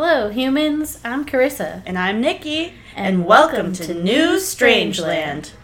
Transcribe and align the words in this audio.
Hello, 0.00 0.28
humans. 0.28 1.00
I'm 1.04 1.26
Carissa. 1.26 1.82
And 1.84 1.98
I'm 1.98 2.20
Nikki. 2.20 2.74
And 2.94 3.26
welcome 3.26 3.72
to 3.72 3.92
New 3.92 4.36
Strangeland. 4.36 5.46
Hey, 5.46 5.57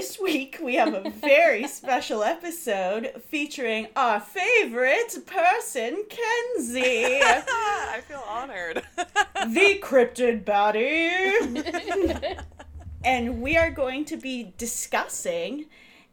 This 0.00 0.18
week 0.18 0.58
we 0.62 0.76
have 0.76 0.94
a 0.94 1.10
very 1.10 1.68
special 1.68 2.22
episode 2.22 3.22
featuring 3.28 3.88
our 3.94 4.18
favorite 4.18 5.14
person, 5.26 6.04
Kenzie, 6.08 7.20
I 7.22 8.00
feel 8.08 8.24
honored. 8.26 8.82
the 8.96 9.78
cryptid 9.82 10.44
baddie. 10.44 12.42
and 13.04 13.42
we 13.42 13.58
are 13.58 13.70
going 13.70 14.06
to 14.06 14.16
be 14.16 14.54
discussing 14.56 15.66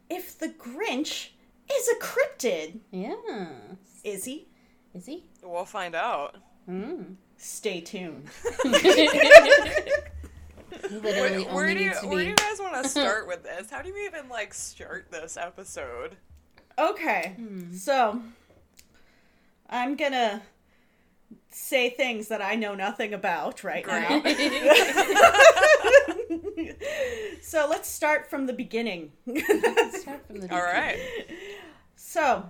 if 0.09 0.37
the 0.37 0.49
Grinch 0.49 1.29
is 1.71 1.87
a 1.87 1.95
cryptid. 1.95 2.79
Yeah. 2.91 3.15
Is 4.03 4.25
he? 4.25 4.49
Is 4.93 5.05
he? 5.05 5.23
we'll 5.41 5.63
find 5.63 5.95
out. 5.95 6.35
Mm. 6.69 7.15
Stay 7.37 7.79
tuned. 7.79 8.27
Literally 10.71 11.01
Where, 11.03 11.31
only 11.31 11.45
where 11.45 11.73
do 11.73 11.79
you 11.79 11.89
needs 11.89 12.01
to 12.01 12.07
where 12.07 12.23
do 12.23 12.29
you 12.29 12.35
guys 12.35 12.59
want 12.59 12.83
to 12.83 12.89
start 12.97 13.27
with 13.27 13.43
this? 13.43 13.69
How 13.69 13.81
do 13.81 13.93
we 13.93 14.05
even 14.05 14.29
like 14.29 14.53
start 14.53 15.07
this 15.11 15.37
episode? 15.37 16.17
Okay, 16.79 17.33
hmm. 17.37 17.73
so 17.73 18.21
I'm 19.69 19.95
gonna 19.95 20.41
say 21.49 21.89
things 21.89 22.27
that 22.27 22.41
I 22.41 22.55
know 22.55 22.75
nothing 22.75 23.13
about 23.13 23.63
right 23.63 23.85
now. 23.85 24.21
so 27.41 27.67
let's 27.69 27.89
start 27.89 28.29
from 28.29 28.45
the 28.45 28.53
beginning. 28.53 29.11
Start 29.25 30.27
from 30.27 30.41
the 30.41 30.53
All 30.53 30.61
right. 30.61 30.99
so 31.95 32.45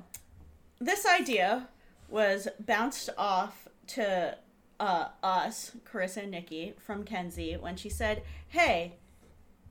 this 0.79 1.05
idea 1.05 1.69
was 2.09 2.47
bounced 2.59 3.09
off 3.17 3.67
to 3.87 4.37
uh, 4.79 5.09
us, 5.23 5.71
Carissa 5.85 6.23
and 6.23 6.31
Nikki, 6.31 6.73
from 6.77 7.03
Kenzie 7.03 7.57
when 7.57 7.75
she 7.75 7.89
said, 7.89 8.23
"Hey, 8.47 8.95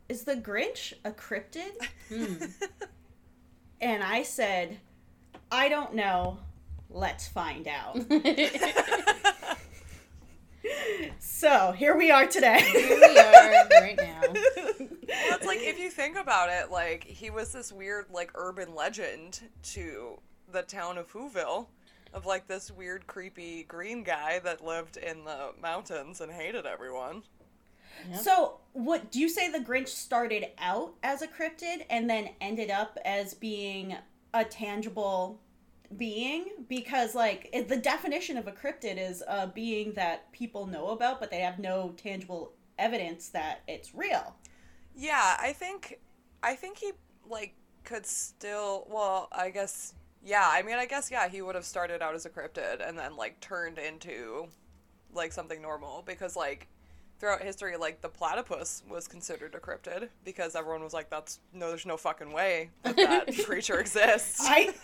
is 0.08 0.24
the 0.24 0.36
Grinch 0.36 0.92
a 1.04 1.10
cryptid?" 1.10 1.72
and 3.80 4.02
I 4.02 4.22
said, 4.22 4.78
"I 5.50 5.68
don't 5.68 5.94
know. 5.94 6.38
Let's 6.90 7.28
find 7.28 7.68
out." 7.68 7.98
so 11.18 11.72
here 11.72 11.96
we 11.96 12.10
are 12.10 12.26
today. 12.26 12.60
Here 12.60 12.98
we 13.00 13.18
are 13.18 13.68
right 13.80 13.96
now. 13.96 14.22
That's 15.30 15.46
like 15.46 15.60
if 15.60 15.78
you 15.78 15.90
think 15.90 16.16
about 16.16 16.48
it, 16.50 16.70
like 16.70 17.04
he 17.04 17.30
was 17.30 17.52
this 17.52 17.72
weird 17.72 18.06
like 18.10 18.32
urban 18.34 18.74
legend 18.74 19.40
to 19.74 20.20
the 20.50 20.62
town 20.62 20.98
of 20.98 21.12
Whoville. 21.12 21.66
Of 22.12 22.24
like 22.24 22.46
this 22.46 22.70
weird, 22.70 23.06
creepy 23.06 23.64
green 23.64 24.02
guy 24.02 24.38
that 24.40 24.64
lived 24.64 24.96
in 24.96 25.24
the 25.24 25.52
mountains 25.60 26.20
and 26.20 26.32
hated 26.32 26.64
everyone. 26.66 27.22
So, 28.22 28.58
what 28.72 29.10
do 29.10 29.18
you 29.20 29.28
say 29.28 29.50
the 29.50 29.58
Grinch 29.58 29.88
started 29.88 30.48
out 30.58 30.94
as 31.02 31.22
a 31.22 31.26
cryptid 31.26 31.84
and 31.90 32.08
then 32.08 32.30
ended 32.40 32.70
up 32.70 32.98
as 33.04 33.34
being 33.34 33.96
a 34.34 34.44
tangible 34.44 35.40
being? 35.96 36.64
Because, 36.68 37.14
like, 37.14 37.48
it- 37.52 37.68
the 37.68 37.76
definition 37.76 38.36
of 38.36 38.46
a 38.46 38.52
cryptid 38.52 38.98
is 38.98 39.22
a 39.26 39.46
being 39.46 39.94
that 39.94 40.30
people 40.32 40.66
know 40.66 40.90
about, 40.90 41.20
but 41.20 41.30
they 41.30 41.40
have 41.40 41.58
no 41.58 41.94
tangible 41.96 42.52
evidence 42.78 43.30
that 43.30 43.62
it's 43.66 43.94
real. 43.94 44.36
Yeah, 44.94 45.36
I 45.40 45.52
think 45.52 46.00
I 46.42 46.54
think 46.54 46.78
he 46.78 46.92
like 47.28 47.54
could 47.84 48.06
still 48.06 48.86
well, 48.88 49.28
I 49.32 49.50
guess 49.50 49.94
yeah, 50.26 50.44
I 50.46 50.62
mean 50.62 50.76
I 50.76 50.84
guess 50.86 51.10
yeah, 51.10 51.28
he 51.28 51.40
would 51.40 51.54
have 51.54 51.64
started 51.64 52.02
out 52.02 52.14
as 52.14 52.26
a 52.26 52.30
cryptid 52.30 52.86
and 52.86 52.98
then 52.98 53.16
like 53.16 53.40
turned 53.40 53.78
into 53.78 54.48
like 55.14 55.32
something 55.32 55.62
normal 55.62 56.02
because 56.04 56.36
like 56.36 56.68
throughout 57.18 57.40
history 57.40 57.78
like 57.78 58.02
the 58.02 58.08
platypus 58.10 58.82
was 58.90 59.08
considered 59.08 59.54
a 59.54 59.58
cryptid 59.58 60.08
because 60.24 60.54
everyone 60.54 60.82
was 60.84 60.92
like 60.92 61.08
that's 61.08 61.40
no 61.54 61.68
there's 61.68 61.86
no 61.86 61.96
fucking 61.96 62.30
way 62.32 62.68
that 62.82 62.96
that 62.96 63.26
creature 63.46 63.78
exists. 63.78 64.40
I, 64.42 64.74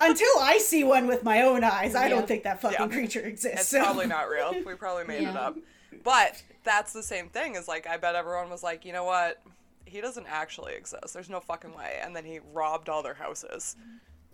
until 0.00 0.30
I 0.40 0.56
see 0.58 0.84
one 0.84 1.06
with 1.06 1.22
my 1.24 1.42
own 1.42 1.62
eyes, 1.64 1.94
I 1.94 2.04
Yeah. 2.04 2.08
don't 2.10 2.26
think 2.28 2.44
that 2.44 2.60
fucking 2.62 2.78
Yeah. 2.80 2.86
creature 2.88 3.20
exists. 3.20 3.60
It's 3.60 3.68
so- 3.68 3.82
probably 3.82 4.06
not 4.06 4.30
real. 4.30 4.54
We 4.66 4.74
probably 4.74 5.04
made 5.04 5.28
it 5.28 5.36
up. 5.36 5.58
But 6.04 6.42
that's 6.64 6.92
the 6.94 7.02
same 7.02 7.28
thing 7.28 7.56
as 7.56 7.68
like 7.68 7.86
I 7.86 7.96
bet 7.98 8.14
everyone 8.14 8.48
was 8.48 8.62
like, 8.62 8.84
you 8.86 8.92
know 8.92 9.04
what? 9.04 9.42
He 9.84 10.00
doesn't 10.00 10.26
actually 10.26 10.72
exist. 10.74 11.12
There's 11.12 11.28
no 11.28 11.40
fucking 11.40 11.74
way. 11.74 11.98
And 12.02 12.16
then 12.16 12.24
he 12.24 12.40
robbed 12.54 12.88
all 12.88 13.02
their 13.02 13.12
houses. 13.14 13.76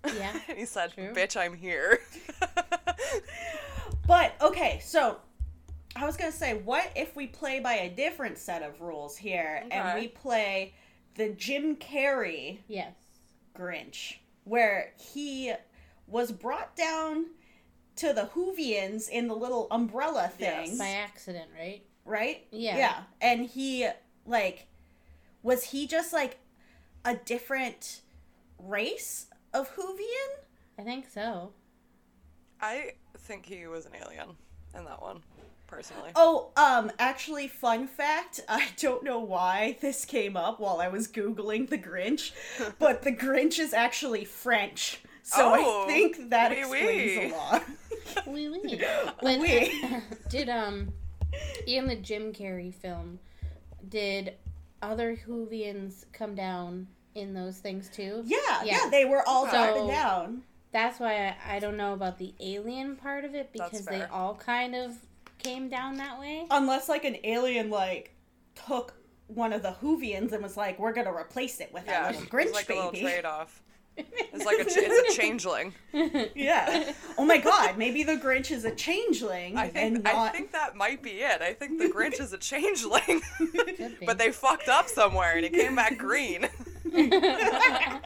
Yeah. 0.07 0.39
And 0.49 0.59
he 0.59 0.65
said, 0.65 0.93
True. 0.93 1.13
"Bitch, 1.13 1.37
I'm 1.37 1.55
here." 1.55 2.01
But 4.07 4.33
okay, 4.41 4.81
so 4.83 5.19
I 5.95 6.07
was 6.07 6.17
gonna 6.17 6.33
say, 6.33 6.55
what 6.55 6.91
if 6.97 7.15
we 7.15 7.27
play 7.27 7.61
by 7.61 7.75
a 7.75 7.91
different 7.91 8.39
set 8.39 8.63
of 8.63 8.81
rules 8.81 9.19
here, 9.19 9.65
and 9.71 10.01
we 10.01 10.09
play 10.09 10.73
the 11.17 11.29
Jim 11.31 11.77
Carrey 11.77 12.59
Yes. 12.69 12.95
Grinch, 13.55 14.17
where 14.45 14.93
he 14.99 15.53
was 16.07 16.33
brought 16.33 16.75
down 16.75 17.27
to 17.97 18.15
the 18.15 18.31
Hoovians 18.35 19.11
in 19.11 19.29
the 19.29 19.35
little 19.35 19.67
umbrella 19.71 20.29
thing, 20.35 20.69
Yes. 20.69 20.79
By 20.79 20.89
accident, 20.89 21.51
right? 21.59 21.83
right? 22.07 22.47
Yeah. 22.51 22.77
Yeah, 22.79 23.03
and 23.21 23.45
he 23.45 23.89
like 24.25 24.69
was 25.43 25.65
he 25.65 25.87
just 25.87 26.15
like 26.15 26.39
a 27.05 27.15
different 27.15 28.01
race 28.59 29.27
of 29.59 29.75
Hoovian? 29.77 30.45
I 30.79 30.83
think 30.83 31.09
so. 31.09 31.53
I 32.61 32.93
think 33.19 33.47
he 33.47 33.67
was 33.67 33.87
an 33.87 33.93
alien 34.03 34.31
in 34.77 34.85
that 34.85 35.01
one, 35.03 35.21
personally. 35.67 36.11
Oh, 36.17 36.51
um, 36.57 36.91
actually, 36.99 37.49
fun 37.49 37.87
fact 37.87 38.41
I 38.49 38.69
don't 38.79 39.03
know 39.05 39.19
why 39.21 39.77
this 39.81 40.05
came 40.05 40.37
up 40.37 40.61
while 40.61 40.81
I 40.81 40.89
was 40.89 41.09
Googling 41.09 41.69
the 41.69 41.79
Grinch, 41.79 42.33
but 42.79 43.03
the 43.03 43.13
Grinch 43.13 43.59
is 43.59 43.73
actually 43.73 44.25
French. 44.25 45.01
So 45.23 45.53
Oh, 45.57 45.85
I 45.85 45.87
think 45.87 46.31
that 46.31 46.53
oui, 46.53 46.59
explains 46.61 47.19
oui. 47.19 47.31
a 47.33 47.37
lot. 47.37 47.65
Wee 48.27 48.49
wee. 48.49 48.83
When, 49.21 49.41
Oui. 49.43 50.03
did 50.31 50.49
um 50.49 50.93
in 51.67 51.87
the 51.87 51.97
Jim 51.97 52.33
Carrey 52.33 52.73
film, 52.75 53.19
did 53.89 54.35
other 54.81 55.17
Hoovians 55.27 56.05
come 56.13 56.35
down 56.35 56.87
in 57.19 57.35
those 57.35 57.59
things 57.59 57.89
too? 57.89 58.23
Yeah, 58.27 58.39
yeah, 58.65 58.79
Yeah. 58.85 58.91
they 58.91 59.05
were 59.05 59.23
all 59.29 59.47
So- 59.49 59.57
up 59.57 59.77
and 59.77 59.89
down. 59.89 60.43
That's 60.71 61.01
why 61.01 61.29
I, 61.49 61.57
I 61.57 61.59
don't 61.61 61.77
know 61.79 61.95
about 61.95 62.19
the 62.19 62.35
alien 62.41 62.95
part 62.97 63.25
of 63.25 63.35
it 63.35 63.53
because 63.55 63.87
they 63.87 64.03
all 64.03 64.35
kind 64.35 64.75
of 64.75 64.97
came 65.39 65.69
down 65.71 65.97
that 65.97 66.21
way. 66.21 66.47
Unless, 66.51 66.91
like, 66.91 67.05
an 67.07 67.17
alien, 67.25 67.71
like, 67.71 68.15
took 68.67 68.93
one 69.29 69.53
of 69.55 69.63
the 69.63 69.73
Hoovians 69.81 70.33
and 70.33 70.43
was 70.43 70.57
like, 70.59 70.79
we're 70.79 70.93
gonna 70.93 71.13
replace 71.15 71.61
it 71.61 71.73
with 71.73 71.85
yeah, 71.87 72.03
that 72.03 72.07
little 72.21 72.23
it's 72.23 72.31
Grinch 72.31 72.53
like 72.55 72.65
a 72.67 72.69
baby. 72.69 72.83
little 72.83 73.01
trade-off. 73.11 73.63
It's 74.33 74.45
like 74.45 74.61
a 74.61 74.65
ch- 74.65 74.77
it's 74.77 75.17
a 75.17 75.21
changeling. 75.21 75.75
yeah. 76.37 76.93
Oh 77.17 77.25
my 77.25 77.39
god, 77.39 77.77
maybe 77.77 78.05
the 78.05 78.13
Grinch 78.17 78.53
is 78.53 78.65
a 78.65 78.71
changeling 78.73 79.57
I 79.57 79.65
and 79.75 79.95
think 79.97 80.05
not. 80.05 80.15
I 80.15 80.29
think 80.29 80.53
that 80.53 80.77
might 80.77 81.03
be 81.03 81.11
it. 81.23 81.43
I 81.43 81.53
think 81.55 81.79
the 81.81 81.87
Grinch 81.89 82.21
is 82.21 82.33
a 82.33 82.39
changeling, 82.39 83.21
but 84.07 84.17
they 84.19 84.31
fucked 84.31 84.69
up 84.69 84.89
somewhere 84.89 85.35
and 85.35 85.45
he 85.45 85.51
came 85.51 85.75
back 85.75 85.99
green. 85.99 86.49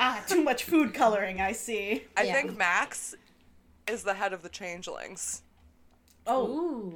Ah, 0.00 0.22
too 0.28 0.42
much 0.44 0.62
food 0.64 0.94
coloring, 0.94 1.40
I 1.40 1.50
see. 1.52 2.04
I 2.16 2.22
Yeah. 2.22 2.32
think 2.34 2.56
Max 2.56 3.16
is 3.88 4.04
the 4.04 4.14
head 4.14 4.32
of 4.32 4.42
the 4.42 4.48
changelings. 4.48 5.42
Oh. 6.26 6.46
Ooh. 6.48 6.94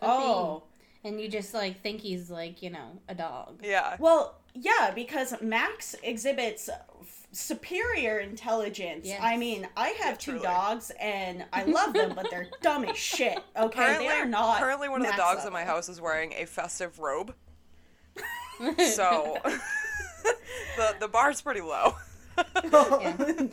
Oh. 0.00 0.62
be. 1.02 1.08
And 1.08 1.20
you 1.20 1.28
just 1.28 1.52
like 1.54 1.80
think 1.82 2.00
he's 2.00 2.30
like, 2.30 2.62
you 2.62 2.70
know, 2.70 2.98
a 3.08 3.14
dog. 3.16 3.60
Yeah. 3.64 3.96
Well, 3.98 4.36
yeah, 4.54 4.92
because 4.94 5.34
Max 5.40 5.96
exhibits 6.04 6.68
f- 6.68 7.26
superior 7.32 8.18
intelligence. 8.18 9.06
Yes. 9.08 9.20
I 9.22 9.36
mean, 9.36 9.66
I 9.76 9.88
have 9.88 10.12
Yeah, 10.12 10.14
two 10.16 10.30
truly. 10.32 10.44
dogs 10.46 10.92
and 11.00 11.44
I 11.52 11.64
love 11.64 11.94
them, 11.94 12.12
but 12.14 12.28
they're 12.30 12.48
dumb 12.62 12.84
as 12.84 12.96
shit. 12.96 13.38
Okay, 13.56 13.76
Currently, 13.76 14.06
they 14.08 14.14
are 14.14 14.24
not. 14.24 14.58
currently 14.60 14.88
one 14.88 15.00
of 15.00 15.06
the 15.06 15.12
Max 15.12 15.20
dogs 15.22 15.44
in 15.46 15.52
my 15.52 15.64
house 15.64 15.88
is 15.88 16.00
wearing 16.00 16.32
a 16.34 16.44
festive 16.46 17.00
robe. 17.00 17.34
So 18.94 19.38
the 20.76 20.96
the 21.00 21.08
bar's 21.08 21.40
pretty 21.40 21.60
low. 21.60 21.94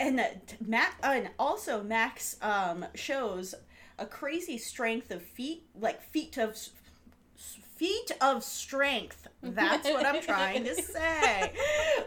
and 0.00 0.20
uh, 0.20 0.24
Mac, 0.66 0.96
and 1.02 1.30
also 1.38 1.82
Max 1.82 2.36
um, 2.42 2.86
shows 2.94 3.54
a 3.98 4.06
crazy 4.06 4.58
strength 4.58 5.10
of 5.10 5.22
feet, 5.22 5.64
like 5.78 6.02
feet 6.02 6.36
of 6.38 6.50
s- 6.50 6.70
feet 7.76 8.10
of 8.20 8.42
strength. 8.44 9.26
That's 9.42 9.88
what 9.88 10.06
I'm 10.06 10.22
trying 10.22 10.64
to 10.64 10.74
say. 10.74 11.52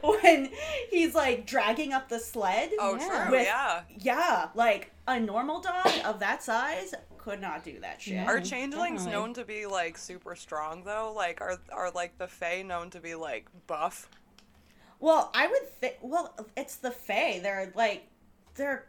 When 0.04 0.50
he's 0.90 1.14
like 1.16 1.46
dragging 1.46 1.94
up 1.94 2.10
the 2.10 2.20
sled. 2.20 2.72
Oh, 2.80 2.96
Yeah. 3.00 3.24
true. 3.26 3.32
With- 3.38 3.46
yeah. 3.48 3.82
Yeah, 3.98 4.48
like 4.56 4.92
a 5.08 5.20
normal 5.20 5.62
dog 5.62 5.88
of 6.06 6.20
that 6.20 6.44
size 6.44 6.94
could 7.20 7.40
not 7.42 7.64
do 7.64 7.80
that 7.82 8.02
shit. 8.02 8.28
Are 8.28 8.40
changelings 8.40 9.04
definitely. 9.04 9.12
known 9.28 9.34
to 9.36 9.46
be 9.46 9.66
like 9.66 9.98
super 9.98 10.36
strong 10.36 10.84
though? 10.84 11.14
Like, 11.16 11.42
are 11.42 11.58
are 11.72 11.92
like 11.92 12.18
the 12.18 12.28
Fae 12.28 12.62
known 12.64 12.90
to 12.92 13.00
be 13.00 13.16
like 13.16 13.48
buff? 13.68 14.10
Well, 15.00 15.32
I 15.34 15.48
would 15.48 15.70
think. 15.80 15.96
Well, 16.02 16.36
it's 16.58 16.76
the 16.78 16.92
Fae. 16.92 17.40
They're 17.42 17.72
like, 17.76 18.08
they're. 18.56 18.86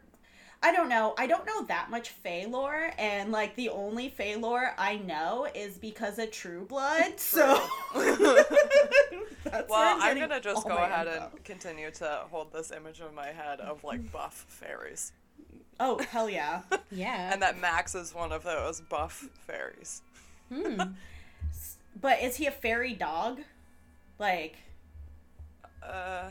I 0.63 0.71
don't 0.71 0.89
know. 0.89 1.15
I 1.17 1.25
don't 1.25 1.43
know 1.47 1.63
that 1.65 1.89
much 1.89 2.09
Fae 2.09 2.45
lore, 2.47 2.91
and 2.99 3.31
like 3.31 3.55
the 3.55 3.69
only 3.69 4.09
Fae 4.09 4.35
lore 4.35 4.75
I 4.77 4.97
know 4.97 5.47
is 5.55 5.77
because 5.79 6.19
of 6.19 6.31
True 6.31 6.65
Blood. 6.65 7.13
So. 7.19 7.59
That's 7.95 8.19
where 8.19 9.65
Well, 9.69 9.97
I'm 9.99 10.15
getting 10.15 10.29
gonna 10.29 10.39
just 10.41 10.67
go 10.67 10.77
ahead 10.77 11.07
info. 11.07 11.29
and 11.33 11.43
continue 11.43 11.89
to 11.91 12.25
hold 12.29 12.53
this 12.53 12.71
image 12.71 13.01
in 13.01 13.13
my 13.15 13.27
head 13.27 13.59
of 13.59 13.83
like 13.83 14.11
buff 14.11 14.45
fairies, 14.47 15.13
Oh 15.83 15.99
hell 16.11 16.29
yeah! 16.29 16.61
Yeah. 16.91 17.31
and 17.33 17.41
that 17.41 17.59
Max 17.59 17.95
is 17.95 18.13
one 18.13 18.31
of 18.31 18.43
those 18.43 18.81
buff 18.81 19.27
fairies. 19.47 20.01
Hmm. 20.53 20.79
but 22.01 22.21
is 22.21 22.35
he 22.35 22.45
a 22.45 22.51
fairy 22.51 22.93
dog? 22.93 23.39
Like, 24.19 24.57
Uh, 25.81 26.29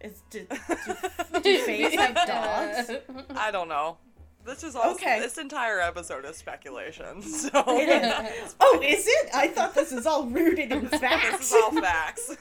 is 0.00 0.22
do, 0.30 0.46
do, 1.34 1.40
do 1.42 1.58
fays 1.60 1.94
have 1.94 2.14
dogs? 2.26 2.90
I 3.36 3.50
don't 3.52 3.68
know. 3.68 3.98
This 4.44 4.64
is 4.64 4.74
all. 4.74 4.92
Okay. 4.94 5.20
This 5.20 5.38
entire 5.38 5.80
episode 5.80 6.24
is 6.24 6.36
speculation. 6.36 7.22
So 7.22 7.48
It 7.78 7.88
is. 7.88 8.56
Oh, 8.60 8.80
is 8.84 9.06
it? 9.06 9.30
I 9.34 9.48
thought 9.48 9.74
this 9.74 9.92
is 9.92 10.06
all 10.06 10.24
rooted 10.26 10.72
in 10.72 10.86
facts. 10.88 11.38
this 11.38 11.52
is 11.52 11.62
all 11.62 11.80
facts. 11.80 12.36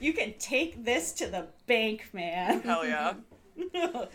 you 0.00 0.12
can 0.14 0.34
take 0.38 0.84
this 0.84 1.12
to 1.14 1.26
the 1.26 1.46
bank, 1.66 2.08
man. 2.12 2.60
Hell 2.62 2.86
yeah. 2.86 3.14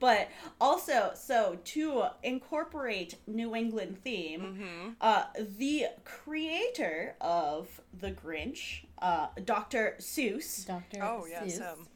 but 0.00 0.28
also, 0.60 1.12
so 1.14 1.58
to 1.64 2.04
incorporate 2.22 3.16
New 3.26 3.54
England 3.54 3.98
theme, 4.02 4.40
hmm 4.40 4.90
uh, 5.00 5.24
the 5.58 5.86
creator 6.04 7.14
of 7.20 7.68
The 8.00 8.10
Grinch, 8.12 8.84
uh, 9.00 9.28
Dr. 9.44 9.96
Seuss, 9.98 10.66
Dr. 10.66 11.02
Oh 11.02 11.26
yes, 11.28 11.58
Seuss. 11.58 11.58
him. 11.58 11.86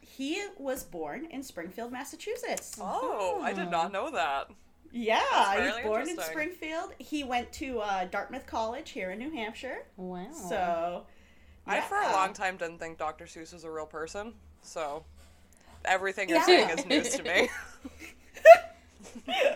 he 0.00 0.42
was 0.58 0.84
born 0.84 1.26
in 1.30 1.42
Springfield, 1.42 1.92
Massachusetts. 1.92 2.78
Oh, 2.80 3.40
I 3.42 3.52
did 3.52 3.70
not 3.70 3.92
know 3.92 4.10
that. 4.10 4.48
Yeah, 4.92 5.20
he 5.60 5.66
was 5.66 5.80
born 5.84 6.08
in. 6.08 6.18
Springfield. 6.18 6.92
He 6.98 7.24
went 7.24 7.52
to 7.54 7.80
uh, 7.80 8.04
Dartmouth 8.06 8.46
College 8.46 8.90
here 8.90 9.10
in 9.10 9.18
New 9.18 9.30
Hampshire. 9.30 9.84
Wow. 9.96 10.28
So, 10.32 11.06
I 11.66 11.80
for 11.80 11.96
a 12.00 12.12
long 12.12 12.32
time 12.32 12.56
didn't 12.56 12.78
think 12.78 12.96
Dr. 12.96 13.24
Seuss 13.26 13.52
was 13.52 13.64
a 13.64 13.70
real 13.70 13.86
person. 13.86 14.32
So 14.62 15.04
everything 15.86 16.28
you're 16.28 16.38
Yeah. 16.38 16.44
saying 16.44 16.78
is 16.78 16.86
news 16.86 17.08
to 17.16 17.22
me. 17.22 17.48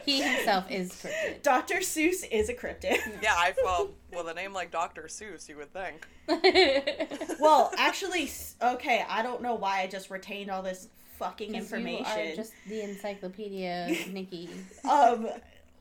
he 0.04 0.22
himself 0.22 0.70
is 0.70 0.90
cryptid. 0.92 1.42
Dr. 1.42 1.76
Seuss 1.76 2.26
is 2.30 2.48
a 2.48 2.54
cryptid. 2.54 2.98
yeah, 3.22 3.34
I 3.34 3.54
well 3.62 3.90
with 4.12 4.26
a 4.28 4.34
name 4.34 4.52
like 4.52 4.70
Dr. 4.70 5.02
Seuss, 5.04 5.48
you 5.48 5.56
would 5.56 5.72
think. 5.72 6.06
well, 7.40 7.70
actually, 7.76 8.30
okay, 8.62 9.04
I 9.08 9.22
don't 9.22 9.42
know 9.42 9.54
why 9.54 9.80
I 9.82 9.86
just 9.86 10.10
retained 10.10 10.50
all 10.50 10.62
this 10.62 10.88
fucking 11.18 11.52
'Cause 11.52 11.70
You 11.70 11.76
information. 11.78 12.06
are 12.32 12.36
just 12.36 12.52
the 12.66 12.82
encyclopedia, 12.82 13.94
Nikki. 14.10 14.48
Um, 14.88 15.28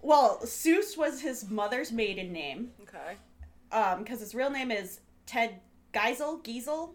well, 0.02 0.40
Seuss 0.44 0.98
was 0.98 1.22
his 1.22 1.50
mother's 1.50 1.92
maiden 1.92 2.34
name. 2.34 2.72
Okay. 2.84 3.16
Um, 3.72 4.04
because 4.04 4.20
his 4.20 4.36
real 4.36 4.50
name 4.50 4.72
is 4.72 5.00
Ted 5.26 5.60
Geisel. 5.94 6.44
Giesel. 6.44 6.92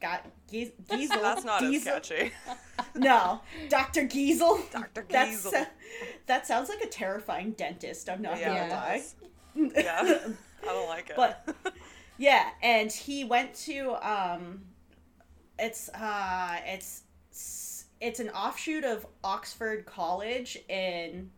Got 0.00 0.26
Gies- 0.50 0.72
Giesel. 0.88 1.22
That's 1.22 1.44
not 1.44 1.62
as 1.62 1.70
Giesel? 1.70 1.84
catchy. 1.84 2.32
No, 2.96 3.40
Dr. 3.68 4.02
Giesel. 4.06 4.70
Dr. 4.72 5.04
That's 5.08 5.46
Giesel. 5.46 5.66
that 6.26 6.46
sounds 6.46 6.68
like 6.68 6.80
a 6.82 6.86
terrifying 6.88 7.52
dentist. 7.52 8.08
I'm 8.08 8.22
not 8.22 8.38
Yeah, 8.38 8.68
gonna 8.68 8.72
lie. 8.72 9.02
Yeah. 9.74 10.18
I 10.62 10.66
don't 10.66 10.88
like 10.88 11.10
it. 11.10 11.16
But 11.16 11.54
yeah, 12.18 12.50
and 12.62 12.90
he 12.92 13.24
went 13.24 13.54
to 13.66 13.94
um 14.08 14.62
it's 15.58 15.88
uh 15.90 16.56
it's 16.66 17.02
it's 18.00 18.20
an 18.20 18.30
offshoot 18.30 18.84
of 18.84 19.06
Oxford 19.24 19.86
College 19.86 20.58
in 20.68 21.30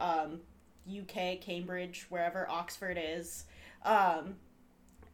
um 0.00 0.40
UK, 0.88 1.40
Cambridge, 1.40 2.06
wherever 2.08 2.48
Oxford 2.50 2.98
is. 3.00 3.44
Um 3.84 4.36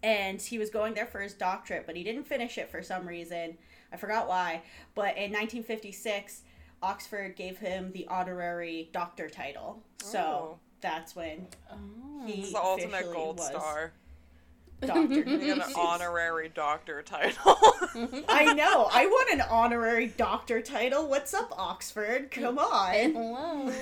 and 0.03 0.41
he 0.41 0.59
was 0.59 0.71
going 0.71 0.95
there 0.95 1.07
for 1.07 1.21
his 1.21 1.35
doctorate, 1.35 1.87
but 1.87 1.97
he 1.97 2.03
didn't 2.05 2.25
finish 2.27 2.59
it 2.59 2.71
for 2.71 2.83
some 2.83 3.07
reason. 3.07 3.57
I 3.93 3.97
forgot 3.97 4.29
why. 4.29 4.63
But 4.95 5.17
in 5.17 5.33
1956, 5.33 6.43
Oxford 6.83 7.37
gave 7.37 7.59
him 7.59 7.93
the 7.93 8.07
honorary 8.09 8.89
doctor 8.93 9.29
title. 9.29 9.83
So 10.03 10.19
Oh. 10.21 10.59
that's 10.81 11.15
when 11.15 11.49
Oh. 11.71 12.27
He- 12.27 12.43
it's 12.43 12.53
the 12.53 12.59
ultimate 12.59 12.95
officially 12.95 13.15
gold 13.17 13.39
was. 13.39 13.47
star. 13.49 13.93
doctor. 14.81 15.03
You 15.15 15.25
get 15.39 15.59
an 15.69 15.75
honorary 15.77 16.49
doctor 16.49 17.03
title. 17.03 17.55
I 18.31 18.55
know. 18.55 18.89
I 18.91 19.05
want 19.07 19.31
an 19.35 19.43
honorary 19.43 20.07
doctor 20.07 20.63
title. 20.63 21.07
What's 21.07 21.35
up, 21.35 21.53
Oxford? 21.59 22.31
Come 22.31 22.59
on. 22.59 22.95
Hello. 23.13 23.73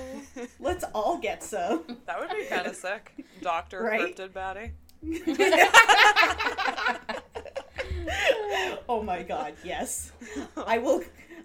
Let's 0.58 0.82
all 0.94 1.18
get 1.18 1.44
some. 1.44 1.84
that 2.06 2.18
would 2.18 2.30
be 2.30 2.46
kind 2.46 2.66
of 2.66 2.74
sick. 2.74 3.12
Doctor 3.42 3.80
Right? 3.82 4.16
Cryptid 4.16 4.30
Baddie. 4.30 4.70
oh 8.88 9.02
my 9.02 9.22
god, 9.22 9.54
yes. 9.64 10.12
I 10.56 10.78
will 10.78 11.02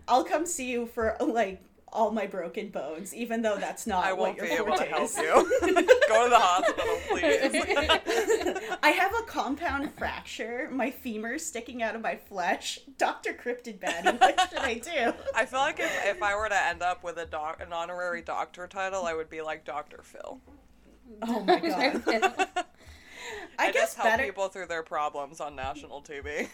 I'll 0.08 0.24
come 0.24 0.46
see 0.46 0.72
you 0.72 0.86
for 0.88 1.16
like 1.20 1.62
all 1.94 2.12
my 2.12 2.26
broken 2.26 2.70
bones, 2.70 3.14
even 3.14 3.42
though 3.42 3.58
that's 3.58 3.86
not 3.86 4.04
I 4.04 4.14
what 4.14 4.36
won't 4.36 4.38
your 4.38 4.46
be 4.48 4.52
able 4.54 4.78
to 4.78 4.78
forte 4.78 4.90
help 4.90 5.04
is. 5.04 5.18
you. 5.18 5.34
Go 6.10 6.24
to 6.24 6.30
the 6.30 6.40
hospital, 6.40 6.98
please. 7.08 8.68
I 8.84 8.90
have 8.90 9.14
a 9.14 9.24
compound 9.24 9.92
fracture. 9.98 10.70
My 10.72 10.90
femur 10.90 11.38
sticking 11.38 11.84
out 11.84 11.96
of 11.96 12.02
my 12.02 12.16
flesh. 12.16 12.80
Dr. 12.98 13.34
Cryptid 13.34 13.80
Baddie, 13.80 14.20
what 14.20 14.50
should 14.50 14.60
I 14.60 14.76
do? 14.76 15.14
I 15.36 15.46
feel 15.46 15.60
like 15.60 15.80
if, 15.80 16.06
if 16.06 16.24
I 16.24 16.36
were 16.36 16.50
to 16.50 16.66
end 16.66 16.82
up 16.82 17.04
with 17.04 17.18
a 17.18 17.26
doc, 17.26 17.62
an 17.62 17.72
honorary 17.72 18.22
doctor 18.22 18.68
title, 18.68 19.06
I 19.06 19.14
would 19.14 19.30
be 19.30 19.42
like 19.42 19.64
Dr. 19.64 20.02
Phil. 20.02 20.40
Oh 21.22 21.42
my 21.42 21.60
god. 21.60 22.64
I, 23.60 23.68
I, 23.68 23.72
guess 23.72 23.82
just 23.82 23.96
help 23.98 24.10
better 24.10 24.24
people 24.26 24.48
through 24.50 24.68
their 24.68 24.84
problems 24.84 25.40
on 25.42 25.56
national 25.56 26.02
TV. 26.02 26.48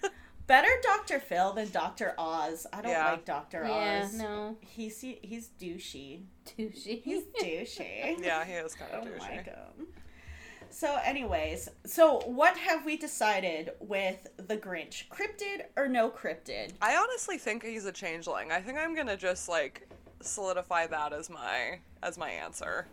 better 0.46 0.68
Dr. 0.82 1.20
Phil 1.20 1.52
than 1.52 1.70
Dr. 1.70 2.14
Oz. 2.18 2.66
I 2.72 2.82
don't 2.82 2.90
Yeah. 2.92 3.10
like 3.12 3.24
Dr. 3.24 3.64
yeah, 3.66 4.02
Oz. 4.04 4.14
no. 4.14 4.56
He's 4.60 5.00
he's 5.00 5.48
douchey. 5.60 6.22
Douchey. 6.58 7.02
He's 7.02 7.24
douchey. 7.40 8.22
yeah, 8.22 8.44
he 8.44 8.52
is 8.54 8.74
kind 8.74 8.92
of 8.92 9.04
don't 9.04 9.14
douchey. 9.16 9.20
like 9.20 9.44
him. 9.44 9.86
So, 10.72 10.96
anyways, 11.04 11.68
so 11.84 12.20
what 12.26 12.56
have 12.56 12.84
we 12.84 12.96
decided 12.96 13.72
with 13.80 14.28
the 14.36 14.56
Grinch? 14.56 15.08
Cryptid 15.08 15.62
or 15.76 15.88
no 15.88 16.08
cryptid? 16.08 16.72
I 16.80 16.96
honestly 16.96 17.38
think 17.38 17.64
he's 17.64 17.86
a 17.86 17.92
changeling. 17.92 18.52
I 18.52 18.60
think 18.60 18.78
I'm 18.78 18.94
gonna 18.94 19.16
just 19.16 19.48
like 19.48 19.88
solidify 20.20 20.86
that 20.86 21.12
as 21.12 21.28
my 21.28 21.80
as 22.02 22.16
my 22.18 22.30
answer. 22.30 22.86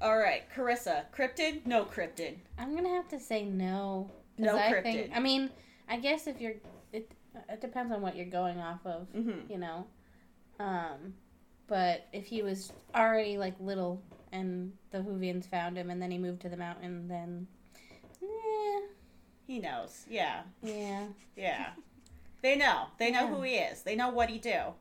All 0.00 0.18
right, 0.18 0.42
Carissa, 0.54 1.04
cryptid, 1.16 1.64
no 1.64 1.84
cryptid. 1.84 2.36
I'm 2.58 2.74
gonna 2.76 2.90
have 2.94 3.08
to 3.08 3.18
say 3.20 3.44
no. 3.44 4.10
No 4.38 4.56
I 4.56 4.70
cryptid. 4.72 4.82
Think, 4.82 5.12
I 5.16 5.20
mean, 5.20 5.50
I 5.88 5.96
guess 5.98 6.26
if 6.26 6.40
you're, 6.40 6.54
it, 6.92 7.10
it 7.48 7.60
depends 7.60 7.92
on 7.92 8.02
what 8.02 8.14
you're 8.16 8.26
going 8.26 8.58
off 8.58 8.84
of, 8.84 9.06
Mhm. 9.14 9.48
you 9.48 9.56
know. 9.58 9.86
Um, 10.60 11.14
but 11.66 12.06
if 12.12 12.26
he 12.26 12.42
was 12.42 12.72
already 12.94 13.38
like 13.38 13.54
little 13.58 14.02
and 14.32 14.72
the 14.90 14.98
Hoovians 14.98 15.46
found 15.46 15.76
him 15.78 15.88
and 15.90 16.00
then 16.00 16.10
he 16.10 16.18
moved 16.18 16.42
to 16.42 16.48
the 16.50 16.56
mountain, 16.56 17.08
then, 17.08 17.46
eh, 18.22 18.80
He 19.46 19.58
knows. 19.60 20.04
Yeah, 20.10 20.42
yeah. 20.62 21.06
yeah. 21.36 21.70
They 22.42 22.56
know. 22.56 22.86
They 22.98 23.10
know 23.10 23.22
Yeah. 23.22 23.28
who 23.34 23.42
he 23.42 23.54
is. 23.54 23.82
They 23.82 23.96
know 23.96 24.10
what 24.10 24.28
he 24.28 24.38
do. 24.38 24.74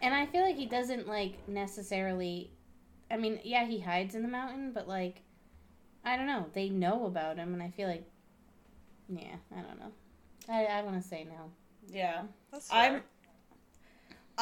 And 0.00 0.12
I 0.14 0.26
feel 0.26 0.42
like 0.42 0.56
he 0.56 0.66
doesn't 0.66 1.06
like 1.06 1.46
necessarily. 1.48 2.50
I 3.12 3.18
mean, 3.18 3.38
yeah, 3.44 3.66
he 3.66 3.78
hides 3.78 4.14
in 4.14 4.22
the 4.22 4.28
mountain, 4.28 4.72
but 4.72 4.88
like, 4.88 5.20
I 6.04 6.16
don't 6.16 6.26
know. 6.26 6.46
They 6.54 6.70
know 6.70 7.06
about 7.06 7.36
him, 7.36 7.52
and 7.52 7.62
I 7.62 7.68
feel 7.68 7.86
like, 7.86 8.04
yeah, 9.08 9.36
I 9.54 9.60
don't 9.60 9.78
know. 9.78 9.92
I 10.48 10.64
I 10.64 10.82
want 10.82 11.00
to 11.00 11.06
say 11.06 11.24
no. 11.24 11.50
Yeah. 11.88 12.22
That's 12.50 12.72
I'm. 12.72 13.02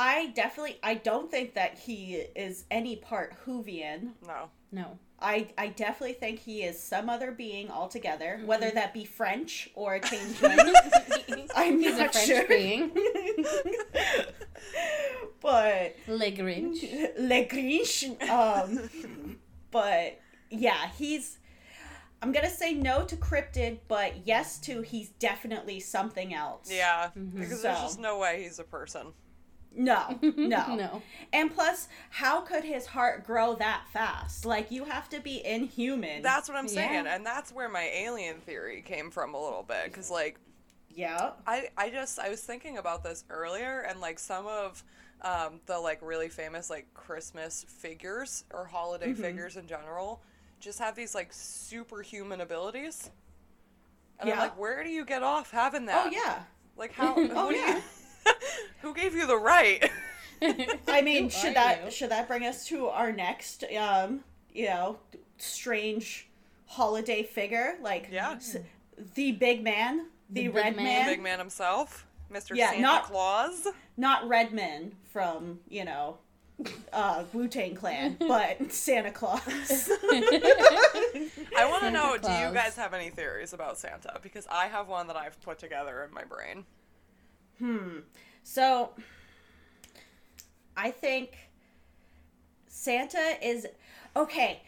I 0.03 0.29
definitely 0.35 0.79
I 0.83 0.95
don't 0.95 1.31
think 1.31 1.55
that 1.55 1.79
he 1.79 2.15
is 2.35 2.65
any 2.71 2.97
part 2.97 3.35
Hoovian. 3.47 4.11
no. 4.27 4.49
No. 4.73 4.99
I 5.21 5.49
I 5.59 5.67
definitely 5.69 6.15
think 6.15 6.39
he 6.39 6.63
is 6.63 6.81
some 6.81 7.11
other 7.11 7.31
being 7.33 7.71
altogether, 7.71 8.37
Mm-hmm. 8.39 8.47
whether 8.47 8.71
that 8.71 8.95
be 8.95 9.05
French 9.05 9.69
or 9.75 9.97
a 9.97 10.01
changeling. 10.01 10.59
I'm 11.55 11.81
He's 11.81 11.99
not 11.99 12.07
a 12.07 12.19
Fletcher. 12.19 12.47
French 12.47 12.49
being. 12.49 12.91
but 15.41 15.97
Le 16.07 16.31
Grinch. 16.33 16.83
Le 17.19 17.45
Grinch. 17.47 18.29
Um, 18.29 19.39
but 19.71 20.19
yeah, 20.51 20.89
he's. 20.97 21.39
I'm 22.23 22.33
gonna 22.33 22.51
say 22.51 22.75
no 22.75 23.05
to 23.05 23.17
cryptid, 23.17 23.79
but 23.89 24.27
yes 24.27 24.59
to 24.61 24.83
he's 24.83 25.09
definitely 25.19 25.81
something 25.81 26.35
else. 26.35 26.71
Yeah, 26.71 27.11
Mm-hmm. 27.19 27.41
because 27.41 27.63
there's 27.63 27.81
just 27.81 27.99
no 28.01 28.19
way 28.19 28.43
he's 28.43 28.59
a 28.59 28.65
person. 28.65 29.09
No, 29.75 30.19
no, 30.23 30.75
no. 30.75 31.03
And 31.33 31.55
plus, 31.55 31.89
how 32.11 32.41
could 32.41 32.65
his 32.65 32.87
heart 32.87 33.25
grow 33.25 33.55
that 33.55 33.85
fast? 33.93 34.45
Like 34.45 34.71
you 34.71 34.85
have 34.85 35.09
to 35.11 35.21
be 35.21 35.45
inhuman. 35.47 36.23
That's 36.23 36.49
what 36.49 36.59
I'm 36.59 36.69
saying, 36.69 37.05
Yeah. 37.05 37.15
and 37.15 37.25
that's 37.25 37.53
where 37.53 37.69
my 37.69 37.85
alien 37.95 38.41
theory 38.41 38.83
came 38.83 39.11
from 39.11 39.35
a 39.35 39.43
little 39.43 39.63
bit. 39.63 39.85
Because 39.85 40.11
like, 40.11 40.39
yeah. 40.93 41.31
I 41.47 41.69
I 41.77 41.89
just 41.91 42.19
I 42.19 42.29
was 42.31 42.41
thinking 42.43 42.79
about 42.79 43.05
this 43.05 43.25
earlier, 43.31 43.83
and 43.89 44.01
like 44.01 44.19
some 44.19 44.47
of 44.49 44.83
um, 45.23 45.61
the 45.67 45.79
like 45.79 46.01
really 46.03 46.29
famous 46.29 46.69
like 46.69 46.93
Christmas 46.95 47.65
figures 47.69 48.45
or 48.53 48.65
holiday 48.65 49.13
Mm-hmm. 49.13 49.23
figures 49.23 49.57
in 49.57 49.67
general 49.69 50.23
just 50.59 50.79
have 50.81 50.95
these 50.97 51.15
like 51.15 51.29
superhuman 51.33 52.41
abilities. 52.41 53.09
And 54.19 54.31
I'm 54.31 54.39
like, 54.39 54.59
where 54.59 54.83
do 54.85 54.91
you 54.91 55.05
get 55.07 55.23
off 55.23 55.51
having 55.51 55.87
that? 55.87 56.07
Oh 56.07 56.11
yeah. 56.11 56.43
Like 56.77 56.93
how? 56.93 57.15
Oh 57.19 57.51
yeah. 57.51 57.77
you- 57.77 57.83
who 58.83 58.95
gave 58.95 59.15
you 59.15 59.27
the 59.27 59.37
right? 59.39 59.91
I 60.89 61.03
mean, 61.05 61.25
Who 61.25 61.31
should 61.31 61.55
that 61.55 61.85
you? 61.85 61.91
should 61.91 62.11
that 62.11 62.27
bring 62.29 62.45
us 62.47 62.65
to 62.67 62.87
our 62.89 63.13
next, 63.13 63.65
um, 63.79 64.21
you 64.53 64.67
know, 64.67 64.99
strange 65.39 66.29
holiday 66.67 67.23
figure 67.23 67.77
like 67.83 68.09
Yeah. 68.11 68.33
s- 68.33 68.57
the 69.15 69.33
big 69.33 69.63
man, 69.63 70.07
the, 70.31 70.43
The 70.43 70.47
big 70.49 70.55
red 70.55 70.77
man. 70.77 70.85
man, 70.85 71.07
Big 71.07 71.23
man 71.23 71.39
himself, 71.39 72.07
Mr. 72.33 72.55
Yeah, 72.57 72.71
Santa 72.71 72.83
not- 72.83 73.05
Claus. 73.05 73.67
not 73.97 74.27
Redman 74.29 74.93
from 75.13 75.61
you 75.69 75.85
know, 75.85 76.19
uh, 76.93 77.25
Wu 77.33 77.49
Tang 77.49 77.75
Clan, 77.75 78.17
but 78.29 78.71
Santa 78.73 79.11
Claus. 79.11 79.91
I 80.03 81.67
want 81.69 81.83
to 81.83 81.87
Santa 81.87 81.91
know, 81.91 82.17
do 82.19 82.31
you 82.33 82.53
guys 82.55 82.77
have 82.77 82.95
any 82.95 83.11
theories 83.11 83.53
about 83.53 83.79
Santa? 83.79 84.19
Because 84.23 84.47
I 84.51 84.67
have 84.67 84.89
one 84.89 85.07
that 85.09 85.17
I've 85.17 85.41
put 85.43 85.59
together 85.59 86.05
in 86.09 86.15
my 86.15 86.25
brain. 86.25 86.65
So, 88.43 88.91
I 90.77 90.91
think 90.91 91.37
Santa 92.69 93.37
is 93.43 93.67
okay. 94.17 94.63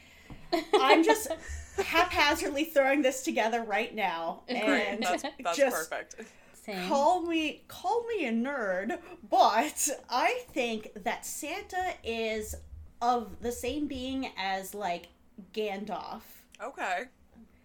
I'm 0.74 1.02
just 1.02 1.28
haphazardly 1.84 2.64
throwing 2.64 3.02
this 3.02 3.22
together 3.22 3.62
right 3.62 3.94
now, 3.94 4.42
Great, 4.46 4.60
and 4.60 5.02
that's, 5.02 5.22
that's 5.42 5.56
just 5.56 5.90
perfect. 5.90 6.16
Same. 6.52 6.88
call 6.88 7.22
me 7.22 7.64
call 7.66 8.04
me 8.06 8.26
a 8.26 8.32
nerd, 8.32 8.98
but 9.28 9.88
I 10.08 10.44
think 10.52 10.90
that 11.02 11.26
Santa 11.26 11.94
is 12.04 12.54
of 13.00 13.40
the 13.40 13.50
same 13.50 13.88
being 13.88 14.30
as 14.38 14.74
like 14.74 15.08
Gandalf. 15.52 16.20
Okay. 16.62 17.04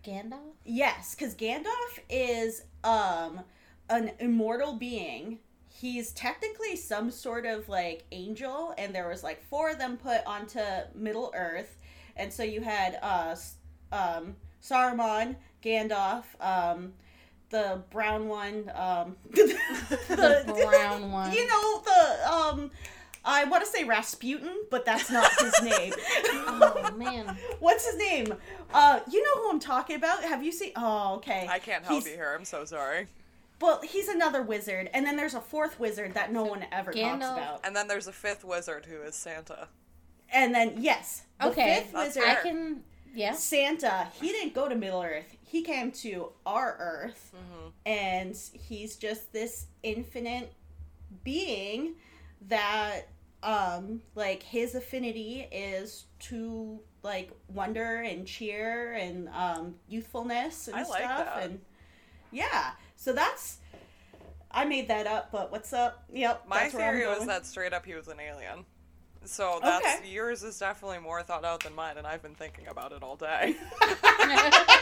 Gandalf? 0.04 0.56
Yes, 0.66 1.14
because 1.14 1.36
Gandalf 1.36 2.00
is 2.10 2.64
um 2.84 3.42
an 3.90 4.12
immortal 4.20 4.74
being. 4.74 5.40
He's 5.70 6.12
technically 6.12 6.76
some 6.76 7.12
sort 7.12 7.46
of 7.46 7.70
like 7.70 8.06
angel, 8.12 8.74
and 8.78 8.94
there 8.96 9.08
was 9.08 9.24
like 9.24 9.42
four 9.44 9.70
of 9.72 9.78
them 9.78 9.98
put 9.98 10.26
onto 10.26 10.60
Middle 10.96 11.32
Earth, 11.36 11.78
and 12.16 12.32
so 12.34 12.44
you 12.44 12.62
had 12.62 12.98
uh 13.02 13.36
um 13.92 14.36
Saruman, 14.64 15.36
Gandalf, 15.64 16.24
um 16.42 16.94
the 17.50 17.82
brown 17.92 18.28
one, 18.28 18.72
um 18.76 19.16
The 19.32 20.66
brown 20.70 21.12
one. 21.12 21.32
You 21.32 21.48
know 21.48 21.82
the 21.84 22.32
um. 22.34 22.72
I 23.30 23.44
want 23.44 23.62
to 23.66 23.70
say 23.70 23.84
Rasputin, 23.84 24.56
but 24.72 24.86
that's 24.86 25.12
not 25.12 25.30
his 25.42 25.62
name. 25.62 25.92
Oh, 26.48 26.94
man. 26.96 27.38
What's 27.60 27.86
his 27.86 27.98
name? 27.98 28.34
Uh, 28.74 29.02
you 29.12 29.22
know 29.22 29.42
who 29.42 29.50
I'm 29.50 29.60
talking 29.60 29.98
about? 29.98 30.24
Have 30.24 30.46
you 30.46 30.54
seen? 30.54 30.72
Oh, 30.78 31.16
okay. 31.16 31.46
I 31.50 31.60
can't 31.60 31.84
help 31.84 31.96
He's- 32.04 32.06
you 32.10 32.16
here. 32.16 32.34
I'm 32.40 32.46
so 32.46 32.64
sorry. 32.64 33.08
Well, 33.60 33.82
he's 33.82 34.08
another 34.08 34.42
wizard, 34.44 34.90
and 34.94 35.06
then 35.06 35.16
there's 35.18 35.34
a 35.34 35.42
fourth 35.42 35.80
wizard 35.80 36.14
that 36.14 36.32
no 36.32 36.44
one 36.44 36.66
ever 36.72 36.94
Gandalf- 36.94 37.20
talks 37.20 37.26
about. 37.38 37.66
And 37.66 37.76
then 37.76 37.88
there's 37.88 38.08
a 38.08 38.12
fifth 38.14 38.44
wizard 38.46 38.86
who 38.86 39.02
is 39.02 39.16
Santa. 39.16 39.68
And 40.32 40.54
then 40.54 40.76
yes, 40.78 41.24
the 41.40 41.48
Okay. 41.48 41.80
fifth 41.82 41.94
wizard, 41.94 42.24
I 42.24 42.36
can. 42.36 42.84
Yeah. 43.16 43.34
Santa. 43.34 44.08
He 44.22 44.28
didn't 44.30 44.54
go 44.54 44.70
to 44.70 44.76
Middle 44.76 45.02
Earth. 45.02 45.36
He 45.42 45.64
came 45.64 45.92
to 45.94 46.32
our 46.46 46.76
Earth, 46.80 47.32
Mm-hmm. 47.36 47.68
and 47.86 48.36
he's 48.54 48.96
just 48.98 49.32
this 49.34 49.66
infinite 49.82 50.54
being 51.24 51.96
that, 52.50 53.08
um, 53.44 54.02
like 54.16 54.44
his 54.44 54.76
affinity 54.76 55.48
is 55.52 56.06
to 56.20 56.80
like 57.04 57.32
wonder 57.48 58.02
and 58.02 58.28
cheer 58.28 58.94
and 58.94 59.30
um 59.30 59.76
youthfulness 59.88 60.68
and 60.68 60.76
I 60.76 60.84
like 60.84 61.04
stuff 61.04 61.26
that. 61.36 61.44
and 61.44 61.62
yeah 62.32 62.72
so 62.98 63.14
that's 63.14 63.60
i 64.52 64.66
made 64.66 64.88
that 64.90 65.08
up 65.08 65.32
but 65.32 65.52
what's 65.52 65.72
up 65.72 66.04
yep 66.12 66.44
My 66.48 66.64
that's 66.64 66.74
where 66.74 66.90
I'm 66.90 66.96
theory 66.96 67.08
was 67.08 67.26
that 67.28 67.46
straight 67.46 67.72
up 67.74 67.86
he 67.86 67.94
was 67.94 68.08
an 68.10 68.20
alien. 68.20 68.66
So 69.26 69.60
that's 69.62 69.86
Okay. 70.00 70.10
yours 70.10 70.42
is 70.44 70.58
definitely 70.58 71.00
more 71.00 71.22
thought 71.22 71.44
out 71.44 71.62
than 71.64 71.76
mine, 71.76 71.98
and 71.98 72.08
I've 72.08 72.22
been 72.22 72.36
thinking 72.36 72.68
about 72.68 72.92
it 72.94 73.04
all 73.04 73.16
day. 73.18 73.56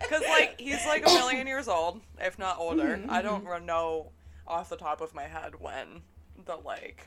Because 0.00 0.22
like 0.28 0.60
he's 0.60 0.84
like 0.86 1.02
a 1.06 1.10
million 1.10 1.46
years 1.46 1.68
old, 1.68 2.00
if 2.18 2.36
not 2.36 2.58
older. 2.58 2.96
Mm-hmm, 2.96 3.10
I 3.10 3.22
don't 3.22 3.44
know 3.64 4.10
off 4.46 4.68
the 4.68 4.76
top 4.76 5.00
of 5.00 5.14
my 5.14 5.22
head 5.24 5.52
when 5.60 6.02
the 6.46 6.56
like 6.56 7.06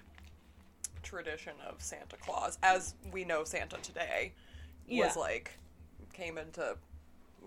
tradition 1.01 1.51
of 1.69 1.81
Santa 1.81 2.15
Claus, 2.15 2.57
as 2.63 2.93
we 3.12 3.25
know 3.25 3.43
Santa 3.43 3.75
today, 3.77 4.31
Yeah. 4.88 5.07
was 5.07 5.17
like 5.17 5.51
came 6.13 6.38
into 6.38 6.77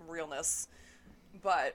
realness. 0.06 0.68
But 1.42 1.74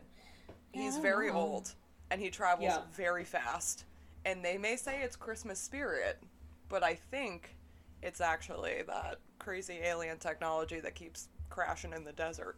he's 0.71 0.97
very 0.97 1.29
know. 1.31 1.37
old 1.37 1.73
and 2.09 2.19
he 2.21 2.29
travels 2.29 2.65
Yeah. 2.71 2.81
very 2.93 3.23
fast. 3.23 3.85
And 4.25 4.43
they 4.43 4.57
may 4.57 4.75
say 4.75 5.01
it's 5.01 5.15
Christmas 5.15 5.59
spirit, 5.59 6.21
but 6.69 6.83
I 6.83 6.95
think 6.95 7.55
it's 8.01 8.21
actually 8.21 8.83
that 8.87 9.19
crazy 9.39 9.79
alien 9.81 10.17
technology 10.17 10.79
that 10.79 10.95
keeps 10.95 11.29
crashing 11.49 11.93
in 11.93 12.03
the 12.03 12.11
desert. 12.13 12.57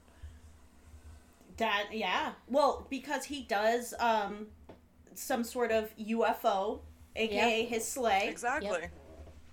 That 1.57 1.87
yeah. 1.91 2.33
Well, 2.47 2.85
because 2.89 3.25
he 3.25 3.43
does 3.43 3.93
um 3.99 4.47
some 5.13 5.43
sort 5.43 5.71
of 5.71 5.95
UFO, 5.97 6.79
aka 7.15 7.65
his 7.65 7.87
sleigh. 7.87 8.27
Exactly. 8.27 8.89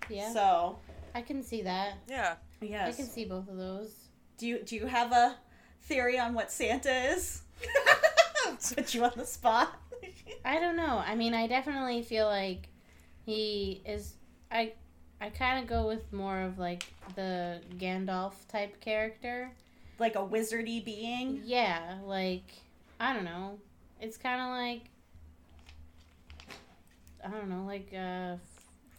Yeah. 0.08 0.32
So 0.32 0.78
I 1.14 1.22
can 1.22 1.42
see 1.42 1.62
that. 1.62 1.94
Yeah. 2.08 2.36
Yes. 2.60 2.94
I 2.94 2.96
can 2.96 3.06
see 3.06 3.24
both 3.24 3.48
of 3.48 3.56
those. 3.56 3.94
Do 4.38 4.46
you 4.46 4.62
do 4.62 4.76
you 4.76 4.86
have 4.86 5.12
a 5.12 5.36
theory 5.82 6.18
on 6.18 6.34
what 6.34 6.50
Santa 6.50 7.12
is? 7.12 7.42
Put 8.76 8.94
you 8.94 9.04
on 9.04 9.12
the 9.16 9.26
spot. 9.26 9.74
I 10.44 10.58
don't 10.58 10.76
know. 10.76 11.02
I 11.04 11.14
mean, 11.14 11.34
I 11.34 11.46
definitely 11.46 12.02
feel 12.02 12.26
like 12.26 12.68
he 13.24 13.82
is. 13.84 14.14
I 14.50 14.72
I 15.20 15.30
kind 15.30 15.62
of 15.62 15.68
go 15.68 15.86
with 15.86 16.12
more 16.12 16.40
of 16.40 16.58
like 16.58 16.84
the 17.14 17.60
Gandalf 17.78 18.32
type 18.48 18.80
character. 18.80 19.50
like 19.98 20.14
a 20.16 20.20
wizardy 20.20 20.84
being. 20.84 21.42
Yeah, 21.44 21.98
like 22.04 22.50
I 22.98 23.12
don't 23.12 23.24
know. 23.24 23.58
It's 24.00 24.16
kind 24.16 24.40
of 24.40 24.48
like 24.48 24.90
I 27.22 27.28
don't 27.30 27.50
know, 27.50 27.64
like 27.66 27.92
uh, 27.92 28.36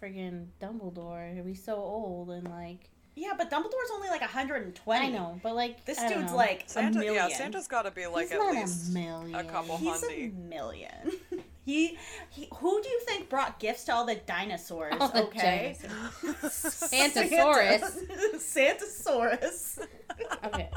friggin' 0.01 0.45
Dumbledore. 0.61 1.45
He's 1.47 1.63
so 1.63 1.75
old 1.75 2.29
and 2.29 2.47
like 2.47 2.89
Yeah, 3.13 3.31
but 3.37 3.49
Dumbledore's 3.51 3.91
only 3.93 4.07
like 4.09 4.21
120. 4.21 5.05
I 5.05 5.09
know, 5.09 5.39
but 5.43 5.53
like 5.53 5.83
This 5.85 5.99
I 5.99 6.07
dude's 6.07 6.31
know. 6.31 6.37
like 6.37 6.63
a 6.65 6.69
Santa, 6.69 6.99
million. 6.99 7.15
yeah, 7.15 7.27
Santa's 7.29 7.67
got 7.67 7.81
to 7.83 7.91
be 7.91 8.07
like 8.07 8.29
He's 8.29 8.39
at 8.39 8.51
least 8.51 8.89
a 8.89 8.93
million. 8.93 9.47
couple 9.49 9.77
He's 9.77 10.03
a 10.03 10.29
million. 10.29 11.11
he, 11.65 11.97
he, 12.29 12.47
who 12.55 12.81
do 12.81 12.87
you 12.89 12.99
think 13.01 13.27
brought 13.29 13.59
gifts 13.59 13.83
to 13.85 13.93
all 13.93 14.05
the 14.05 14.15
dinosaurs? 14.15 14.93
All 14.99 15.09
the 15.09 15.23
okay, 15.23 15.75
Santasaurus. 16.23 18.07
Santasaurus. 18.37 19.79
Okay. 20.45 20.69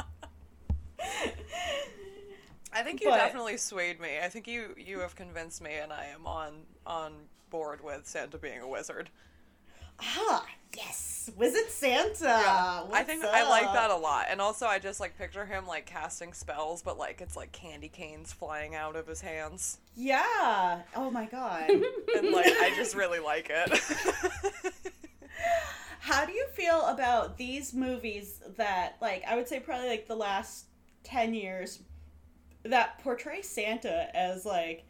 I 2.73 2.83
think 2.83 3.00
you 3.00 3.09
But- 3.11 3.19
definitely 3.19 3.57
swayed 3.57 4.00
me. 4.00 4.19
I 4.23 4.29
think 4.29 4.47
you 4.49 4.75
you 4.76 5.00
have 5.00 5.14
convinced 5.14 5.62
me, 5.62 5.75
and 5.75 5.93
I 5.93 6.07
am 6.07 6.26
on 6.26 6.62
on 6.87 7.12
board 7.50 7.83
with 7.85 8.07
Santa 8.07 8.38
being 8.38 8.61
a 8.61 8.69
wizard. 8.69 9.11
Ah, 10.00 10.44
yes, 10.76 11.30
Wizard 11.36 11.68
Santa. 11.70 12.28
I 12.28 12.84
What's 12.88 13.06
think 13.06 13.24
I 13.24 13.48
like 13.48 13.72
that 13.72 13.90
a 13.90 13.96
lot, 13.96 14.26
and 14.30 14.40
also 14.40 14.66
I 14.66 14.78
just 14.78 15.00
like 15.00 15.16
picture 15.18 15.46
him 15.46 15.66
like 15.66 15.86
casting 15.86 16.32
spells, 16.32 16.82
but 16.82 16.98
like 16.98 17.20
it's 17.20 17.36
like 17.36 17.52
candy 17.52 17.88
canes 17.88 18.32
flying 18.32 18.74
out 18.74 18.96
of 18.96 19.06
his 19.06 19.20
hands, 19.20 19.78
Yeah. 19.96 20.82
Oh 20.94 21.10
my 21.10 21.26
god. 21.26 21.70
and 22.16 22.30
like 22.30 22.46
I 22.46 22.72
just 22.76 22.94
really 22.94 23.20
like 23.20 23.50
it. 23.50 24.72
How 26.00 26.26
do 26.26 26.32
you 26.32 26.46
feel 26.52 26.84
about 26.84 27.38
these 27.38 27.72
movies 27.72 28.42
that, 28.58 28.96
like, 29.00 29.24
I 29.26 29.36
would 29.36 29.48
say 29.48 29.58
probably 29.58 29.88
like 29.88 30.06
the 30.06 30.14
last 30.14 30.66
10 31.04 31.32
years 31.32 31.80
that 32.64 32.98
portray 33.02 33.40
Santa 33.40 34.14
as 34.14 34.44
like 34.44 34.84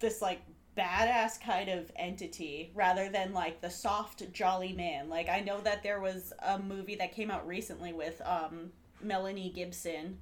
this 0.00 0.22
like 0.22 0.40
badass 0.76 1.40
kind 1.40 1.68
of 1.68 1.90
entity 1.96 2.70
rather 2.74 3.08
than 3.08 3.32
like 3.32 3.60
the 3.60 3.70
soft 3.70 4.30
jolly 4.32 4.72
man. 4.72 5.08
Like 5.08 5.28
I 5.28 5.40
know 5.40 5.60
that 5.60 5.82
there 5.82 6.00
was 6.00 6.32
a 6.44 6.58
movie 6.58 6.96
that 6.96 7.14
came 7.14 7.30
out 7.30 7.46
recently 7.46 7.92
with 7.92 8.20
um 8.24 8.70
Melanie 9.02 9.50
Gibson 9.54 10.18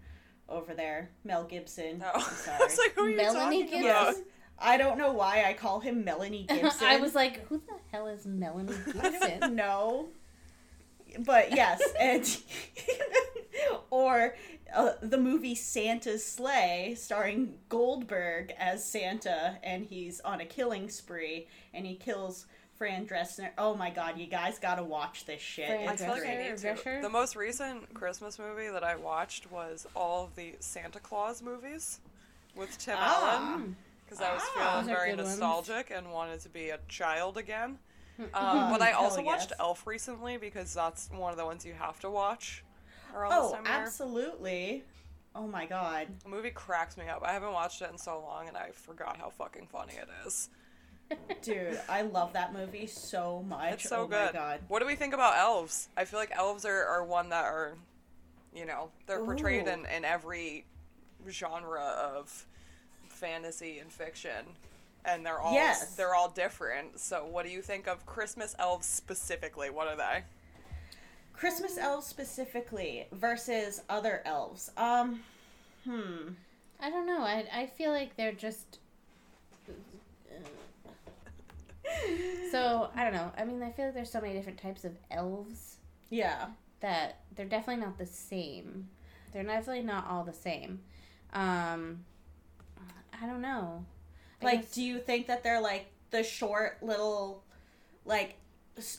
over 0.49 0.75
there. 0.75 1.11
Mel 1.25 1.45
Gibson. 1.45 1.99
No. 1.99 2.11
I'm 2.15 2.21
I 2.61 2.65
was 2.65 2.79
like, 2.79 2.95
who 2.95 3.03
are 3.05 3.09
you 3.11 3.17
Melanie 3.17 3.65
talking 3.65 3.83
Gibson? 3.83 3.91
about? 3.91 4.15
Yes. 4.15 4.23
I 4.59 4.77
don't 4.77 4.99
know 4.99 5.13
why 5.13 5.45
I 5.45 5.53
call 5.55 5.81
him 5.81 6.05
Melanie 6.05 6.45
Gibson. 6.49 6.87
I 6.87 6.99
was 6.99 7.15
like, 7.15 7.47
who 7.49 7.59
the 7.59 7.75
hell 7.91 8.07
is 8.07 8.25
Melanie 8.25 8.73
Gibson? 8.93 9.57
don't. 9.57 10.09
But 11.21 11.55
yes, 11.55 11.81
and 12.01 12.25
or 13.91 14.35
uh, 14.75 14.93
the 15.01 15.19
movie 15.19 15.55
Santa's 15.55 16.25
Slay, 16.25 16.95
starring 16.99 17.55
Goldberg 17.69 18.53
as 18.59 18.85
Santa, 18.85 19.59
and 19.63 19.85
he's 19.87 20.21
on 20.21 20.41
a 20.41 20.45
killing 20.45 20.89
spree, 20.89 21.47
and 21.73 21.87
he 21.87 21.95
kills 21.95 22.47
Fran 22.77 23.07
Dresner. 23.07 23.51
Oh 23.57 23.75
my 23.75 23.91
god, 23.91 24.19
you 24.19 24.27
guys 24.27 24.59
gotta 24.59 24.83
watch 24.83 25.27
this 25.27 25.41
shit. 25.41 25.69
Fran 25.69 25.89
I 25.89 25.93
It's 25.93 26.03
feel 26.03 26.11
like 26.11 26.23
I 26.23 26.27
Drescher, 26.27 26.49
need 26.51 26.57
to. 26.59 26.75
Drescher? 26.75 27.03
The 27.03 27.09
most 27.09 27.37
recent 27.37 27.95
Christmas 27.95 28.39
movie 28.39 28.69
that 28.69 28.83
I 28.85 28.97
watched 28.97 29.51
was 29.51 29.87
all 29.95 30.25
of 30.25 30.35
the 30.35 30.55
Santa 30.61 30.99
Claus 31.01 31.41
movies 31.43 32.01
with 32.57 32.77
Tim 32.79 32.97
Ah. 32.99 33.47
Allen 33.47 33.77
because 34.05 34.21
I 34.21 34.33
was 34.35 34.43
Ah. 34.57 34.59
feeling 34.83 34.87
Those 34.87 34.97
very 34.97 35.11
good 35.11 35.19
ones. 35.19 35.29
nostalgic 35.39 35.91
and 35.91 36.13
wanted 36.13 36.41
to 36.41 36.49
be 36.49 36.71
a 36.71 36.79
child 36.89 37.37
again. 37.39 37.79
Um, 38.33 38.71
but 38.71 38.81
I 38.81 38.91
Hell 38.91 39.05
also 39.05 39.23
watched 39.23 39.51
yes. 39.51 39.59
Elf 39.59 39.87
recently 39.89 40.37
because 40.37 40.73
that's 40.73 41.11
one 41.11 41.33
of 41.33 41.37
the 41.37 41.45
ones 41.45 41.65
you 41.67 41.73
have 41.73 41.99
to 42.01 42.09
watch 42.11 42.63
around 43.15 43.33
Oh, 43.35 43.53
time 43.53 43.61
of 43.63 43.67
absolutely. 43.69 44.85
Oh 45.35 45.47
my 45.47 45.67
god. 45.67 46.09
The 46.23 46.29
movie 46.29 46.51
cracks 46.51 46.97
me 46.97 47.09
up. 47.09 47.23
I 47.25 47.33
haven't 47.33 47.53
watched 47.53 47.83
it 47.83 47.91
in 47.91 47.99
so 47.99 48.21
long, 48.21 48.49
and 48.49 48.57
I 48.57 48.71
forgot 48.73 49.17
how 49.17 49.31
fucking 49.31 49.67
funny 49.67 49.95
it 49.95 50.09
is. 50.27 50.49
Dude, 51.43 51.79
I 51.89 52.03
love 52.03 52.33
that 52.33 52.53
movie 52.53 52.87
so 52.87 53.45
much. 53.47 53.75
It's 53.75 53.89
so 53.89 54.03
oh 54.03 54.07
good. 54.07 54.27
my 54.27 54.33
god. 54.33 54.61
What 54.69 54.81
do 54.81 54.87
we 54.87 54.95
think 54.95 55.13
about 55.13 55.37
elves? 55.37 55.89
I 55.97 56.05
feel 56.05 56.19
like 56.19 56.31
elves 56.35 56.65
are, 56.65 56.85
are 56.85 57.05
one 57.05 57.29
that 57.31 57.45
are, 57.45 57.77
you 58.55 58.65
know, 58.65 58.91
they're 59.07 59.23
portrayed 59.25 59.67
in, 59.67 59.87
in 59.87 60.05
every 60.05 60.65
genre 61.29 61.83
of 61.83 62.47
fantasy 63.09 63.79
and 63.81 63.91
fiction, 63.93 64.47
and 65.05 65.27
they're 65.27 65.41
all 65.41 65.53
Yes. 65.55 65.95
they're 65.95 66.15
all 66.15 66.29
different. 66.31 66.99
So, 67.01 67.27
what 67.27 67.45
do 67.45 67.53
you 67.53 67.61
think 67.61 67.87
of 67.89 68.07
Christmas 68.07 68.55
elves 68.59 68.87
specifically? 68.87 69.69
What 69.71 69.89
are 69.89 69.97
they? 69.97 70.23
Christmas 71.35 71.77
elves 71.79 72.07
specifically 72.07 73.07
versus 73.13 73.83
other 73.89 74.23
elves. 74.25 74.71
Um, 74.77 75.21
hmm. 75.85 76.31
I 76.81 76.91
don't 76.91 77.07
know. 77.07 77.21
I 77.23 77.45
I 77.53 77.67
feel 77.67 77.91
like 77.91 78.17
they're 78.17 78.33
just. 78.33 78.79
So 82.51 82.89
I 82.95 83.05
don't 83.05 83.13
know. 83.13 83.33
I 83.37 83.45
mean, 83.45 83.63
I 83.63 83.71
feel 83.71 83.87
like 83.87 83.95
there's 83.95 84.11
so 84.11 84.21
many 84.21 84.35
different 84.35 84.59
types 84.61 84.85
of 84.85 84.93
elves 85.11 85.77
Yeah. 86.11 86.47
that 86.81 87.21
they're 87.35 87.47
definitely 87.47 87.85
not 87.85 87.99
the 87.99 88.07
same. 88.07 88.89
They're 89.33 89.43
definitely 89.43 89.83
not 89.83 90.07
all 90.09 90.25
the 90.25 90.33
same. 90.33 90.81
Um, 91.33 92.05
I 93.21 93.27
don't 93.27 93.41
know. 93.41 93.85
I 94.41 94.45
Like, 94.45 94.61
guess- 94.63 94.75
do 94.75 94.83
you 94.83 94.99
think 94.99 95.27
that 95.27 95.43
they're 95.43 95.61
like 95.61 95.87
the 96.11 96.23
short 96.23 96.83
little, 96.83 97.43
like, 98.05 98.37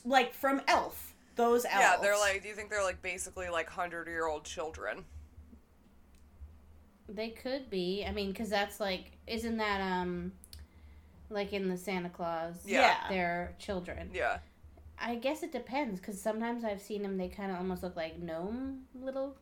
like 0.04 0.32
from 0.34 0.60
Elf? 0.68 1.14
Those 1.36 1.64
elves. 1.64 1.78
Yeah, 1.80 1.96
they're 2.00 2.18
like. 2.18 2.42
Do 2.42 2.48
you 2.48 2.54
think 2.54 2.70
they're 2.70 2.82
like 2.82 3.02
basically 3.02 3.48
like 3.48 3.68
hundred 3.68 4.08
year 4.08 4.26
old 4.26 4.44
children? 4.44 5.04
they 7.08 7.28
could 7.30 7.70
be. 7.70 8.04
I 8.06 8.12
mean, 8.12 8.32
because 8.32 8.48
that's 8.48 8.80
like, 8.80 9.12
isn't 9.26 9.58
that 9.58 9.80
um, 9.80 10.32
like 11.30 11.52
in 11.52 11.68
the 11.68 11.76
Santa 11.76 12.08
Claus? 12.08 12.54
Yeah. 12.64 12.96
they're 13.08 13.54
children. 13.58 14.10
Yeah. 14.12 14.38
I 14.98 15.14
guess 15.16 15.42
it 15.42 15.52
depends 15.52 16.00
because 16.00 16.20
sometimes 16.20 16.64
I've 16.64 16.80
seen 16.80 17.02
them. 17.02 17.16
They 17.18 17.28
kind 17.28 17.52
of 17.52 17.58
almost 17.58 17.82
look 17.82 17.96
like 17.96 18.18
gnome 18.18 18.84
little 18.98 19.36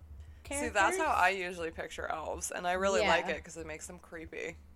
See, 0.50 0.68
that's 0.68 0.98
how 0.98 1.06
I 1.06 1.30
usually 1.30 1.70
picture 1.70 2.06
elves, 2.10 2.50
and 2.50 2.66
I 2.66 2.72
really 2.72 3.00
like 3.00 3.28
it 3.28 3.36
because 3.36 3.56
it 3.56 3.66
makes 3.66 3.86
them 3.86 3.98
creepy. 3.98 4.56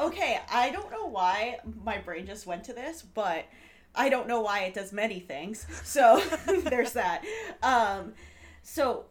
Okay, 0.00 0.40
I 0.52 0.70
don't 0.70 0.92
know 0.92 1.06
why 1.06 1.58
my 1.84 1.98
brain 1.98 2.24
just 2.24 2.46
went 2.46 2.62
to 2.64 2.72
this, 2.72 3.02
but 3.02 3.44
I 3.98 4.08
don't 4.08 4.28
know 4.28 4.40
why 4.40 4.60
it 4.60 4.74
does 4.74 4.92
many 4.92 5.20
things. 5.20 5.66
So 5.82 6.22
there's 6.64 6.92
that. 6.92 7.24
Um, 7.62 8.14
so 8.62 9.06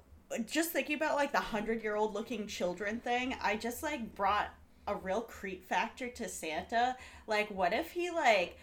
just 0.45 0.71
thinking 0.71 0.95
about 0.95 1.15
like 1.15 1.31
the 1.31 1.39
hundred 1.39 1.83
year 1.83 1.95
old 1.95 2.13
looking 2.13 2.47
children 2.47 2.99
thing, 2.99 3.35
I 3.41 3.57
just 3.57 3.83
like 3.83 4.15
brought 4.15 4.49
a 4.87 4.95
real 4.95 5.21
creep 5.21 5.67
factor 5.67 6.07
to 6.07 6.29
Santa. 6.29 6.95
Like, 7.27 7.51
what 7.51 7.73
if 7.73 7.91
he 7.91 8.09
like 8.09 8.57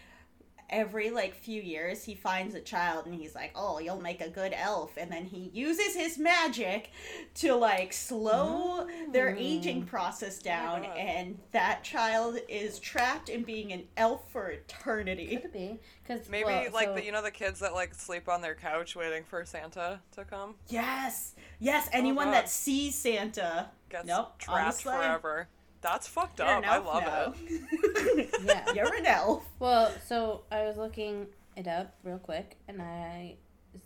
every 0.69 1.09
like 1.09 1.35
few 1.35 1.61
years 1.61 2.03
he 2.03 2.15
finds 2.15 2.55
a 2.55 2.61
child 2.61 3.05
and 3.05 3.15
he's 3.15 3.35
like, 3.35 3.51
"Oh, 3.55 3.79
you'll 3.79 4.01
make 4.01 4.21
a 4.21 4.29
good 4.29 4.53
elf," 4.55 4.97
and 4.97 5.11
then 5.11 5.25
he 5.25 5.49
uses 5.53 5.95
his 5.95 6.17
magic 6.17 6.91
to 7.35 7.55
like 7.55 7.93
slow 7.93 8.87
their 9.11 9.31
hmm. 9.31 9.39
aging 9.39 9.83
process 9.85 10.39
oh 10.41 10.45
down, 10.45 10.81
God. 10.83 10.97
and 10.97 11.39
that 11.51 11.83
child 11.83 12.39
is 12.47 12.79
trapped 12.79 13.29
in 13.29 13.43
being 13.43 13.71
an 13.71 13.83
elf 13.97 14.31
for 14.31 14.49
eternity. 14.49 15.37
Could 15.37 15.53
be 15.53 15.79
because 16.03 16.29
Maybe 16.29 16.69
like 16.73 16.95
the 16.95 17.03
you 17.03 17.11
know 17.11 17.21
the 17.21 17.31
kids 17.31 17.59
that 17.59 17.73
like 17.73 17.93
sleep 17.93 18.27
on 18.29 18.41
their 18.41 18.55
couch 18.55 18.95
waiting 18.95 19.23
for 19.23 19.45
Santa 19.45 19.99
to 20.13 20.25
come 20.25 20.55
Yes, 20.67 21.35
yes. 21.59 21.87
Oh 21.87 21.97
anyone 21.97 22.27
God. 22.27 22.33
that 22.33 22.49
sees 22.49 22.95
Santa, 22.95 23.69
gets 23.89 24.07
Nope, 24.07 24.37
trapped 24.37 24.59
honestly, 24.59 24.93
forever. 24.93 25.47
That's 25.85 26.07
fucked 26.07 26.41
up. 26.41 26.63
an 26.63 26.65
I 26.67 26.77
love 26.79 27.03
now. 27.03 27.33
it. 27.47 28.29
Yeah. 28.45 28.73
you're 28.73 28.93
an 28.95 29.05
elf. 29.05 29.43
Well, 29.59 29.91
so 30.07 30.41
I 30.51 30.63
was 30.63 30.77
looking 30.77 31.27
it 31.55 31.67
up 31.67 31.93
real 32.03 32.17
quick, 32.17 32.57
and 32.67 32.81
I 32.81 33.35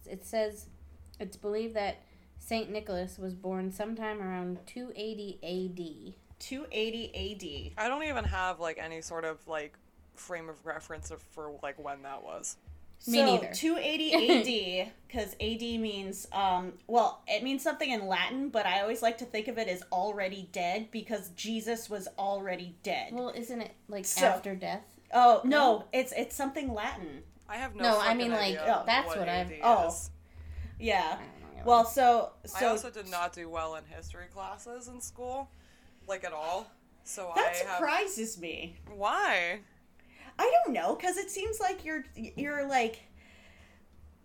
it 0.05 0.25
says 0.25 0.67
it's 1.19 1.35
believed 1.35 1.75
that 1.75 1.97
Saint 2.37 2.71
Nicholas 2.71 3.17
was 3.19 3.33
born 3.33 3.71
sometime 3.71 4.21
around 4.21 4.59
280 4.65 5.39
A.D. 5.43 6.15
280 6.39 7.73
AD. 7.77 7.83
I 7.83 7.89
don't 7.89 8.03
even 8.03 8.23
have 8.23 8.61
like 8.61 8.77
any 8.81 9.01
sort 9.01 9.25
of 9.25 9.45
like 9.45 9.73
frame 10.15 10.47
of 10.47 10.65
reference 10.65 11.11
for 11.31 11.51
like 11.61 11.77
when 11.83 12.03
that 12.03 12.23
was. 12.23 12.55
Me 13.07 13.17
so 13.19 13.25
neither. 13.25 13.53
280 13.53 14.83
AD, 14.83 14.91
because 15.07 15.33
AD 15.41 15.61
means, 15.79 16.27
um, 16.31 16.73
well, 16.87 17.21
it 17.27 17.43
means 17.43 17.63
something 17.63 17.89
in 17.89 18.07
Latin, 18.07 18.49
but 18.49 18.65
I 18.65 18.81
always 18.81 19.01
like 19.01 19.17
to 19.19 19.25
think 19.25 19.47
of 19.47 19.57
it 19.57 19.67
as 19.67 19.83
already 19.91 20.49
dead 20.51 20.89
because 20.91 21.29
Jesus 21.29 21.89
was 21.89 22.07
already 22.17 22.75
dead. 22.83 23.13
Well, 23.13 23.29
isn't 23.29 23.61
it 23.61 23.71
like 23.87 24.05
So- 24.05 24.25
after 24.25 24.55
death? 24.55 24.83
oh 25.11 25.41
no, 25.43 25.85
it's 25.91 26.11
it's 26.11 26.35
something 26.35 26.71
Latin. 26.73 27.23
I 27.47 27.57
have 27.57 27.75
no. 27.75 27.83
No, 27.83 27.99
I 27.99 28.03
fucking 28.07 28.17
mean, 28.19 28.31
like, 28.31 28.59
oh, 28.61 28.83
that's 28.85 29.07
what, 29.07 29.17
what 29.19 29.29
I've- 29.29 29.55
AD 29.55 29.61
oh. 29.63 29.87
is. 29.87 30.11
Yeah. 30.79 30.99
I 30.99 31.15
don't 31.15 31.55
know. 31.57 31.63
Well, 31.65 31.85
so 31.85 32.31
I 32.55 32.59
so 32.59 32.67
also 32.69 32.89
did 32.91 33.09
not 33.09 33.33
do 33.33 33.49
well 33.49 33.75
in 33.75 33.83
history 33.85 34.27
classes 34.31 34.87
in 34.87 35.01
school, 35.01 35.49
like 36.07 36.23
at 36.23 36.31
all. 36.33 36.69
So 37.03 37.31
that 37.35 37.43
I 37.43 37.47
have. 37.49 37.77
surprises 37.77 38.39
me. 38.39 38.75
Why? 38.95 39.61
I 40.39 40.51
don't 40.63 40.73
know, 40.73 40.95
because 40.95 41.17
it 41.17 41.29
seems 41.29 41.59
like 41.59 41.85
you're 41.85 42.05
you're 42.15 42.65
like. 42.67 43.01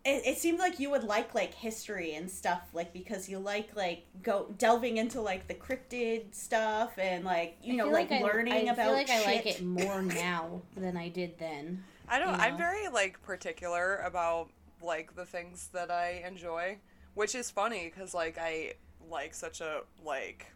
It, 0.07 0.27
it 0.27 0.38
seemed 0.38 0.59
like 0.59 0.79
you 0.79 0.90
would 0.90 1.03
like 1.05 1.35
like 1.35 1.55
history 1.55 2.14
and 2.14 2.31
stuff, 2.31 2.61
like 2.74 2.92
because 2.92 3.27
you 3.27 3.38
like 3.38 3.74
like 3.74 4.05
go 4.22 4.55
delving 4.59 4.98
into 4.98 5.22
like 5.22 5.48
the 5.48 5.55
cryptid 5.55 6.35
stuff 6.35 6.98
and 6.98 7.24
like 7.24 7.57
you 7.62 7.72
I 7.72 7.77
know 7.77 7.85
feel 7.85 7.92
like, 7.94 8.12
I- 8.12 8.20
learning 8.22 8.53
I, 8.68 8.72
about 8.72 8.77
feel 8.85 8.92
like 8.92 9.07
shit. 9.09 9.27
I 9.27 9.33
like 9.33 9.46
it 9.46 9.62
more 9.64 10.03
now 10.03 10.61
than 10.77 10.98
I 10.98 11.09
did 11.09 11.38
then. 11.38 11.85
I 12.07 12.18
don't. 12.18 12.35
You 12.35 12.40
I'm 12.42 12.59
very 12.59 12.87
like 12.88 13.22
particular 13.22 13.96
about 14.05 14.50
like 14.83 15.16
the 15.16 15.24
things 15.24 15.70
that 15.72 15.90
I 15.90 16.22
enjoy, 16.27 16.77
which 17.14 17.35
is 17.35 17.50
funny 17.50 17.90
because 17.92 18.12
like 18.12 18.37
I 18.38 18.74
like 19.11 19.33
such 19.33 19.62
a 19.62 19.81
like 20.05 20.53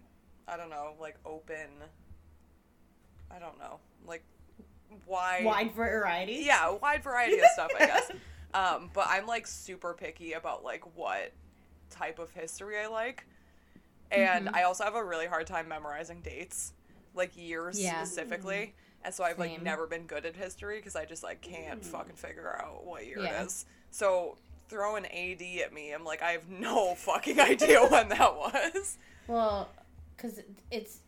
I 0.47 0.59
don't 0.59 0.69
know 0.69 0.93
like 1.01 1.17
open. 1.25 1.71
I 3.31 3.39
don't 3.39 3.59
know 3.59 3.79
like 4.07 4.25
wide. 5.07 5.45
wide 5.45 5.73
variety. 5.73 6.43
Yeah, 6.47 6.71
wide 6.71 7.03
variety 7.03 7.39
of 7.39 7.47
stuff. 7.55 7.71
I 7.79 7.87
guess. 7.87 8.11
Um, 8.55 8.89
but 8.95 9.07
I'm 9.11 9.27
like 9.27 9.47
super 9.47 9.93
picky 9.93 10.33
about 10.33 10.65
like 10.65 10.83
what 10.97 11.33
type 11.91 12.19
of 12.19 12.31
history 12.31 12.79
I 12.79 12.87
like, 12.87 13.27
and 14.11 14.47
Mhm. 14.49 14.55
I 14.55 14.63
also 14.63 14.85
have 14.85 14.95
a 14.95 15.05
really 15.05 15.27
hard 15.27 15.47
time 15.47 15.69
memorizing 15.69 16.23
dates, 16.23 16.73
like 17.15 17.37
years 17.37 17.79
Yeah. 17.79 18.03
specifically. 18.03 18.75
And 19.05 19.15
so 19.15 19.23
I've 19.23 19.39
like 19.39 19.61
never 19.63 19.87
been 19.87 20.07
good 20.07 20.25
at 20.25 20.35
history 20.35 20.79
because 20.79 20.97
I 20.97 21.05
just 21.05 21.23
like 21.23 21.43
can't 21.43 21.85
fucking 21.85 22.15
figure 22.17 22.59
out 22.61 22.85
what 22.87 23.05
year 23.07 23.19
Yeah. 23.21 23.43
it 23.43 23.47
is. 23.49 23.67
So 23.91 24.39
throw 24.71 24.97
an 24.97 25.05
AD 25.05 25.43
at 25.61 25.75
me, 25.75 25.93
I'm 25.93 26.05
like 26.05 26.23
I 26.23 26.31
have 26.33 26.49
no 26.49 26.95
fucking 26.97 27.39
idea 27.39 27.85
when 27.87 28.09
that 28.09 28.35
was. 28.35 28.97
Well, 29.27 29.69
because 30.17 30.41
it's 30.71 31.01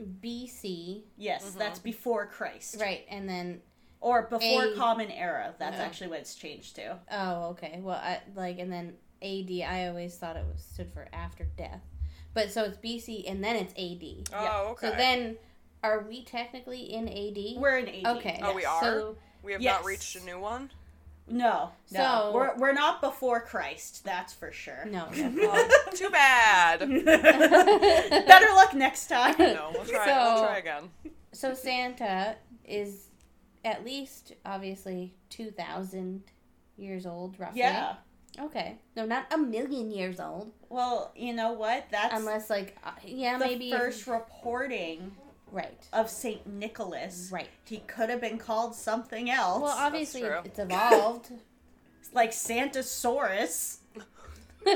BC, 0.00 1.02
Yes, 1.16 1.44
Mm-hmm. 1.44 1.58
that's 1.58 1.78
before 1.78 2.26
Christ, 2.26 2.76
right? 2.80 3.04
And 3.08 3.28
then 3.28 3.60
or 4.00 4.22
before 4.22 4.64
A- 4.64 4.74
Common 4.76 5.10
Era. 5.10 5.54
That's 5.58 5.78
actually 5.78 6.08
what 6.08 6.20
it's 6.20 6.34
changed 6.34 6.76
to. 6.76 6.98
oh, 7.12 7.44
okay. 7.50 7.80
Well, 7.82 7.96
I 7.96 8.20
like 8.34 8.58
and 8.58 8.72
then 8.72 8.94
AD. 9.22 9.50
I 9.68 9.88
always 9.88 10.16
thought 10.16 10.36
it 10.36 10.44
was 10.50 10.62
stood 10.62 10.90
for 10.92 11.06
after 11.12 11.44
death, 11.58 11.82
but 12.32 12.50
so 12.50 12.64
it's 12.64 12.78
BC 12.78 13.30
and 13.30 13.44
then 13.44 13.56
it's 13.56 13.72
AD. 13.74 14.34
Oh, 14.34 14.68
okay. 14.72 14.90
So 14.90 14.96
then 14.96 15.36
are 15.82 16.00
we 16.08 16.24
technically 16.24 16.92
in 16.92 17.08
AD? 17.08 17.60
We're 17.60 17.78
in 17.78 17.88
AD. 17.88 18.16
okay. 18.18 18.40
Oh, 18.42 18.54
we 18.54 18.64
are? 18.64 18.82
So 18.82 19.16
We 19.42 19.52
have 19.52 19.60
Yes. 19.62 19.80
not 19.80 19.86
reached 19.86 20.16
a 20.16 20.24
new 20.24 20.38
one. 20.38 20.70
No, 21.28 21.70
no, 21.92 22.00
So- 22.00 22.32
we're 22.34 22.56
we're 22.56 22.72
not 22.72 23.00
before 23.00 23.40
Christ. 23.40 24.04
That's 24.04 24.32
for 24.32 24.50
sure. 24.52 24.84
no. 24.86 25.06
Too 25.94 26.10
bad. 26.10 26.80
Better 27.04 28.46
luck 28.54 28.74
next 28.74 29.06
time. 29.08 29.34
No, 29.38 29.70
we'll 29.74 29.84
try. 29.84 30.06
So- 30.06 30.34
we'll 30.34 30.44
try 30.46 30.58
again. 30.58 30.90
so 31.32 31.54
Santa 31.54 32.36
is 32.64 33.06
at 33.64 33.84
least 33.84 34.32
obviously 34.44 35.14
two 35.28 35.50
thousand 35.50 36.22
years 36.76 37.06
old, 37.06 37.38
roughly. 37.38 37.60
Yeah. 37.60 37.94
Okay. 38.38 38.78
No, 38.96 39.04
not 39.04 39.26
a 39.32 39.36
million 39.38 39.90
years 39.90 40.20
old. 40.20 40.52
Well, 40.68 41.12
you 41.16 41.32
know 41.32 41.52
what? 41.52 41.86
That's 41.90 42.14
Unless 42.16 42.48
like 42.48 42.76
uh, 42.84 42.92
yeah, 43.04 43.38
the 43.38 43.44
maybe 43.44 43.70
if- 43.70 43.78
first 43.78 44.06
reporting 44.06 45.12
right. 45.52 45.88
of 45.92 46.08
Saint 46.10 46.46
Nicholas. 46.46 47.30
Right. 47.32 47.48
He 47.64 47.78
could 47.86 48.10
have 48.10 48.20
been 48.20 48.38
called 48.38 48.74
something 48.74 49.30
else, 49.30 49.62
Well, 49.62 49.76
obviously 49.76 50.22
true. 50.22 50.40
it's 50.44 50.58
evolved. 50.58 51.30
like 52.12 52.30
Santasaurus. 52.32 53.78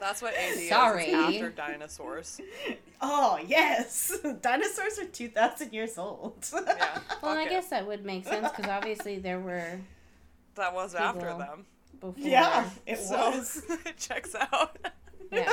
That's 0.00 0.22
what 0.22 0.34
AD 0.34 0.58
Sorry. 0.68 1.06
is. 1.06 1.14
After 1.14 1.50
dinosaurs. 1.50 2.40
Oh 3.00 3.38
yes, 3.46 4.16
dinosaurs 4.42 4.98
are 4.98 5.06
two 5.06 5.28
thousand 5.28 5.72
years 5.72 5.98
old. 5.98 6.46
Yeah. 6.52 6.62
well, 6.68 7.00
fuck 7.20 7.24
I 7.38 7.42
it. 7.44 7.50
guess 7.50 7.68
that 7.70 7.86
would 7.86 8.04
make 8.04 8.24
sense 8.26 8.48
because 8.50 8.70
obviously 8.70 9.18
there 9.18 9.40
were 9.40 9.80
that 10.54 10.72
was 10.72 10.94
after 10.94 11.36
them. 11.36 11.66
before. 12.00 12.14
yeah, 12.16 12.68
it 12.86 12.98
So 12.98 13.30
was. 13.30 13.62
it 13.86 13.96
checks 13.96 14.34
out. 14.34 14.76
Yeah. 15.32 15.52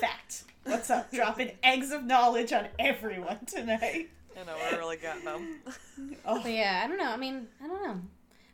Fact. 0.00 0.44
What's 0.68 0.90
up? 0.90 1.10
Dropping 1.10 1.52
eggs 1.62 1.92
of 1.92 2.04
knowledge 2.04 2.52
on 2.52 2.66
everyone 2.78 3.38
tonight. 3.46 4.10
You 4.36 4.44
know, 4.44 4.54
we're 4.70 4.78
really 4.78 4.98
getting 4.98 5.24
them. 5.24 5.60
Oh, 6.26 6.42
But 6.42 6.52
yeah, 6.52 6.82
I 6.84 6.88
don't 6.88 6.98
know. 6.98 7.10
I 7.10 7.16
mean, 7.16 7.46
I 7.62 7.66
don't 7.66 7.82
know. 7.82 8.00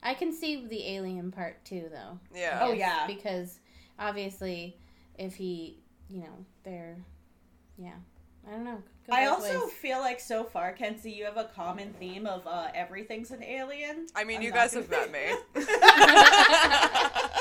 I 0.01 0.15
can 0.15 0.33
see 0.33 0.65
the 0.65 0.87
alien 0.91 1.33
part 1.33 1.65
too, 1.65 1.89
though. 1.91 2.19
Yeah. 2.35 2.61
Oh, 2.63 2.73
yeah. 2.73 3.07
Because 3.09 3.59
obviously, 3.99 4.77
if 5.19 5.35
he, 5.35 5.81
you 6.09 6.21
know, 6.21 6.45
they're, 6.63 6.97
yeah, 7.77 7.95
I 8.47 8.53
don't 8.53 8.65
know. 8.65 8.83
Go 9.09 9.17
I 9.17 9.27
also 9.27 9.65
ways. 9.65 9.73
feel 9.73 9.99
like 9.99 10.21
so 10.21 10.45
far, 10.45 10.73
Kenzie, 10.73 11.11
you 11.11 11.25
have 11.25 11.37
a 11.37 11.51
common 11.55 11.93
theme 11.95 12.27
of 12.27 12.47
uh, 12.47 12.69
everything's 12.75 13.33
an 13.33 13.43
alien. 13.43 14.07
I 14.15 14.23
mean, 14.25 14.37
I'm 14.39 14.43
you 14.45 14.53
guys 14.53 14.73
have 14.75 14.89
met 14.89 15.11
me. 15.11 15.19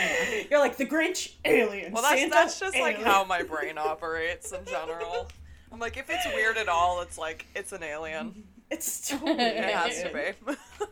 You're 0.50 0.60
like 0.60 0.76
the 0.76 0.86
Grinch 0.86 1.32
alien. 1.44 1.92
Well, 1.92 2.02
that's 2.02 2.20
Santa, 2.20 2.30
that's 2.34 2.60
just 2.60 2.78
like 2.78 3.02
how 3.02 3.24
my 3.24 3.42
brain 3.42 3.78
operates 3.78 4.52
in 4.52 4.64
general. 4.64 5.28
I'm 5.72 5.78
like, 5.78 5.96
if 5.96 6.06
it's 6.10 6.26
weird 6.34 6.56
at 6.56 6.68
all, 6.68 7.00
it's 7.02 7.16
like 7.18 7.46
it's 7.54 7.72
an 7.72 7.82
alien. 7.82 8.44
it's 8.70 9.08
totally 9.08 9.32
It 9.32 9.64
has 9.74 10.02
to 10.02 10.08
be. 10.12 10.54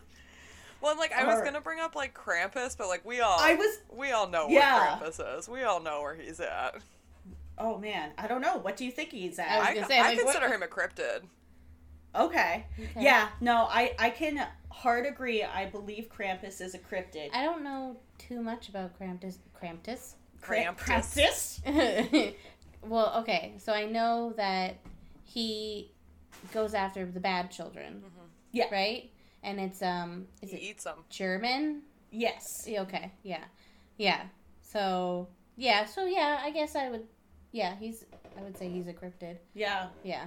well, 0.81 0.97
like 0.97 1.11
I 1.13 1.25
was 1.25 1.37
Or- 1.39 1.43
gonna 1.43 1.61
bring 1.61 1.79
up 1.79 1.95
like 1.95 2.13
Krampus, 2.13 2.77
but 2.77 2.87
like 2.87 3.03
we 3.05 3.19
all 3.21 3.37
I 3.39 3.55
was. 3.55 3.77
we 3.91 4.11
all 4.11 4.27
know 4.29 4.47
Yeah. 4.49 4.99
where 4.99 5.09
Krampus 5.11 5.37
is. 5.39 5.49
We 5.49 5.63
all 5.63 5.79
know 5.81 6.01
where 6.01 6.15
he's 6.15 6.39
at. 6.39 6.75
Oh 7.57 7.77
man, 7.77 8.11
I 8.17 8.27
don't 8.27 8.41
know. 8.41 8.57
What 8.57 8.77
do 8.77 8.85
you 8.85 8.91
think 8.91 9.11
he's 9.11 9.37
at? 9.39 9.59
was 9.59 9.83
I, 9.83 9.87
say, 9.87 9.99
I 9.99 10.03
like, 10.09 10.17
what- 10.23 10.33
consider 10.33 10.53
him 10.53 10.63
a 10.63 10.67
cryptid. 10.67 11.23
Okay. 12.15 12.65
Okay. 12.79 12.89
Yeah. 12.97 13.27
No, 13.41 13.67
I 13.69 13.93
I 13.99 14.09
can 14.09 14.45
hard 14.69 15.05
agree. 15.05 15.43
I 15.43 15.65
believe 15.65 16.09
Krampus 16.09 16.61
is 16.61 16.73
a 16.73 16.79
cryptid. 16.79 17.29
I 17.33 17.43
don't 17.43 17.63
know 17.63 17.97
too 18.17 18.41
much 18.41 18.69
about 18.69 18.97
Krampus. 18.99 19.37
Krampus. 19.59 20.13
Krampus. 20.41 21.61
Krampus? 21.63 22.33
well, 22.83 23.13
okay, 23.19 23.55
so 23.57 23.73
I 23.73 23.85
know 23.85 24.33
that 24.37 24.77
he 25.23 25.91
goes 26.53 26.73
after 26.73 27.05
the 27.05 27.19
bad 27.19 27.51
children. 27.51 28.03
Yeah. 28.51 28.65
Right. 28.71 29.11
And 29.43 29.59
it's 29.59 29.81
um, 29.81 30.27
is 30.41 30.51
He 30.51 30.57
it 30.57 30.61
eats 30.61 30.83
them. 30.83 30.97
German? 31.09 31.83
Yes. 32.11 32.43
Okay, 32.67 33.11
yeah, 33.23 33.43
yeah. 33.97 34.23
So 34.61 35.27
yeah, 35.55 35.85
so 35.85 36.05
yeah, 36.05 36.39
I 36.41 36.51
guess 36.51 36.75
I 36.75 36.89
would. 36.89 37.05
Yeah, 37.51 37.75
he's. 37.79 38.05
I 38.37 38.43
would 38.43 38.57
say 38.57 38.69
he's 38.69 38.87
a 38.87 38.93
cryptid. 38.93 39.37
Yeah. 39.53 39.87
Yeah. 40.03 40.25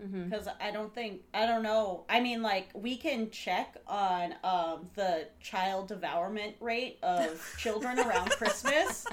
Mm-hmm. 0.00 0.28
Because 0.28 0.46
I 0.60 0.70
don't 0.70 0.94
think 0.94 1.22
I 1.34 1.44
don't 1.46 1.62
know. 1.62 2.04
I 2.08 2.20
mean, 2.20 2.42
like 2.42 2.68
we 2.74 2.96
can 2.96 3.30
check 3.30 3.76
on 3.86 4.34
um, 4.44 4.88
the 4.94 5.26
child 5.40 5.88
devourment 5.88 6.54
rate 6.60 6.98
of 7.02 7.40
children 7.58 7.98
around 7.98 8.30
Christmas 8.30 9.06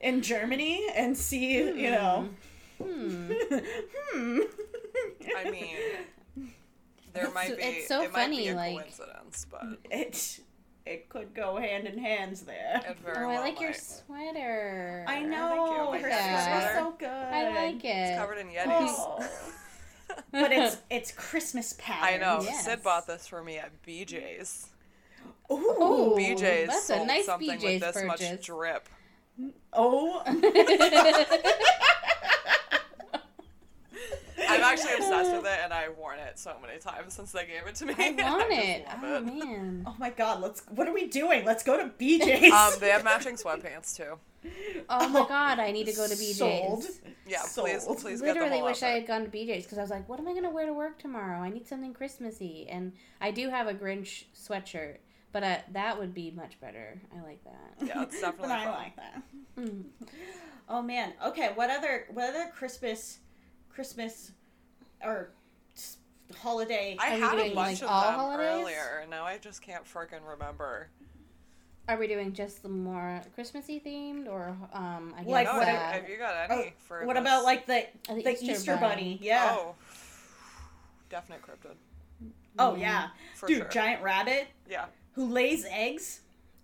in 0.00 0.22
Germany 0.22 0.86
and 0.94 1.16
see, 1.16 1.56
you 1.56 1.90
know. 1.90 2.28
Hmm. 2.82 3.32
hmm. 4.12 4.40
I 5.36 5.50
mean, 5.50 5.76
there 7.12 7.30
might 7.30 7.48
so- 7.50 7.56
be. 7.56 7.62
it's 7.62 7.88
so 7.88 8.02
it 8.02 8.12
might 8.12 8.30
be 8.30 8.36
funny, 8.36 8.48
a 8.48 8.54
like- 8.54 8.74
coincidence, 8.76 9.46
but 9.50 9.64
it 9.90 10.40
it 10.88 11.08
could 11.08 11.34
go 11.34 11.56
hand 11.56 11.86
in 11.86 11.98
hands 11.98 12.42
there. 12.42 12.80
it 12.88 12.96
very 13.04 13.24
Oh, 13.24 13.28
well 13.28 13.38
I 13.38 13.40
like 13.40 13.60
your 13.60 13.72
sweater. 13.74 15.04
I 15.06 15.14
Thank 15.16 15.28
know 15.28 15.92
you. 15.94 16.00
her 16.00 16.08
Yeah. 16.08 16.44
sweater's 16.60 16.76
so 16.78 16.94
good. 16.98 17.08
I 17.08 17.54
like 17.66 17.84
it. 17.84 17.88
It's 17.88 18.18
covered 18.18 18.38
in 18.38 18.48
Yetis. 18.48 18.94
Oh. 18.96 19.28
but 20.32 20.52
it's 20.52 20.78
it's 20.90 21.10
Christmas 21.12 21.74
pattern. 21.78 22.22
I 22.22 22.36
know. 22.36 22.42
Yes. 22.42 22.64
Sid 22.64 22.82
bought 22.82 23.06
this 23.06 23.26
for 23.26 23.42
me 23.42 23.58
at 23.58 23.70
BJ's. 23.86 24.68
Ooh. 25.50 25.54
Ooh, 25.54 26.14
BJ's 26.16 26.68
that's 26.68 26.90
a 26.90 27.04
nice 27.04 27.26
something 27.26 27.48
BJ's 27.58 27.62
with 27.64 27.80
this 27.94 28.04
much 28.04 28.20
purchase. 28.20 28.44
drip. 28.46 28.88
Oh. 29.72 30.22
I'm 34.48 34.62
actually 34.62 34.94
obsessed 34.94 35.32
with 35.32 35.44
it, 35.44 35.58
and 35.62 35.72
I've 35.72 35.96
worn 35.96 36.18
it 36.18 36.38
so 36.38 36.54
many 36.60 36.78
times 36.78 37.14
since 37.14 37.32
they 37.32 37.46
gave 37.46 37.66
it 37.66 37.74
to 37.76 37.86
me. 37.86 37.94
I 37.98 38.10
want 38.10 38.50
just 38.50 38.66
it. 38.66 38.86
Oh 39.02 39.16
it. 39.16 39.24
man. 39.24 39.84
Oh 39.86 39.94
my 39.98 40.10
god, 40.10 40.40
let's 40.40 40.62
what 40.70 40.88
are 40.88 40.94
we 40.94 41.06
doing? 41.06 41.44
Let's 41.44 41.62
go 41.62 41.76
to 41.76 41.90
BJ's. 41.98 42.52
Um, 42.52 42.80
they 42.80 42.90
have 42.90 43.04
matching 43.04 43.36
sweatpants 43.36 43.96
too. 43.96 44.18
Oh 44.88 45.08
my 45.08 45.26
god, 45.28 45.58
I 45.58 45.70
need 45.72 45.86
to 45.86 45.92
go 45.92 46.06
to 46.06 46.14
BJ's. 46.14 46.38
Sold. 46.38 46.84
Yeah, 47.26 47.42
please, 47.54 47.84
Sold. 47.84 47.98
please 47.98 48.20
get 48.20 48.34
the 48.34 48.40
Literally 48.40 48.58
whole 48.58 48.68
wish 48.68 48.82
I 48.82 48.90
had 48.90 49.06
gone 49.06 49.24
to 49.24 49.30
BJ's 49.30 49.64
because 49.64 49.78
I 49.78 49.82
was 49.82 49.90
like, 49.90 50.08
what 50.08 50.18
am 50.18 50.28
I 50.28 50.34
gonna 50.34 50.50
wear 50.50 50.66
to 50.66 50.72
work 50.72 50.98
tomorrow? 50.98 51.40
I 51.40 51.50
need 51.50 51.66
something 51.66 51.92
Christmassy, 51.92 52.66
and 52.70 52.92
I 53.20 53.30
do 53.30 53.50
have 53.50 53.66
a 53.66 53.74
Grinch 53.74 54.24
sweatshirt, 54.34 54.98
but 55.32 55.42
uh, 55.42 55.56
that 55.72 55.98
would 55.98 56.14
be 56.14 56.30
much 56.30 56.60
better. 56.60 57.00
I 57.16 57.22
like 57.22 57.42
that. 57.44 57.86
Yeah, 57.86 58.02
it's 58.02 58.20
definitely 58.20 58.48
But 58.48 58.58
I 58.58 58.70
like 58.70 58.96
that. 58.96 59.22
Mm. 59.58 59.84
Oh 60.68 60.82
man. 60.82 61.12
Okay, 61.26 61.50
what 61.54 61.70
other 61.70 62.06
what 62.12 62.30
other 62.30 62.50
Christmas 62.54 63.18
Christmas 63.70 64.32
or 65.02 65.30
holiday 66.40 66.96
I 66.98 67.12
Are 67.12 67.14
we 67.14 67.20
had 67.20 67.34
a 67.34 67.36
doing, 67.42 67.54
bunch 67.54 67.82
like, 67.82 67.82
of 67.82 67.88
all 67.96 68.02
them 68.10 68.14
holidays? 68.14 68.46
earlier, 68.62 68.98
and 69.02 69.10
now 69.10 69.24
I 69.24 69.38
just 69.38 69.62
can't 69.62 69.84
freaking 69.84 70.20
remember. 70.28 70.88
Are 71.88 71.96
we 71.96 72.06
doing 72.06 72.34
just 72.34 72.62
the 72.62 72.68
more 72.68 73.22
Christmassy 73.34 73.80
themed, 73.84 74.28
or 74.28 74.56
um? 74.74 75.14
I 75.16 75.22
guess 75.22 75.30
Like 75.30 75.46
no, 75.46 75.56
what- 75.56 75.68
have, 75.68 75.76
uh, 75.76 75.92
have 76.00 76.08
you 76.08 76.18
got 76.18 76.50
any 76.50 76.74
for 76.86 77.04
What 77.06 77.14
this? 77.14 77.20
about 77.22 77.44
like 77.44 77.66
the 77.66 77.86
uh, 78.10 78.14
the 78.14 78.36
Easter, 78.42 78.76
bunny? 78.76 79.18
Yeah. 79.22 79.54
Oh, 79.56 79.74
Oh, 79.74 79.74
definite 81.10 81.40
cryptid 81.42 81.76
Mm. 82.58 82.80
yeah. 82.80 83.08
for 83.36 83.46
Dude, 83.46 83.58
sure. 83.58 83.68
giant 83.68 84.02
rabbit 84.02 84.48
yeah, 84.68 84.86
who 85.12 85.26
lays 85.26 85.64
eggs. 85.70 86.20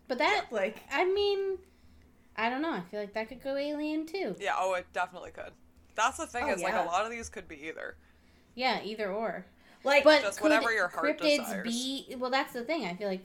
But 0.08 0.18
that, 0.18 0.46
Like 0.50 0.82
I 0.92 1.04
mean, 1.06 1.56
I 2.36 2.50
don't 2.50 2.60
know. 2.60 2.72
I 2.72 2.80
feel 2.82 3.00
like 3.00 3.14
that 3.14 3.28
could 3.28 3.42
go 3.42 3.56
alien 3.56 4.04
too. 4.04 4.36
yeah. 4.38 4.54
Oh, 4.58 4.74
it 4.74 4.86
definitely 4.92 5.30
could. 5.30 5.52
That's 5.94 6.18
the 6.18 6.26
thing 6.26 6.44
Oh, 6.44 6.52
is 6.52 6.62
like 6.62 6.74
a 6.74 6.84
lot 6.84 7.04
of 7.06 7.10
these 7.12 7.28
could 7.30 7.48
be 7.48 7.66
either. 7.68 7.96
Yeah, 8.54 8.82
either 8.82 9.10
or. 9.12 9.46
like 9.84 10.04
But 10.04 10.22
Just 10.22 10.38
could 10.38 10.44
whatever 10.50 10.72
your 10.72 10.88
heart 10.88 11.18
cryptids 11.18 11.38
desires. 11.38 11.68
be? 11.68 12.14
Well, 12.18 12.30
that's 12.30 12.52
the 12.52 12.62
thing. 12.64 12.84
I 12.86 12.94
feel 12.94 13.08
like 13.08 13.24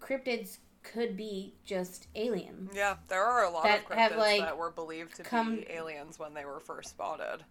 cryptids 0.00 0.58
could 0.82 1.16
be 1.16 1.54
just 1.64 2.06
aliens. 2.14 2.72
Yeah, 2.74 2.96
there 3.08 3.24
are 3.24 3.44
a 3.44 3.50
lot 3.50 3.64
That 3.64 3.80
of 3.80 3.84
cryptids 3.86 3.96
have, 3.96 4.16
like, 4.16 4.40
that 4.40 4.56
were 4.56 4.70
believed 4.70 5.16
to 5.16 5.22
come- 5.22 5.56
be 5.56 5.70
aliens 5.70 6.18
when 6.18 6.34
they 6.34 6.44
were 6.44 6.60
first 6.60 6.90
spotted. 6.90 7.44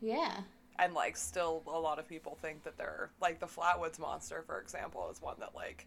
Yeah. 0.00 0.40
And 0.78 0.94
like 0.94 1.16
still 1.16 1.62
a 1.66 1.78
lot 1.78 1.98
of 1.98 2.08
people 2.08 2.36
think 2.40 2.64
that 2.64 2.76
they're 2.76 3.10
like 3.20 3.38
the 3.38 3.46
Flatwoods 3.46 3.98
monster, 3.98 4.42
for 4.46 4.58
example, 4.60 5.08
is 5.12 5.20
one 5.22 5.36
that 5.38 5.54
like 5.54 5.86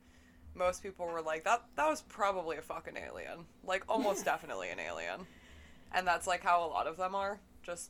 most 0.54 0.84
people 0.84 1.06
were 1.08 1.22
like, 1.22 1.44
that 1.44 1.64
that 1.76 1.90
was 1.90 2.02
probably 2.04 2.58
a 2.58 2.62
fucking 2.62 2.96
alien. 2.96 3.46
Like 3.64 3.84
almost 3.90 4.24
definitely 4.32 4.70
an 4.70 4.80
alien. 4.80 5.26
And 5.92 6.08
that's 6.08 6.28
like 6.28 6.44
how 6.44 6.66
a 6.66 6.70
lot 6.70 6.88
of 6.88 6.98
them 6.98 7.14
are. 7.16 7.40
Just 7.64 7.90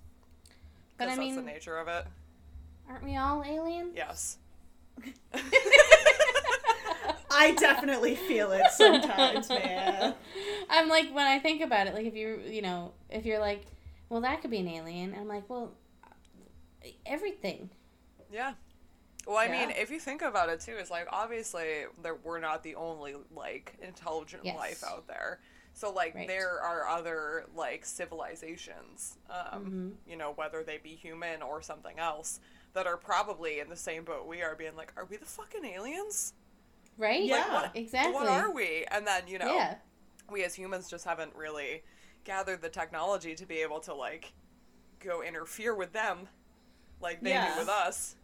But 0.98 1.06
because 1.06 1.20
I 1.20 1.24
that's 1.24 1.36
the 1.36 1.42
nature 1.44 1.78
of 1.78 1.88
it. 1.90 2.06
Aren't 2.90 3.04
we 3.04 3.16
all 3.18 3.44
aliens? 3.44 3.94
Yes. 3.96 4.38
I 7.32 7.52
definitely 7.56 8.16
feel 8.16 8.52
it 8.52 8.68
sometimes, 8.72 9.50
man. 9.50 10.14
I'm 10.70 10.88
like 10.88 11.14
when 11.14 11.26
I 11.26 11.40
think 11.40 11.62
about 11.62 11.88
it, 11.88 11.94
like 11.94 12.06
if 12.06 12.16
you 12.16 12.40
you 12.48 12.62
know 12.62 12.94
if 13.10 13.26
you're 13.26 13.40
like, 13.40 13.66
well 14.10 14.22
that 14.22 14.42
could 14.42 14.52
be 14.52 14.60
an 14.60 14.68
alien. 14.70 15.14
I'm 15.20 15.28
like, 15.28 15.50
well, 15.50 15.74
everything. 17.06 17.70
Yeah. 18.32 18.54
Well, 19.28 19.38
I 19.38 19.46
Yeah. 19.46 19.52
mean, 19.68 19.72
if 19.72 19.90
you 19.90 20.00
think 20.00 20.22
about 20.22 20.50
it 20.50 20.62
too, 20.62 20.76
it's 20.78 20.92
like 20.92 21.08
obviously 21.12 21.86
there 22.02 22.16
we're 22.16 22.40
not 22.40 22.64
the 22.64 22.76
only 22.76 23.16
like 23.36 23.76
intelligent 23.82 24.46
Yes. 24.46 24.56
life 24.56 24.84
out 24.84 25.08
there. 25.08 25.40
So 25.74 25.92
like 25.92 26.16
Right. 26.16 26.28
there 26.28 26.62
are 26.62 26.88
other 26.88 27.46
like 27.54 27.86
civilizations, 27.86 29.18
um, 29.30 29.98
Mhm. 30.06 30.10
you 30.10 30.16
know, 30.16 30.32
whether 30.32 30.64
they 30.64 30.78
be 30.78 30.96
human 30.96 31.42
or 31.42 31.62
something 31.62 32.00
else, 32.00 32.40
that 32.76 32.86
are 32.86 32.98
probably 32.98 33.60
in 33.60 33.70
the 33.70 33.76
same 33.76 34.04
boat 34.04 34.28
we 34.28 34.42
are, 34.44 34.56
being 34.56 34.76
like, 34.76 34.94
are 34.96 35.06
we 35.06 35.18
the 35.18 35.26
fucking 35.26 35.66
aliens? 35.66 36.34
Right? 36.98 37.24
Yeah. 37.24 37.52
what- 37.52 37.72
exactly. 37.76 38.14
What 38.14 38.28
are 38.28 38.52
we? 38.52 38.86
And 38.92 39.08
then 39.08 39.24
you 39.28 39.40
know, 39.40 39.54
Yeah. 39.54 39.76
we 40.32 40.44
as 40.44 40.54
humans 40.54 40.90
just 40.90 41.04
haven't 41.06 41.36
really 41.36 41.84
gathered 42.24 42.62
the 42.62 42.70
technology 42.70 43.34
to 43.36 43.46
be 43.46 43.58
able 43.58 43.80
to 43.82 43.94
like 43.94 44.34
go 45.00 45.22
interfere 45.24 45.74
with 45.74 45.92
them, 45.94 46.28
like 47.02 47.22
they 47.22 47.32
Yeah. 47.32 47.54
do 47.54 47.60
with 47.62 47.70
us. 47.70 48.16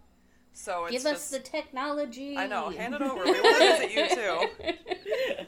So 0.53 0.85
it's 0.85 0.91
Give 0.91 1.03
just, 1.03 1.15
us 1.15 1.29
the 1.31 1.39
technology. 1.39 2.37
I 2.37 2.45
know, 2.45 2.69
hand 2.77 2.93
it 2.93 3.01
over. 3.01 3.23
We 3.23 3.31
want 3.31 3.57
to 3.57 3.77
visit 3.77 3.91
you 3.91 4.15
too. 4.15 5.45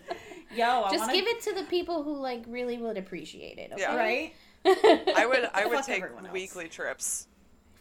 Yo, 0.55 0.83
I 0.83 0.91
Just 0.91 0.99
wanna, 1.01 1.13
give 1.13 1.27
it 1.27 1.41
to 1.41 1.53
the 1.53 1.63
people 1.63 2.03
who 2.03 2.15
like 2.15 2.43
really 2.47 2.77
would 2.77 2.97
appreciate 2.97 3.57
it. 3.57 3.71
Okay? 3.73 3.81
Yeah. 3.81 3.95
right. 3.95 4.33
I 5.17 5.25
would 5.25 5.49
I 5.53 5.65
would 5.65 5.77
Fuck 5.79 5.85
take 5.87 6.31
weekly 6.31 6.69
trips. 6.69 7.27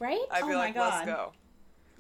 Right? 0.03 0.21
I'd 0.31 0.43
Oh 0.43 0.47
be 0.49 0.53
my 0.53 0.59
like, 0.59 0.77
let's 0.77 0.97
God. 0.97 1.07
go. 1.07 1.33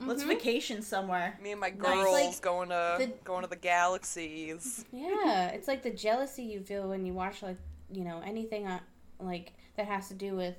Let's 0.05 0.25
Mhm. 0.25 0.29
vacation 0.29 0.83
somewhere. 0.83 1.39
Me 1.41 1.53
and 1.53 1.61
my 1.61 1.71
Nice. 1.71 1.79
girls 1.81 2.13
Like, 2.13 2.41
going 2.41 2.69
to 2.71 2.97
the- 2.99 3.13
going 3.25 3.43
to 3.43 3.49
the 3.49 3.57
galaxies. 3.57 4.85
Yeah, 4.93 5.47
it's 5.55 5.69
like 5.69 5.83
the 5.83 5.91
jealousy 5.91 6.43
you 6.43 6.61
feel 6.61 6.89
when 6.89 7.07
you 7.07 7.13
watch 7.15 7.43
like 7.43 7.59
you 7.91 8.05
know 8.05 8.21
anything 8.25 8.67
uh, 8.67 8.81
like 9.21 9.53
that 9.77 9.87
has 9.87 10.09
to 10.09 10.15
do 10.15 10.35
with 10.35 10.57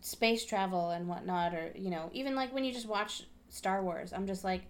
space 0.00 0.44
travel 0.44 0.90
and 0.90 1.08
whatnot, 1.08 1.54
or 1.54 1.72
you 1.76 1.90
know 1.90 2.10
even 2.12 2.34
like 2.34 2.52
when 2.52 2.64
you 2.64 2.72
just 2.72 2.88
watch 2.88 3.24
Star 3.48 3.82
Wars. 3.82 4.12
I'm 4.12 4.26
just 4.26 4.42
like, 4.42 4.62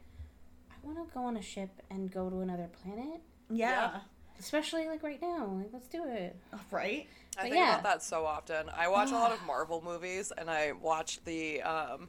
I 0.71 0.75
want 0.87 0.99
to 0.99 1.15
go 1.15 1.25
on 1.25 1.37
a 1.39 1.43
ship 1.43 1.71
and 1.91 2.11
go 2.11 2.29
to 2.29 2.41
another 2.41 2.69
planet, 2.83 3.21
Yeah. 3.49 4.01
Especially 4.39 4.87
like 4.87 5.03
right 5.03 5.21
now. 5.21 5.47
Like 5.59 5.71
let's 5.73 5.89
do 5.89 6.05
it. 6.07 6.37
Right. 6.71 7.07
I 7.37 7.37
But 7.37 7.43
think 7.43 7.55
yeah. 7.57 7.71
about 7.73 7.83
that 7.85 8.03
so 8.03 8.25
often. 8.25 8.69
I 8.77 8.87
watch 8.89 9.11
a 9.11 9.15
lot 9.15 9.33
of 9.33 9.43
Marvel 9.47 9.83
movies, 9.85 10.33
and 10.37 10.49
I 10.51 10.73
watched 10.73 11.25
the 11.25 11.63
um, 11.63 12.09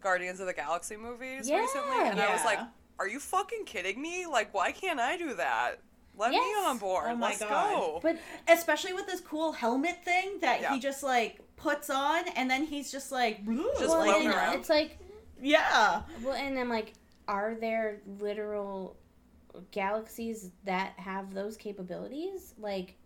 Guardians 0.00 0.40
of 0.40 0.46
the 0.46 0.54
Galaxy 0.54 0.96
movies 0.96 1.48
Yeah. 1.48 1.58
recently, 1.60 2.08
and 2.08 2.20
I 2.20 2.32
was 2.32 2.44
like, 2.44 2.58
"Are 2.98 3.06
you 3.08 3.20
fucking 3.20 3.64
kidding 3.66 4.00
me? 4.00 4.26
Like, 4.26 4.52
why 4.54 4.72
can't 4.72 4.98
I 5.00 5.16
do 5.16 5.34
that? 5.34 5.76
Let 6.16 6.30
me 6.30 6.36
on 6.38 6.76
board. 6.78 7.04
Oh 7.08 7.16
my 7.16 7.28
Let's 7.28 7.40
God. 7.40 7.50
go." 7.74 8.00
But 8.02 8.18
Especially 8.48 8.92
with 8.94 9.06
this 9.06 9.20
cool 9.20 9.52
helmet 9.52 10.02
thing 10.04 10.38
that 10.40 10.60
Yeah. 10.62 10.74
he 10.74 10.80
just 10.80 11.02
like 11.02 11.40
puts 11.56 11.90
on, 11.90 12.24
and 12.36 12.50
then 12.50 12.64
he's 12.64 12.90
just 12.90 13.12
like, 13.12 13.44
Just 13.46 13.80
well, 13.80 14.02
floating 14.04 14.28
around. 14.28 14.54
it's 14.58 14.68
like 14.70 14.98
yeah. 15.40 16.02
well, 16.22 16.34
and 16.34 16.58
I'm 16.58 16.68
like, 16.70 16.94
are 17.28 17.54
there 17.54 18.00
literal 18.20 18.96
galaxies 19.70 20.50
that 20.64 20.92
have 20.96 21.34
those 21.34 21.56
capabilities? 21.56 22.54
Like 22.58 22.96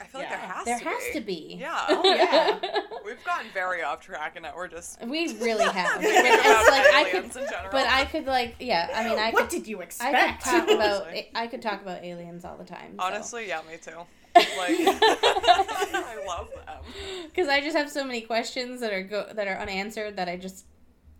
I 0.00 0.04
feel 0.04 0.20
like 0.20 0.28
there 0.30 0.38
has 0.38 0.64
to 0.64 0.64
be 0.64 0.70
there 0.70 0.78
to 0.78 0.84
has 0.84 1.04
be. 1.06 1.12
to 1.12 1.20
be. 1.26 1.56
Yeah. 1.60 1.86
Oh, 1.88 2.02
yeah. 2.62 2.80
We've 3.04 3.24
gotten 3.24 3.50
very 3.54 3.82
off 3.82 4.00
track, 4.00 4.32
and 4.36 4.42
now 4.42 4.52
we're 4.54 4.68
just 4.68 5.00
We 5.06 5.34
really 5.38 5.64
have. 5.72 6.00
thinking 6.00 6.22
it's 6.24 6.70
like 6.70 6.94
I 6.94 7.08
could, 7.10 7.24
in 7.24 7.46
but 7.70 7.86
I 7.86 8.04
could 8.04 8.26
like, 8.26 8.56
yeah. 8.60 8.90
I 8.94 9.08
mean, 9.08 9.18
I 9.18 9.30
what 9.30 9.42
could, 9.48 9.50
did 9.50 9.66
you 9.66 9.80
I 9.80 9.84
expect? 9.84 10.42
could 10.44 10.50
talk 10.50 10.70
about, 10.70 11.06
I 11.34 11.46
could 11.46 11.62
talk 11.62 11.80
about 11.82 12.04
aliens 12.04 12.44
all 12.44 12.56
the 12.56 12.64
time. 12.64 12.96
honestly, 12.98 13.48
yeah, 13.48 13.60
me 13.70 13.78
too. 13.78 13.98
Like, 14.36 14.46
I 14.58 16.22
love 16.26 16.50
them. 16.50 16.84
because 17.24 17.48
I 17.48 17.62
just 17.62 17.74
have 17.74 17.90
so 17.90 18.04
many 18.04 18.20
questions 18.20 18.80
that 18.80 18.92
are 18.92 19.02
go 19.02 19.26
that 19.32 19.48
are 19.48 19.56
unanswered 19.58 20.16
that 20.16 20.28
I 20.28 20.36
just. 20.36 20.66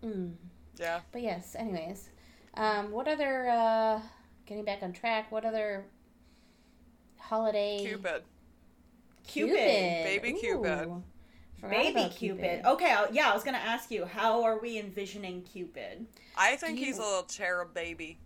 Mm. 0.04 0.34
Yeah. 0.78 1.00
But 1.12 1.22
yes, 1.22 1.56
anyways, 1.58 2.10
um, 2.56 2.90
what 2.90 3.08
other? 3.08 3.48
uh 3.48 4.00
Getting 4.46 4.64
back 4.64 4.82
on 4.82 4.92
track. 4.92 5.32
What 5.32 5.44
other 5.44 5.84
holiday? 7.18 7.78
Cupid. 7.80 8.22
Cupid. 9.26 9.54
Baby 9.56 10.32
Cupid. 10.34 11.02
Forgot 11.60 11.70
Baby 11.70 11.98
about 11.98 12.10
Cupid. 12.12 12.64
Okay, 12.64 12.92
I- 12.92 13.08
yeah, 13.10 13.30
I 13.30 13.34
was 13.34 13.42
gonna 13.42 13.56
ask 13.58 13.90
you, 13.90 14.04
how 14.04 14.44
are 14.44 14.58
we 14.60 14.78
envisioning 14.78 15.42
Cupid? 15.42 16.06
I 16.36 16.54
think 16.56 16.78
Do 16.78 16.84
he's 16.84 16.98
a 16.98 17.02
little 17.02 17.24
cherub 17.24 17.74
baby, 17.74 18.18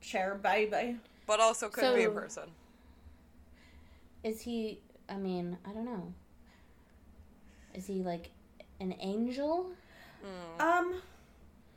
Cherub 0.00 0.42
baby. 0.42 0.98
but 1.26 1.40
also 1.40 1.68
could 1.68 1.96
be 1.96 2.04
a 2.04 2.10
person. 2.10 2.44
Is 4.22 4.42
he? 4.42 4.80
I 5.08 5.16
mean, 5.16 5.56
I 5.66 5.72
don't 5.72 5.84
know. 5.86 6.12
Is 7.74 7.86
he 7.86 8.02
like 8.02 8.30
an 8.78 8.94
angel? 9.00 9.70
Mm. 10.24 10.62
Um, 10.62 10.94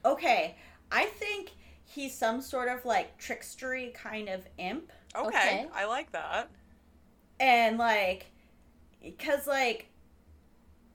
okay, 0.05 0.55
I 0.91 1.05
think 1.05 1.51
he's 1.85 2.17
some 2.17 2.41
sort 2.41 2.67
of 2.69 2.85
like 2.85 3.19
trickstery 3.19 3.93
kind 3.93 4.29
of 4.29 4.45
imp, 4.57 4.91
Okay, 5.15 5.27
okay. 5.27 5.67
I 5.73 5.85
like 5.85 6.11
that. 6.13 6.49
and 7.39 7.77
like, 7.77 8.27
cause 9.19 9.45
like 9.47 9.87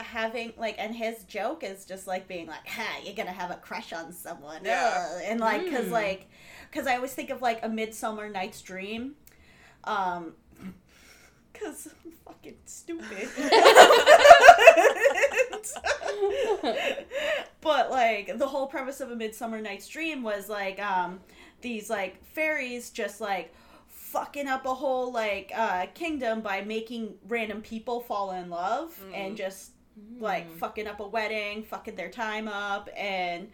having 0.00 0.52
like, 0.56 0.76
and 0.78 0.94
his 0.94 1.24
joke 1.24 1.62
is 1.64 1.84
just 1.84 2.06
like 2.06 2.28
being 2.28 2.46
like, 2.46 2.66
"Ha, 2.66 3.00
you're 3.04 3.14
gonna 3.14 3.32
have 3.32 3.50
a 3.50 3.56
crush 3.56 3.92
on 3.92 4.12
someone," 4.12 4.64
Yeah. 4.64 5.08
Ugh. 5.16 5.22
and 5.24 5.40
like, 5.40 5.70
cause 5.70 5.86
Mm. 5.86 5.90
like, 5.92 6.28
cause 6.72 6.86
I 6.86 6.96
always 6.96 7.12
think 7.14 7.30
of 7.30 7.42
like 7.42 7.64
a 7.64 7.68
Midsummer 7.68 8.28
Night's 8.28 8.62
Dream, 8.62 9.16
um. 9.84 10.34
Cause 11.60 11.88
I'm 12.04 12.12
fucking 12.24 12.56
stupid. 12.66 13.28
but 17.60 17.90
like 17.90 18.38
the 18.38 18.46
whole 18.46 18.66
premise 18.66 19.00
of 19.00 19.10
a 19.10 19.16
Midsummer 19.16 19.60
Night's 19.60 19.88
Dream 19.88 20.22
was 20.22 20.48
like 20.48 20.80
um 20.80 21.20
these 21.60 21.90
like 21.90 22.24
fairies 22.24 22.90
just 22.90 23.20
like 23.20 23.52
fucking 23.88 24.46
up 24.48 24.64
a 24.66 24.74
whole 24.74 25.12
like 25.12 25.52
uh 25.54 25.86
kingdom 25.94 26.40
by 26.40 26.62
making 26.62 27.14
random 27.28 27.60
people 27.62 28.00
fall 28.00 28.30
in 28.32 28.48
love 28.50 28.98
and 29.14 29.36
just 29.36 29.72
like 30.20 30.48
Mm. 30.48 30.58
fucking 30.58 30.86
up 30.86 31.00
a 31.00 31.08
wedding, 31.08 31.64
fucking 31.64 31.96
their 31.96 32.08
time 32.10 32.46
up 32.46 32.88
and 32.96 33.48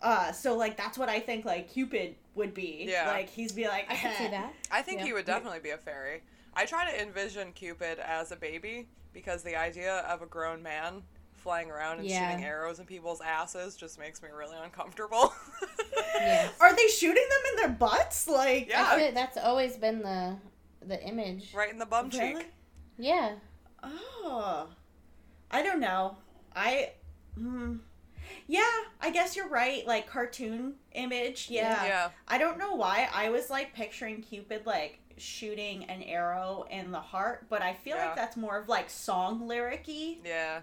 uh 0.00 0.30
so 0.30 0.56
like 0.56 0.76
that's 0.76 0.96
what 0.96 1.08
I 1.08 1.18
think 1.20 1.44
like 1.44 1.72
Cupid 1.72 2.14
would 2.36 2.54
be. 2.54 2.86
Yeah. 2.88 3.08
Like 3.08 3.28
he's 3.30 3.50
be 3.52 3.66
like 3.66 3.86
I 3.90 3.96
can 3.96 4.16
see 4.16 4.28
that. 4.28 4.52
I 4.70 4.82
think 4.82 5.00
Yeah. 5.00 5.06
he 5.06 5.12
would 5.12 5.24
definitely 5.24 5.58
be 5.60 5.70
a 5.70 5.78
fairy. 5.78 6.22
I 6.56 6.64
try 6.64 6.90
to 6.90 7.02
envision 7.02 7.52
Cupid 7.52 7.98
as 8.00 8.32
a 8.32 8.36
baby 8.36 8.88
because 9.12 9.42
the 9.42 9.54
idea 9.56 9.98
of 10.08 10.22
a 10.22 10.26
grown 10.26 10.62
man 10.62 11.02
flying 11.34 11.70
around 11.70 11.98
and 12.00 12.08
Yeah. 12.08 12.30
shooting 12.30 12.44
arrows 12.44 12.80
in 12.80 12.86
people's 12.86 13.20
asses 13.20 13.76
just 13.76 13.98
makes 13.98 14.22
me 14.22 14.30
really 14.34 14.56
uncomfortable. 14.62 15.32
Yeah. 16.18 16.48
Are 16.60 16.74
they 16.74 16.86
shooting 16.88 17.22
them 17.28 17.50
in 17.52 17.56
their 17.58 17.78
butts? 17.78 18.26
Like 18.26 18.70
Yeah. 18.70 18.88
I 18.90 18.98
feel 18.98 19.12
that's 19.12 19.36
always 19.36 19.76
been 19.76 20.00
the 20.00 20.38
the 20.80 21.00
image. 21.06 21.52
right 21.54 21.70
in 21.70 21.78
the 21.78 21.84
bum 21.84 22.08
Really? 22.08 22.36
cheek. 22.42 22.46
Yeah. 22.96 23.34
Oh, 23.82 24.68
I 25.50 25.62
don't 25.62 25.78
know. 25.78 26.16
I, 26.54 26.92
hmm. 27.36 27.76
yeah, 28.46 28.64
I 29.00 29.10
guess 29.10 29.36
you're 29.36 29.48
right. 29.48 29.86
Like 29.86 30.08
cartoon 30.08 30.74
image. 30.92 31.48
Yeah. 31.50 31.84
Yeah. 31.84 32.08
I 32.26 32.38
don't 32.38 32.56
know 32.58 32.74
why 32.74 33.10
I 33.12 33.28
was 33.28 33.50
like 33.50 33.74
picturing 33.74 34.22
Cupid 34.22 34.64
like 34.64 34.98
shooting 35.16 35.84
an 35.84 36.02
arrow 36.02 36.66
in 36.70 36.90
the 36.92 37.00
heart, 37.00 37.46
but 37.48 37.62
I 37.62 37.74
feel 37.74 37.96
Yeah. 37.96 38.06
like 38.06 38.16
that's 38.16 38.36
more 38.36 38.58
of 38.58 38.68
like 38.68 38.90
song 38.90 39.48
lyricy, 39.48 40.18
Yeah. 40.24 40.62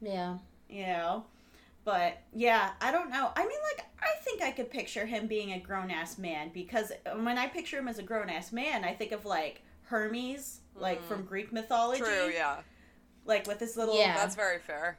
Yeah. 0.00 0.38
you 0.68 0.86
know. 0.86 1.24
But 1.84 2.18
yeah, 2.32 2.72
I 2.80 2.92
don't 2.92 3.10
know. 3.10 3.32
I 3.34 3.40
mean, 3.46 3.58
like, 3.76 3.84
I 4.00 4.14
think 4.22 4.40
I 4.40 4.52
could 4.52 4.70
picture 4.70 5.04
him 5.06 5.26
being 5.26 5.52
a 5.52 5.58
grown 5.58 5.90
ass 5.90 6.16
man 6.16 6.50
because 6.54 6.92
when 7.04 7.38
I 7.38 7.48
picture 7.48 7.78
him 7.78 7.88
as 7.88 7.98
a 7.98 8.02
grown 8.04 8.28
ass 8.30 8.52
man, 8.52 8.84
I 8.84 8.94
think 8.94 9.10
of 9.12 9.24
like 9.24 9.62
Hermes, 9.84 10.60
like 10.76 11.00
Mhm. 11.02 11.08
from 11.08 11.24
Greek 11.24 11.52
mythology, 11.52 12.02
True, 12.02 12.28
yeah. 12.32 12.62
like 13.24 13.46
with 13.48 13.58
his 13.58 13.76
little 13.76 13.96
Yeah. 13.98 14.14
That's 14.14 14.36
very 14.36 14.58
fair. 14.60 14.98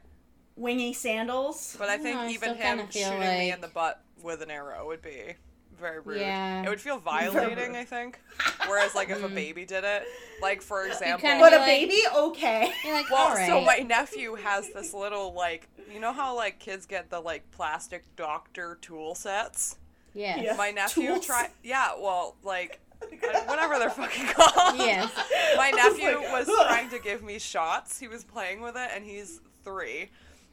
wingy 0.56 0.94
sandals. 0.94 1.76
But 1.80 1.90
I 1.90 1.98
think 1.98 2.16
No, 2.18 2.24
I 2.24 2.30
even 2.30 2.50
him 2.56 2.78
kinda 2.78 2.88
feel 2.92 3.12
shooting 3.12 3.38
me 3.40 3.52
in 3.52 3.62
the 3.62 3.68
butt 3.70 4.04
with 4.22 4.42
an 4.42 4.52
arrow 4.52 4.86
would 4.88 5.02
be 5.02 5.36
very 5.84 6.00
rude. 6.00 6.20
Yeah. 6.22 6.64
It 6.64 6.70
would 6.70 6.82
feel 6.82 6.98
violating. 7.14 7.76
I 7.76 7.84
think. 7.84 8.20
Whereas, 8.68 8.96
like, 8.96 9.10
if 9.12 9.24
a 9.24 9.28
Mm. 9.30 9.36
baby 9.36 9.66
did 9.66 9.84
it, 9.84 10.04
like, 10.42 10.62
for 10.64 10.86
example. 10.88 11.20
kinda 11.28 11.40
But 11.44 11.54
a 11.54 11.58
like- 11.58 11.66
baby, 11.68 12.02
okay. 12.16 12.72
You're 12.84 12.94
like, 12.96 13.10
Well, 13.12 13.28
all 13.30 13.36
right. 13.36 13.48
so 13.48 13.62
my 13.62 13.78
nephew 13.78 14.34
has 14.36 14.72
this 14.74 14.94
little, 14.94 15.34
like, 15.34 15.68
you 15.94 16.00
know 16.00 16.12
how, 16.14 16.36
like, 16.36 16.58
kids 16.60 16.86
get 16.88 17.10
the, 17.12 17.20
like, 17.20 17.50
plastic 17.52 18.04
doctor 18.16 18.80
tool 18.82 19.14
sets? 19.16 19.76
yes. 20.16 20.40
Yeah. 20.44 20.56
My 20.56 20.72
nephew 20.72 21.08
Tools? 21.10 21.26
tried. 21.26 21.50
Yeah, 21.64 21.92
well, 22.00 22.36
like, 22.44 22.80
I- 23.02 23.42
whatever 23.48 23.78
they're 23.80 23.90
fucking 23.90 24.28
called. 24.28 24.78
Yes. 24.78 25.12
My 25.58 25.72
I 25.76 25.88
was 25.88 25.98
nephew 26.00 26.18
like, 26.20 26.32
was 26.32 26.48
trying 26.68 26.90
to 26.90 27.00
give 27.00 27.22
me 27.22 27.38
shots. 27.40 28.00
He 28.00 28.08
was 28.08 28.24
playing 28.24 28.62
with 28.62 28.76
it, 28.78 28.90
and 28.96 29.04
he's 29.04 29.42
three. 29.64 30.10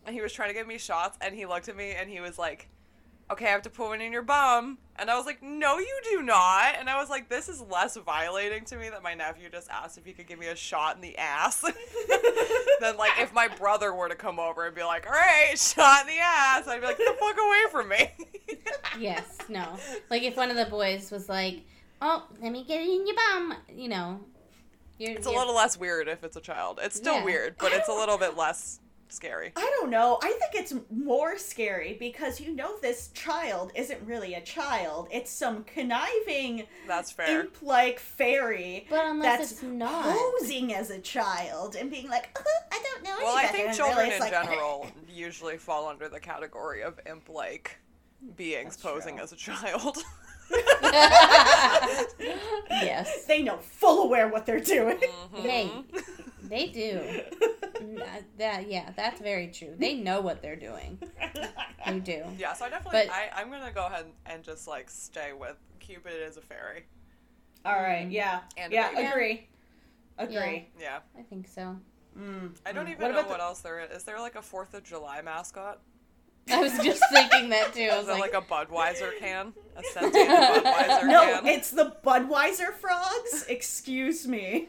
And 0.06 0.14
he 0.14 0.20
was 0.22 0.32
trying 0.32 0.48
to 0.48 0.54
give 0.54 0.66
me 0.66 0.78
shots, 0.78 1.16
and 1.20 1.34
he 1.34 1.46
looked 1.46 1.68
at 1.68 1.76
me, 1.76 1.92
and 1.92 2.08
he 2.10 2.20
was 2.20 2.38
like, 2.38 2.68
okay, 3.30 3.46
I 3.46 3.50
have 3.50 3.62
to 3.62 3.70
put 3.70 3.88
one 3.88 4.00
in 4.00 4.12
your 4.12 4.22
bum. 4.22 4.78
And 4.96 5.10
I 5.10 5.16
was 5.16 5.24
like, 5.24 5.42
no, 5.42 5.78
you 5.78 6.00
do 6.10 6.22
not. 6.22 6.74
And 6.78 6.90
I 6.90 7.00
was 7.00 7.08
like, 7.08 7.28
this 7.28 7.48
is 7.48 7.60
less 7.62 7.96
violating 7.96 8.64
to 8.66 8.76
me 8.76 8.90
that 8.90 9.02
my 9.02 9.14
nephew 9.14 9.48
just 9.50 9.70
asked 9.70 9.96
if 9.96 10.04
he 10.04 10.12
could 10.12 10.26
give 10.26 10.38
me 10.38 10.48
a 10.48 10.56
shot 10.56 10.96
in 10.96 11.00
the 11.00 11.16
ass 11.16 11.60
than 12.80 12.96
like 12.96 13.12
if 13.18 13.32
my 13.32 13.48
brother 13.48 13.94
were 13.94 14.08
to 14.08 14.14
come 14.14 14.38
over 14.38 14.66
and 14.66 14.74
be 14.74 14.82
like, 14.82 15.06
all 15.06 15.12
right, 15.12 15.58
shot 15.58 16.02
in 16.02 16.08
the 16.08 16.18
ass. 16.20 16.66
I'd 16.68 16.80
be 16.80 16.86
like, 16.86 16.98
the 16.98 17.14
fuck 17.18 17.36
away 17.38 17.62
from 17.70 17.88
me. 17.88 18.10
Yes. 18.98 19.38
No. 19.48 19.78
Like 20.10 20.22
if 20.24 20.36
one 20.36 20.50
of 20.50 20.56
the 20.56 20.64
boys 20.66 21.12
was 21.12 21.28
like, 21.28 21.60
oh, 22.02 22.26
let 22.42 22.50
me 22.50 22.64
get 22.64 22.80
it 22.80 22.88
in 22.88 23.06
your 23.06 23.14
bum. 23.14 23.54
You 23.72 23.88
know, 23.88 24.20
you're, 24.98 25.12
It's 25.12 25.26
a 25.26 25.30
you're- 25.30 25.38
little 25.38 25.54
less 25.54 25.78
weird 25.78 26.08
if 26.08 26.24
it's 26.24 26.36
a 26.36 26.40
child. 26.40 26.80
It's 26.82 26.96
still 26.96 27.14
Yeah. 27.18 27.24
weird, 27.24 27.56
but 27.58 27.72
it's 27.72 27.88
a 27.88 27.92
little 27.92 28.18
bit 28.18 28.36
less 28.36 28.80
scary. 29.12 29.52
I 29.56 29.70
don't 29.80 29.90
know. 29.90 30.18
I 30.22 30.28
think 30.32 30.54
it's 30.54 30.74
more 30.90 31.36
scary 31.38 31.96
because 31.98 32.40
you 32.40 32.54
know 32.54 32.78
this 32.80 33.08
child 33.14 33.72
isn't 33.74 34.00
really 34.06 34.34
a 34.34 34.40
child. 34.40 35.08
It's 35.10 35.30
some 35.30 35.64
conniving 35.64 36.66
That's 36.86 37.10
fair. 37.10 37.40
imp-like 37.40 37.98
fairy 37.98 38.86
But 38.90 39.04
unless 39.06 39.38
that's 39.38 39.52
it's 39.52 39.62
not. 39.62 40.16
posing 40.16 40.74
as 40.74 40.90
a 40.90 40.98
child 41.00 41.76
and 41.76 41.90
being 41.90 42.08
like, 42.08 42.28
"Uh, 42.36 42.42
I 42.72 42.82
don't 42.82 43.04
know. 43.04 43.16
Well, 43.22 43.36
I 43.36 43.46
think 43.46 43.68
and 43.68 43.76
children 43.76 44.10
in 44.12 44.20
like, 44.20 44.32
general 44.32 44.86
usually 45.08 45.56
fall 45.58 45.88
under 45.88 46.08
the 46.08 46.20
category 46.20 46.82
of 46.82 46.98
imp-like 47.06 47.78
beings 48.36 48.76
That's 48.76 48.82
posing 48.82 49.16
true. 49.16 49.24
as 49.24 49.32
a 49.32 49.36
child. 49.36 49.98
yes, 52.70 53.24
they 53.26 53.42
know 53.42 53.58
full 53.58 54.02
aware 54.04 54.28
what 54.28 54.46
they're 54.46 54.60
doing. 54.60 54.98
Hey. 55.34 55.70
they 56.42 56.66
do. 56.66 57.00
N- 57.80 58.02
That 58.38 58.68
yeah, 58.70 58.90
that's 58.96 59.20
very 59.20 59.48
true. 59.48 59.74
They 59.78 59.94
know 59.94 60.20
what 60.20 60.42
they're 60.42 60.56
doing. 60.56 60.98
They 61.86 61.98
do. 62.00 62.22
yeah, 62.38 62.52
so 62.52 62.66
I 62.66 62.70
definitely, 62.70 63.02
But- 63.06 63.14
I, 63.14 63.30
I'm 63.34 63.50
gonna 63.50 63.72
go 63.72 63.86
ahead 63.86 64.06
and 64.26 64.42
just 64.42 64.68
like 64.68 64.90
stay 64.90 65.32
with 65.32 65.56
Cupid 65.80 66.12
is 66.26 66.36
a 66.36 66.40
fairy. 66.42 66.84
All 67.64 67.74
right. 67.74 68.06
Mm. 68.08 68.12
Yeah. 68.12 68.40
And 68.56 68.72
yeah. 68.72 68.90
baby. 68.94 69.06
Agree. 69.08 69.48
Agree. 70.18 70.68
Yeah, 70.78 70.98
I 71.18 71.22
think 71.22 71.48
so. 71.48 71.76
Mm. 72.18 72.56
I 72.66 72.72
don't 72.72 72.86
Mm. 72.86 72.90
even 72.92 73.02
What 73.02 73.12
know 73.22 73.28
what 73.28 73.38
the- 73.38 73.42
else 73.44 73.60
there 73.60 73.80
is. 73.80 73.90
Is 73.98 74.04
there 74.04 74.20
like 74.20 74.34
a 74.36 74.42
Fourth 74.42 74.74
of 74.74 74.82
July 74.84 75.22
mascot? 75.22 75.80
I 76.50 76.58
was 76.60 76.72
just 76.78 77.02
thinking 77.12 77.50
that 77.50 77.72
too. 77.74 77.80
Is 77.82 77.96
was 77.98 78.06
that 78.06 78.18
like, 78.18 78.32
like, 78.34 78.42
a 78.42 78.46
Budweiser 78.46 79.16
can? 79.18 79.52
A 79.76 79.82
sentient 79.92 80.28
Budweiser 80.28 81.06
No, 81.06 81.20
can? 81.40 81.46
it's 81.46 81.70
the 81.70 81.94
Budweiser 82.04 82.72
frogs. 82.74 83.44
Excuse 83.48 84.26
me. 84.26 84.68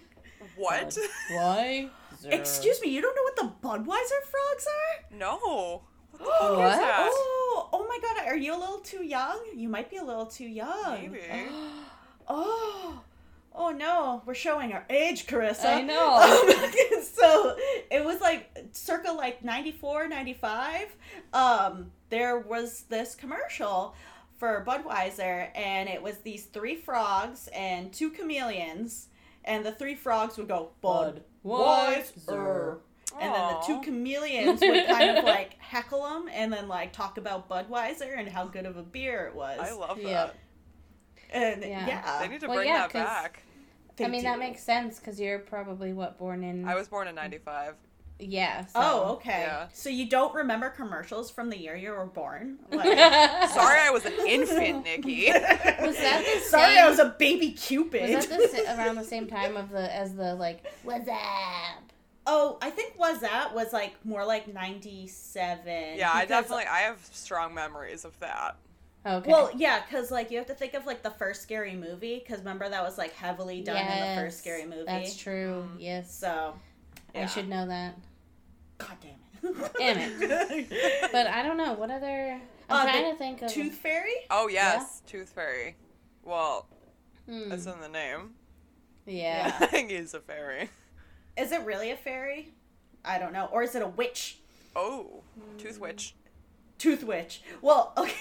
what? 0.56 0.96
why? 1.32 1.90
Excuse 2.26 2.82
me. 2.82 2.90
You 2.90 3.02
don't 3.02 3.16
know 3.16 3.24
what 3.24 3.36
the 3.36 3.68
Budweiser 3.68 4.22
frogs 4.30 4.68
are? 4.68 5.18
no. 5.18 5.84
What? 6.18 6.58
that? 6.58 7.10
Oh, 7.12 7.70
oh 7.74 7.88
my 7.88 7.98
God! 8.00 8.28
Are 8.28 8.36
you 8.38 8.56
a 8.56 8.60
little 8.60 8.80
too 8.80 9.04
young? 9.04 9.40
You 9.56 9.70
might 9.70 9.90
be 9.90 9.98
a 9.98 10.04
little 10.04 10.26
too 10.28 10.48
young. 10.48 11.12
Maybe. 11.12 11.22
Oh, 12.34 13.02
oh 13.54 13.72
no! 13.72 14.22
We're 14.26 14.36
showing 14.36 14.72
our 14.72 14.86
age, 14.90 15.26
Carissa. 15.26 15.66
I 15.66 15.82
know. 15.82 16.20
Um, 16.94 17.04
so 17.04 17.58
it 17.90 18.06
was 18.06 18.22
like 18.22 18.70
circa 18.72 19.12
like 19.12 19.44
94, 19.44 20.08
95. 20.08 20.96
Um, 21.34 21.92
there 22.10 22.40
was 22.40 22.84
this 22.88 23.16
commercial 23.16 23.96
for 24.38 24.64
Budweiser, 24.66 25.50
and 25.56 25.90
it 25.90 26.02
was 26.02 26.20
these 26.20 26.46
three 26.46 26.76
frogs 26.76 27.50
and 27.54 27.92
two 27.92 28.12
chameleons, 28.12 29.10
and 29.44 29.66
the 29.66 29.72
three 29.72 29.96
frogs 29.96 30.38
would 30.38 30.48
go 30.48 30.70
Budweiser. 31.46 32.26
Budweiser. 32.26 32.78
And 33.20 33.34
then 33.36 33.48
the 33.54 33.60
two 33.68 33.82
chameleons 33.82 34.62
would 34.62 34.88
kind 34.88 35.18
of 35.18 35.24
like 35.26 35.58
heckle 35.60 36.04
them 36.04 36.30
and 36.32 36.52
then 36.52 36.68
like 36.68 36.94
talk 36.94 37.18
about 37.18 37.50
Budweiser 37.50 38.18
and 38.18 38.28
how 38.28 38.46
good 38.46 38.66
of 38.66 38.78
a 38.78 38.84
beer 38.84 39.28
it 39.28 39.36
was. 39.36 39.60
I 39.60 39.74
love 39.74 39.98
that. 39.98 40.04
Yeah. 40.04 40.30
and 41.34 41.62
Yeah. 41.62 41.88
yeah, 41.88 42.20
They 42.22 42.28
need 42.30 42.40
to 42.42 42.48
Well, 42.48 42.58
bring 42.58 42.70
yeah, 42.70 42.88
that 42.88 42.90
'cause- 42.92 43.06
back. 43.06 43.44
I 44.00 44.08
mean, 44.08 44.24
that 44.24 44.40
makes 44.40 44.64
sense 44.64 44.98
because 45.00 45.20
you're 45.20 45.38
probably 45.40 45.94
what 45.94 46.18
born 46.18 46.44
in. 46.44 46.68
I 46.68 46.74
was 46.74 46.88
born 46.88 47.08
in 47.08 47.14
95. 47.14 47.76
Yeah. 48.22 48.66
So. 48.66 48.72
Oh, 48.76 49.14
okay. 49.14 49.42
Yeah. 49.48 49.68
So 49.74 49.90
you 49.90 50.08
don't 50.08 50.34
remember 50.34 50.70
commercials 50.70 51.30
from 51.32 51.50
the 51.50 51.58
year 51.58 51.76
you 51.76 51.92
were 51.92 52.06
born? 52.06 52.60
Like, 52.72 52.86
Sorry, 53.50 53.80
I 53.82 53.90
was 53.92 54.06
an 54.06 54.14
infant, 54.28 54.86
Nikki. 54.86 55.26
Was 55.32 55.98
that 55.98 56.24
the 56.26 56.42
Sorry, 56.48 56.76
same- 56.76 56.86
I 56.86 56.90
was 56.90 57.00
a 57.00 57.16
baby 57.18 57.52
Cupid. 57.52 58.10
Was 58.16 58.28
that 58.28 58.40
the, 58.40 58.76
around 58.78 58.96
the 58.96 59.04
same 59.04 59.28
time 59.28 59.58
of 59.58 59.70
the 59.70 59.94
as 59.94 60.16
the 60.16 60.36
like 60.36 60.66
what's 60.84 61.08
up? 61.08 61.18
oh, 62.28 62.58
I 62.62 62.70
think 62.70 62.98
was 62.98 63.22
that 63.22 63.54
was 63.54 63.74
like 63.74 63.94
more 64.06 64.26
like 64.26 64.52
ninety 64.54 65.08
seven. 65.08 65.98
Yeah, 65.98 66.12
I 66.14 66.26
definitely 66.26 66.66
I 66.66 66.80
have 66.82 67.00
strong 67.12 67.54
memories 67.54 68.06
of 68.06 68.18
that. 68.20 68.56
Okay. 69.06 69.32
Well, 69.32 69.50
yeah, 69.56 69.82
because 69.82 70.12
like 70.12 70.30
you 70.30 70.38
have 70.38 70.48
to 70.48 70.54
think 70.54 70.76
of 70.76 70.86
like 70.86 71.02
the 71.02 71.10
first 71.10 71.42
scary 71.42 71.76
movie, 71.76 72.20
because 72.20 72.40
remember 72.40 72.70
that 72.70 72.84
was 72.84 72.98
like 72.98 73.14
heavily 73.14 73.62
done 73.62 73.78
in 73.78 74.16
the 74.16 74.22
first 74.22 74.40
scary 74.40 74.66
movie. 74.66 74.84
That's 74.86 75.18
true. 75.18 75.68
Mm. 75.74 75.76
Yes. 75.80 76.16
So, 76.16 76.54
yeah. 77.16 77.24
I 77.24 77.26
should 77.26 77.50
know 77.50 77.68
that. 77.68 77.98
God 78.88 78.98
damn 79.02 79.12
it. 79.52 79.74
Damn 79.78 79.98
it. 80.70 81.10
But 81.12 81.28
I 81.28 81.44
don't 81.44 81.58
know 81.58 81.74
what 81.74 81.90
other. 81.92 82.40
I'm 82.70 82.88
Uh, 82.88 82.90
trying 82.92 83.12
to 83.12 83.18
think 83.18 83.42
of. 83.42 83.52
Tooth 83.52 83.74
Fairy. 83.76 84.14
Oh 84.30 84.48
yes, 84.48 85.02
Tooth 85.08 85.30
Fairy. 85.30 85.76
Well, 86.24 86.68
Hmm, 87.28 87.52
it's 87.52 87.66
in 87.66 87.80
the 87.82 87.90
name. 87.90 88.32
yeah. 89.06 89.56
I 89.60 89.66
think 89.68 89.92
he's 89.92 90.14
a 90.14 90.20
fairy. 90.20 90.70
Is 91.38 91.52
it 91.52 91.62
really 91.66 91.92
a 91.92 91.96
fairy? 91.98 92.50
I 93.06 93.18
don't 93.20 93.34
know. 93.34 93.46
Or 93.52 93.64
is 93.64 93.76
it 93.76 93.82
a 93.82 93.88
witch? 93.88 94.40
Oh, 94.76 95.22
Tooth 95.58 95.80
Witch. 95.80 96.16
Tooth 96.78 97.04
witch. 97.04 97.42
Well, 97.62 97.94
okay. 97.98 98.14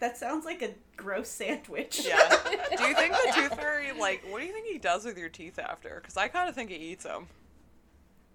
that 0.00 0.16
sounds 0.16 0.44
like 0.44 0.62
a 0.62 0.70
gross 0.96 1.28
sandwich. 1.28 2.02
Yeah. 2.06 2.18
Do 2.76 2.84
you 2.84 2.94
think 2.94 3.12
the 3.14 3.32
Tooth 3.34 3.54
Fairy 3.56 3.92
like? 3.98 4.24
What 4.28 4.40
do 4.40 4.46
you 4.46 4.52
think 4.52 4.66
he 4.66 4.78
does 4.78 5.04
with 5.04 5.16
your 5.18 5.28
teeth 5.28 5.58
after? 5.58 5.98
Because 6.00 6.16
I 6.16 6.28
kind 6.28 6.48
of 6.48 6.54
think 6.54 6.70
he 6.70 6.76
eats 6.76 7.04
them. 7.04 7.26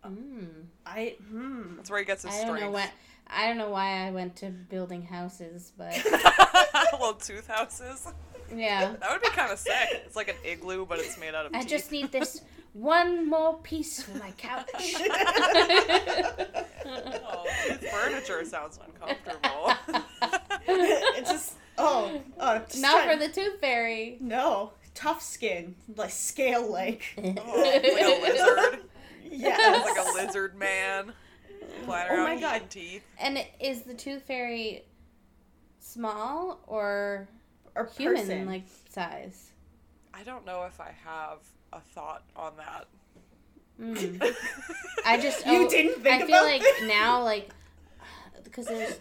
Mm. 0.05 0.47
I 0.85 1.15
hmm. 1.29 1.75
That's 1.77 1.89
where 1.89 1.99
he 1.99 2.05
gets 2.05 2.23
his 2.23 2.31
I 2.33 2.37
don't 2.37 2.47
strength. 2.47 2.61
know 2.65 2.71
what. 2.71 2.89
I 3.27 3.47
don't 3.47 3.57
know 3.57 3.69
why 3.69 4.07
I 4.07 4.11
went 4.11 4.35
to 4.37 4.49
building 4.49 5.03
houses, 5.03 5.71
but 5.77 5.93
Little 6.93 7.13
tooth 7.13 7.47
houses. 7.47 8.07
yeah. 8.53 8.93
That 8.99 9.11
would 9.11 9.21
be 9.21 9.29
kind 9.29 9.51
of 9.51 9.59
sick. 9.59 9.89
It's 10.05 10.15
like 10.17 10.27
an 10.27 10.35
igloo, 10.43 10.85
but 10.85 10.99
it's 10.99 11.17
made 11.17 11.33
out 11.35 11.45
of 11.45 11.53
I 11.55 11.59
teeth. 11.61 11.69
just 11.69 11.91
need 11.91 12.11
this 12.11 12.41
one 12.73 13.29
more 13.29 13.57
piece 13.59 14.01
for 14.03 14.17
my 14.17 14.31
couch. 14.31 14.67
Oh, 16.83 17.45
tooth 17.67 17.87
furniture 17.89 18.43
sounds 18.45 18.79
uncomfortable. 18.85 19.73
it's 20.67 21.29
just 21.29 21.53
oh, 21.77 22.21
oh 22.39 22.57
just 22.67 22.81
Not 22.81 23.03
trying- 23.03 23.19
for 23.19 23.25
the 23.27 23.31
tooth 23.33 23.59
fairy. 23.61 24.17
no 24.19 24.71
tough 24.93 25.21
skin, 25.21 25.75
like 25.95 26.09
scale 26.11 26.69
like. 26.69 27.03
Oh, 27.17 27.61
like 27.61 27.83
a 27.85 28.21
lizard. 28.21 28.81
Yes. 29.31 29.85
like 29.85 29.97
a 29.97 30.11
lizard 30.25 30.55
man. 30.55 31.13
Flying 31.85 32.07
Oh 32.11 32.15
around 32.15 32.23
my 32.25 32.31
eating 32.33 32.41
God. 32.41 32.69
teeth. 32.69 33.03
And 33.19 33.43
is 33.59 33.81
the 33.83 33.93
tooth 33.93 34.23
fairy 34.23 34.83
small 35.79 36.59
or 36.67 37.27
or 37.75 37.85
human 37.97 38.17
person. 38.21 38.45
like 38.45 38.63
size? 38.89 39.51
I 40.13 40.23
don't 40.23 40.45
know 40.45 40.63
if 40.63 40.79
I 40.79 40.93
have 41.05 41.39
a 41.73 41.79
thought 41.79 42.23
on 42.35 42.53
that. 42.57 42.87
Mm. 43.81 44.35
I 45.05 45.19
just 45.19 45.45
You 45.45 45.65
oh, 45.65 45.69
didn't 45.69 46.01
think 46.03 46.23
I 46.23 46.25
feel 46.27 46.35
about 46.35 46.45
like 46.45 46.61
this? 46.61 46.81
now 46.87 47.23
like 47.23 47.49
because 48.43 48.67
there's 48.67 48.93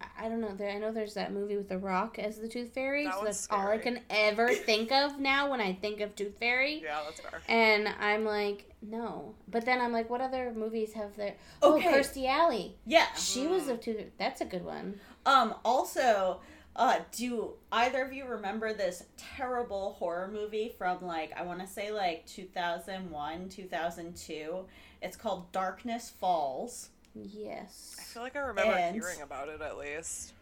I- 0.00 0.26
I 0.26 0.28
don't 0.28 0.40
know. 0.40 0.54
There, 0.54 0.70
I 0.70 0.78
know 0.78 0.92
there's 0.92 1.14
that 1.14 1.32
movie 1.32 1.56
with 1.56 1.68
The 1.68 1.78
Rock 1.78 2.18
as 2.20 2.38
the 2.38 2.46
Tooth 2.48 2.72
Fairy. 2.72 3.04
That 3.04 3.14
so 3.14 3.22
one's 3.22 3.46
that's 3.46 3.48
all 3.50 3.68
I 3.68 3.78
can 3.78 4.00
ever 4.10 4.48
think 4.50 4.92
of 4.92 5.18
now 5.18 5.50
when 5.50 5.60
I 5.60 5.72
think 5.72 6.00
of 6.00 6.14
Tooth 6.14 6.38
Fairy. 6.38 6.80
Yeah, 6.84 7.00
that's 7.04 7.20
fair. 7.20 7.40
And 7.48 7.88
I'm 8.00 8.24
like, 8.24 8.67
no. 8.82 9.34
But 9.48 9.64
then 9.64 9.80
I'm 9.80 9.92
like, 9.92 10.08
what 10.10 10.20
other 10.20 10.52
movies 10.54 10.92
have 10.94 11.16
there? 11.16 11.34
Oh, 11.62 11.80
Kirstie 11.82 12.26
Alley. 12.28 12.76
yeah. 12.86 13.06
She 13.16 13.46
was 13.46 13.68
a 13.68 13.76
tooth. 13.76 14.06
That's 14.18 14.40
a 14.40 14.44
good 14.44 14.64
one. 14.64 15.00
Um. 15.26 15.54
Also, 15.64 16.40
uh, 16.76 17.00
do 17.12 17.50
either 17.72 18.02
of 18.04 18.12
you 18.12 18.24
remember 18.24 18.72
this 18.72 19.04
terrible 19.16 19.94
horror 19.98 20.30
movie 20.32 20.72
from 20.78 21.04
like 21.04 21.32
I 21.36 21.42
want 21.42 21.60
to 21.60 21.66
say 21.66 21.90
like 21.92 22.24
two 22.26 22.44
thousand 22.44 23.10
one, 23.10 23.48
two 23.48 23.64
thousand 23.64 24.16
two? 24.16 24.64
It's 25.02 25.16
called 25.16 25.50
Darkness 25.52 26.12
Falls. 26.20 26.88
Yes. 27.14 27.96
I 27.98 28.02
feel 28.02 28.22
like 28.22 28.36
I 28.36 28.40
remember 28.40 28.72
And- 28.72 28.94
hearing 28.94 29.22
about 29.22 29.48
it 29.48 29.60
at 29.60 29.76
least. 29.76 30.32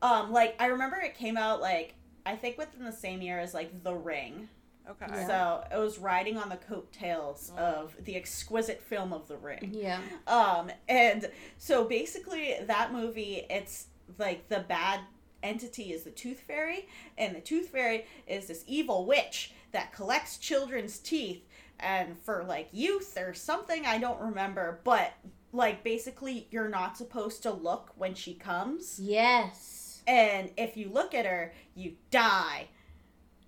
Um. 0.00 0.32
Like 0.32 0.54
I 0.60 0.66
remember 0.66 0.96
it 0.96 1.16
came 1.16 1.36
out 1.36 1.60
like 1.60 1.94
I 2.26 2.36
think 2.36 2.56
within 2.56 2.84
the 2.84 2.92
same 2.92 3.20
year 3.20 3.38
as 3.40 3.52
like 3.52 3.82
The 3.82 3.94
Ring. 3.94 4.48
Okay. 4.90 5.06
Yeah. 5.08 5.26
So 5.26 5.64
it 5.76 5.78
was 5.80 5.98
riding 5.98 6.36
on 6.36 6.48
the 6.50 6.56
coattails 6.56 7.50
Mm. 7.54 7.58
of 7.58 7.96
the 8.04 8.16
exquisite 8.16 8.80
film 8.82 9.12
of 9.12 9.28
The 9.28 9.36
Ring. 9.36 9.70
Yeah. 9.72 10.00
Um, 10.26 10.70
and 10.88 11.30
so 11.58 11.84
basically, 11.84 12.56
that 12.66 12.92
movie, 12.92 13.46
it's 13.48 13.86
like 14.18 14.48
the 14.48 14.60
bad 14.60 15.00
entity 15.42 15.92
is 15.92 16.04
the 16.04 16.10
Tooth 16.10 16.40
Fairy, 16.40 16.88
and 17.18 17.34
the 17.34 17.40
Tooth 17.40 17.68
Fairy 17.70 18.06
is 18.26 18.46
this 18.46 18.64
evil 18.66 19.06
witch 19.06 19.52
that 19.72 19.92
collects 19.92 20.36
children's 20.38 20.98
teeth, 20.98 21.42
and 21.80 22.16
for 22.18 22.44
like 22.44 22.68
youth 22.72 23.16
or 23.18 23.34
something, 23.34 23.84
I 23.86 23.98
don't 23.98 24.20
remember, 24.20 24.80
but 24.84 25.12
like 25.52 25.82
basically, 25.84 26.46
you're 26.50 26.68
not 26.68 26.96
supposed 26.96 27.42
to 27.44 27.50
look 27.52 27.92
when 27.96 28.14
she 28.14 28.34
comes, 28.34 28.98
Yes. 29.02 30.02
and 30.06 30.50
if 30.56 30.76
you 30.76 30.88
look 30.88 31.14
at 31.14 31.26
her, 31.26 31.52
you 31.74 31.96
die. 32.10 32.68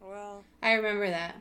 Well, 0.06 0.44
I 0.62 0.72
remember 0.74 1.08
that. 1.10 1.36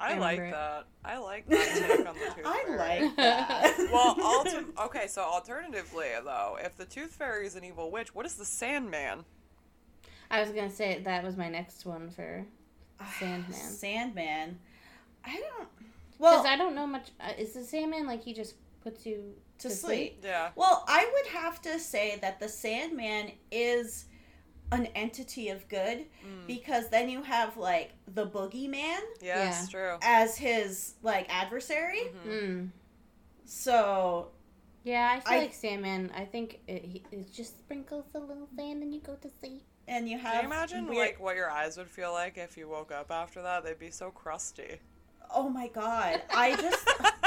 I, 0.00 0.14
I 0.14 0.18
like 0.18 0.38
remember 0.38 0.56
it. 0.56 0.58
that. 0.58 0.84
I 1.04 1.18
like 1.18 1.48
that 1.48 1.74
take 1.88 2.06
on 2.08 2.14
the 2.14 2.20
tooth 2.36 2.44
I 2.46 2.64
fairy. 2.66 2.78
like 3.04 3.16
that. 3.16 3.88
Well, 3.92 4.16
alter- 4.22 4.64
okay, 4.86 5.06
so 5.08 5.22
alternatively, 5.22 6.06
though, 6.24 6.56
if 6.62 6.76
the 6.76 6.84
tooth 6.84 7.12
fairy 7.12 7.46
is 7.46 7.56
an 7.56 7.64
evil 7.64 7.90
witch, 7.90 8.14
what 8.14 8.24
is 8.26 8.34
the 8.34 8.44
Sandman? 8.44 9.24
I 10.30 10.40
was 10.40 10.50
gonna 10.50 10.70
say 10.70 11.00
that 11.04 11.24
was 11.24 11.36
my 11.36 11.48
next 11.48 11.84
one 11.86 12.10
for 12.10 12.44
Sandman? 13.18 13.52
Sandman. 13.54 14.58
I 15.24 15.32
don't. 15.36 15.68
Because 15.76 16.18
Well, 16.18 16.46
I 16.46 16.56
don't 16.56 16.74
know 16.74 16.86
much. 16.86 17.08
Uh, 17.20 17.32
is 17.38 17.54
the 17.54 17.64
Sandman 17.64 18.06
like 18.06 18.22
he 18.22 18.32
just 18.34 18.54
puts 18.82 19.04
you 19.06 19.34
to 19.60 19.68
to 19.68 19.74
sleep. 19.74 20.20
Yeah. 20.22 20.50
Well, 20.54 20.84
I 20.86 21.10
would 21.12 21.32
have 21.32 21.60
to 21.62 21.78
say 21.80 22.18
that 22.22 22.38
the 22.40 22.48
Sandman 22.48 23.32
is 23.50 24.04
an 24.70 24.86
entity 24.94 25.48
of 25.48 25.66
good 25.68 25.98
Mm. 26.24 26.46
because 26.46 26.88
then 26.90 27.08
you 27.08 27.22
have 27.22 27.56
like 27.56 27.92
the 28.14 28.26
boogeyman 28.26 28.98
Yeah, 29.20 29.48
it's 29.48 29.68
true. 29.70 29.96
as 30.02 30.36
his 30.36 30.94
like 31.02 31.26
adversary. 31.34 32.10
Mhm. 32.26 32.28
Mm. 32.28 32.70
So 33.44 34.30
Yeah, 34.84 35.10
I 35.16 35.20
feel 35.20 35.32
I- 35.34 35.38
like 35.42 35.54
Sandman. 35.54 36.10
I 36.14 36.24
think 36.24 36.60
it, 36.66 36.84
he, 36.84 37.02
it 37.10 37.32
just 37.32 37.58
sprinkles 37.58 38.06
a 38.14 38.18
little 38.18 38.48
sand 38.56 38.82
and 38.82 38.92
you 38.94 39.00
go 39.00 39.14
to 39.16 39.30
sleep. 39.40 39.62
and 39.86 40.06
you 40.08 40.18
have 40.18 40.32
Can 40.34 40.42
you 40.42 40.48
imagine 40.50 40.86
weird- 40.86 40.98
like 40.98 41.20
what 41.20 41.34
your 41.36 41.50
eyes 41.50 41.76
would 41.78 41.88
feel 41.90 42.12
like 42.12 42.36
if 42.36 42.56
you 42.58 42.68
woke 42.68 42.92
up 42.92 43.10
after 43.10 43.40
that? 43.42 43.64
They'd 43.64 43.78
be 43.78 43.90
so 43.90 44.10
crusty. 44.10 44.80
oh 45.30 45.48
my 45.48 45.68
god, 45.68 46.22
I 46.34 46.56
just 46.56 46.88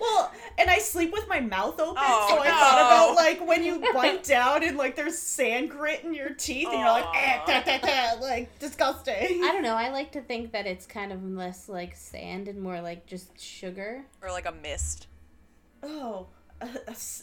well, 0.00 0.32
and 0.58 0.70
I 0.70 0.78
sleep 0.78 1.12
with 1.12 1.28
my 1.28 1.40
mouth 1.40 1.78
open, 1.78 1.94
Oh, 1.98 2.26
so 2.30 2.40
I 2.42 2.46
no. 2.46 2.50
thought 2.52 2.80
about 2.86 3.16
like 3.16 3.46
when 3.46 3.62
you 3.62 3.80
bite 3.94 4.24
down 4.24 4.62
and 4.64 4.76
like 4.76 4.96
there's 4.96 5.18
sand 5.18 5.70
grit 5.70 6.02
in 6.04 6.14
your 6.14 6.30
teeth, 6.30 6.68
and 6.68 6.78
you're 6.78 6.88
like, 6.88 7.04
eh, 7.14 7.38
Aw. 7.40 7.44
ta, 7.46 7.60
ta, 7.62 7.78
ta, 7.78 8.16
like 8.20 8.58
disgusting. 8.58 9.14
I 9.44 9.50
don't 9.52 9.62
know. 9.62 9.74
I 9.76 9.90
like 9.90 10.12
to 10.12 10.20
think 10.22 10.52
that 10.52 10.66
it's 10.66 10.86
kind 10.86 11.12
of 11.12 11.22
less 11.24 11.68
like 11.68 11.94
sand 11.96 12.48
and 12.48 12.60
more 12.60 12.80
like 12.80 13.06
just 13.06 13.38
sugar. 13.40 14.04
or 14.22 14.30
like 14.30 14.46
a 14.46 14.52
mist. 14.52 15.06
Oh, 15.82 16.26
a 16.60 16.68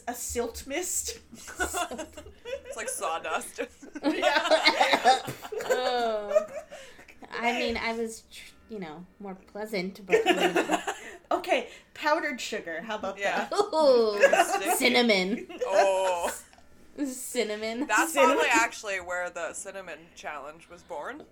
a 0.08 0.14
silt 0.14 0.66
mist. 0.66 1.18
It's 1.32 2.76
like 2.76 2.88
sawdust. 2.88 3.60
yeah. 4.04 5.18
Oh. 5.70 6.46
I 7.40 7.52
mean, 7.52 7.76
I 7.76 7.92
was, 7.92 8.22
tr- 8.32 8.52
you 8.68 8.78
know, 8.78 9.04
more 9.20 9.34
pleasant, 9.52 10.00
but 10.06 10.16
okay, 11.30 11.68
powdered 11.94 12.40
sugar. 12.40 12.82
How 12.82 12.96
about 12.96 13.18
Yeah. 13.18 13.46
that? 13.50 13.52
Ooh, 13.74 14.18
cinnamon, 14.76 15.46
oh, 15.66 16.32
cinnamon. 17.04 17.86
that's 17.86 18.12
Cinnamon. 18.12 18.36
probably 18.36 18.50
actually 18.52 18.96
where 19.00 19.30
the 19.30 19.52
cinnamon 19.52 19.98
challenge 20.14 20.68
was 20.70 20.82
born. 20.82 21.22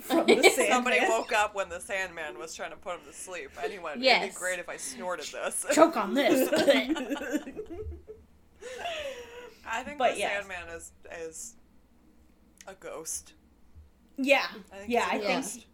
From 0.00 0.26
the 0.26 0.42
Sandman. 0.54 0.68
Somebody 0.70 0.98
woke 1.08 1.32
up 1.32 1.54
when 1.54 1.70
the 1.70 1.80
Sandman 1.80 2.38
was 2.38 2.54
trying 2.54 2.70
to 2.72 2.76
put 2.76 2.96
him 2.96 3.00
to 3.06 3.12
sleep, 3.14 3.50
and 3.62 3.72
he 3.72 3.78
went, 3.78 3.96
"It'd 3.96 4.04
Yes. 4.04 4.34
be 4.34 4.38
great 4.38 4.58
if 4.58 4.68
I 4.68 4.76
snorted 4.76 5.24
this." 5.32 5.64
choke 5.72 5.96
on 5.96 6.12
this. 6.12 6.46
I 9.66 9.82
think 9.82 9.98
But 9.98 10.12
the 10.14 10.18
yes. 10.20 10.32
Sandman 10.46 10.68
is 10.76 10.92
is 11.26 11.54
a 12.66 12.74
ghost. 12.74 13.32
yeah, 14.18 14.46
I 14.72 14.76
think 14.78 14.90
yeah. 14.90 15.04
he's 15.10 15.10
a 15.10 15.14
I 15.14 15.18
think 15.26 15.42
ghost. 15.44 15.66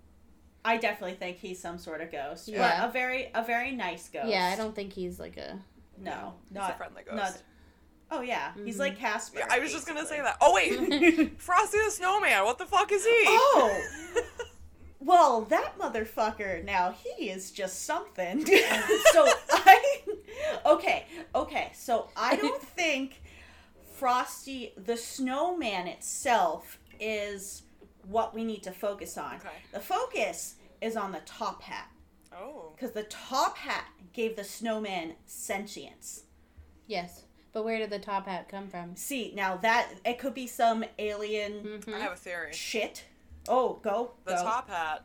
I 0.64 0.76
definitely 0.78 1.16
think 1.16 1.38
he's 1.38 1.60
some 1.60 1.76
sort 1.78 2.00
of 2.00 2.10
ghost, 2.10 2.48
Yeah. 2.48 2.80
but 2.80 2.88
a 2.88 2.92
very 2.92 3.30
a 3.34 3.44
very 3.44 3.72
nice 3.72 4.08
ghost. 4.08 4.28
yeah, 4.28 4.50
I 4.52 4.56
don't 4.56 4.74
think 4.74 4.92
he's 4.92 5.18
like 5.20 5.36
a. 5.36 5.58
No, 5.98 6.34
He's 6.48 6.56
not 6.56 6.70
a 6.72 6.74
friendly 6.74 7.02
ghost. 7.04 7.16
not- 7.16 7.42
Oh 8.10 8.20
yeah, 8.20 8.52
he's 8.64 8.76
Mhm. 8.76 8.80
like 8.80 8.98
Casper. 8.98 9.38
Yeah, 9.40 9.46
I 9.50 9.58
was 9.58 9.72
just 9.72 9.86
gonna 9.86 10.06
say 10.06 10.20
that. 10.20 10.36
Oh 10.40 10.54
wait, 10.54 11.38
Frosty 11.40 11.78
the 11.84 11.90
Snowman. 11.90 12.44
What 12.44 12.58
the 12.58 12.66
fuck 12.66 12.92
is 12.92 13.04
he? 13.04 13.12
Oh, 13.26 13.82
well, 15.00 15.42
that 15.42 15.78
motherfucker. 15.78 16.64
Now 16.64 16.92
he 16.92 17.30
is 17.30 17.50
just 17.50 17.84
something. 17.84 18.44
so 19.12 19.26
I, 19.50 20.02
okay, 20.66 21.06
okay. 21.34 21.72
So 21.74 22.08
I 22.16 22.36
don't 22.36 22.62
think 22.62 23.22
Frosty 23.94 24.72
the 24.76 24.96
Snowman 24.96 25.86
itself 25.88 26.78
is 27.00 27.62
what 28.06 28.34
we 28.34 28.44
need 28.44 28.62
to 28.64 28.72
focus 28.72 29.16
on. 29.18 29.36
Okay. 29.36 29.48
The 29.72 29.80
focus 29.80 30.56
is 30.80 30.96
on 30.96 31.12
the 31.12 31.20
top 31.24 31.62
hat 31.62 31.88
oh. 32.32 32.72
because 32.74 32.92
the 32.92 33.04
top 33.04 33.56
hat 33.58 33.86
gave 34.12 34.36
the 34.36 34.44
snowman 34.44 35.14
sentience. 35.26 36.24
Yes, 36.86 37.24
but 37.52 37.64
where 37.64 37.78
did 37.78 37.90
the 37.90 37.98
top 37.98 38.26
hat 38.26 38.48
come 38.48 38.68
from? 38.68 38.96
See, 38.96 39.32
now 39.34 39.56
that 39.58 39.88
it 40.04 40.18
could 40.18 40.34
be 40.34 40.46
some 40.46 40.84
alien 40.98 41.80
Mhm. 41.82 41.94
I 41.94 41.98
have 42.00 42.12
a 42.12 42.16
theory. 42.16 42.52
shit. 42.52 43.04
Oh, 43.48 43.74
go. 43.82 44.12
The 44.24 44.32
go. 44.36 44.42
top 44.42 44.68
hat 44.68 45.04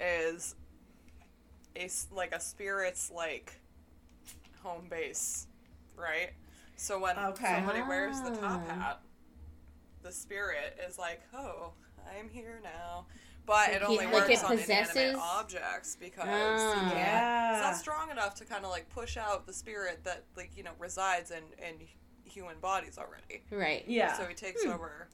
is 0.00 0.54
a 1.76 1.84
s- 1.84 2.08
like 2.12 2.32
a 2.34 2.40
spirit's 2.40 3.10
like 3.10 3.60
home 4.62 4.86
base, 4.88 5.46
right? 5.96 6.30
So 6.76 6.98
when 6.98 7.16
Okay. 7.18 7.54
somebody 7.56 7.82
wears 7.82 8.20
the 8.20 8.30
top 8.30 8.62
Ah. 8.68 8.74
hat, 8.74 9.00
the 10.02 10.10
spirit 10.12 10.78
is 10.88 10.98
like, 10.98 11.20
"Oh, 11.32 11.72
I'm 12.18 12.28
here 12.28 12.60
now." 12.62 13.06
But 13.44 13.52
Like 13.54 13.68
it 13.70 13.78
he- 13.80 13.86
only 13.86 14.04
like 14.06 14.14
works 14.14 14.28
it 14.30 14.44
on 14.44 14.56
possesses- 14.56 14.94
inanimate 14.96 15.20
objects 15.22 15.96
because 15.96 16.28
Ah. 16.28 16.90
you 16.90 16.96
Yeah. 16.96 17.52
it's 17.54 17.60
not 17.62 17.76
strong 17.76 18.10
enough 18.10 18.34
to 18.36 18.44
kind 18.44 18.64
of 18.64 18.70
like 18.70 18.88
push 18.88 19.16
out 19.16 19.46
the 19.46 19.52
spirit 19.52 20.04
that 20.04 20.22
like 20.36 20.56
you 20.56 20.62
know 20.62 20.70
resides 20.78 21.30
in 21.32 21.42
in 21.58 21.88
human 22.24 22.58
bodies 22.60 22.98
already. 22.98 23.42
Right. 23.50 23.84
Yeah. 23.88 24.16
So 24.16 24.26
he 24.26 24.34
takes 24.34 24.64
over 24.64 25.08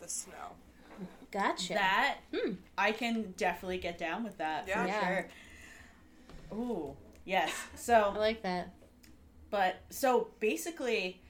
the 0.00 0.08
snow. 0.08 0.56
Gotcha. 1.30 1.74
That 1.74 2.18
Hmm. 2.34 2.52
I 2.78 2.92
can 2.92 3.32
definitely 3.36 3.78
get 3.78 3.98
down 3.98 4.24
with 4.24 4.38
that 4.38 4.66
Yeah. 4.66 4.82
for 4.82 4.88
Yeah. 4.88 5.06
sure. 5.06 5.30
Ooh, 6.58 6.96
yes. 7.24 7.52
So 7.74 8.12
I 8.14 8.18
like 8.18 8.42
that. 8.42 8.70
but 9.50 9.76
so 9.90 10.30
basically, 10.40 11.20
f- 11.22 11.23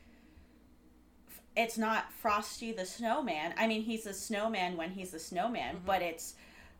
it's 1.56 1.78
not 1.78 2.12
Frosty 2.12 2.72
the 2.72 2.84
Snowman. 2.86 3.54
I 3.56 3.66
mean, 3.66 3.82
he's 3.82 4.06
a 4.06 4.14
snowman 4.14 4.76
when 4.76 4.90
he's 4.90 5.14
a 5.14 5.18
snowman, 5.20 5.76
Mm-hmm. 5.76 5.86
but 5.86 6.02
it's 6.02 6.34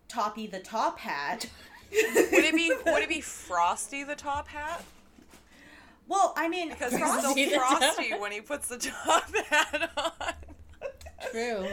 Toppy 0.09 0.47
the 0.47 0.61
Top 0.61 0.99
Hat. 0.99 1.47
Would 1.93 2.45
it 2.45 2.55
be 2.55 2.73
would 2.87 3.03
it 3.03 3.09
be 3.09 3.21
Frosty 3.23 4.03
the 4.05 4.17
top 4.17 4.49
hat? 4.49 4.83
Well, 6.09 6.35
I 6.37 6.49
mean, 6.49 6.71
Because 6.71 6.91
he's 6.93 7.01
Frosty 7.01 7.45
the 7.45 7.51
still 7.51 7.61
frosty 7.61 8.15
when 8.15 8.33
he 8.33 8.41
puts 8.41 8.69
the 8.69 8.79
top 8.79 9.33
hat 9.47 9.91
on. 9.97 10.33
True. 11.31 11.67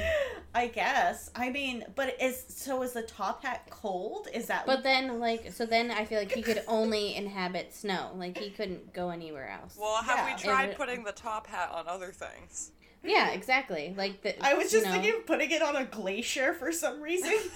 I 0.54 0.68
guess. 0.68 1.30
I 1.36 1.50
mean, 1.50 1.86
but 1.96 2.16
is 2.22 2.46
so 2.48 2.84
is 2.84 2.94
the 2.94 3.02
top 3.02 3.44
hat 3.44 3.68
cold? 3.70 4.28
Is 4.34 4.46
that 4.48 4.66
But 4.66 4.84
then, 4.84 5.20
like, 5.20 5.52
so 5.52 5.66
then 5.66 5.92
I 5.92 6.06
feel 6.06 6.20
like 6.20 6.32
he 6.32 6.42
could 6.42 6.62
only 6.68 7.16
inhabit 7.16 7.74
snow. 7.74 8.12
Like, 8.16 8.38
he 8.38 8.50
couldn't 8.52 8.94
go 8.94 9.10
anywhere 9.10 9.50
else. 9.50 9.76
Well, 9.80 10.02
have 10.04 10.18
Yeah. 10.20 10.36
we 10.36 10.42
tried 10.42 10.70
And- 10.70 10.78
putting 10.78 11.04
the 11.04 11.12
top 11.14 11.48
hat 11.48 11.70
on 11.74 11.88
other 11.88 12.12
things? 12.12 12.72
Yeah, 13.04 13.30
exactly. 13.32 13.94
Like, 13.98 14.22
the, 14.22 14.44
I 14.46 14.54
was 14.54 14.72
you 14.72 14.80
just 14.80 14.86
know, 14.86 14.94
thinking 14.94 15.20
of 15.20 15.26
putting 15.26 15.52
it 15.52 15.62
on 15.62 15.76
a 15.76 15.86
glacier 15.86 16.54
for 16.54 16.72
some 16.72 17.02
reason. 17.02 17.32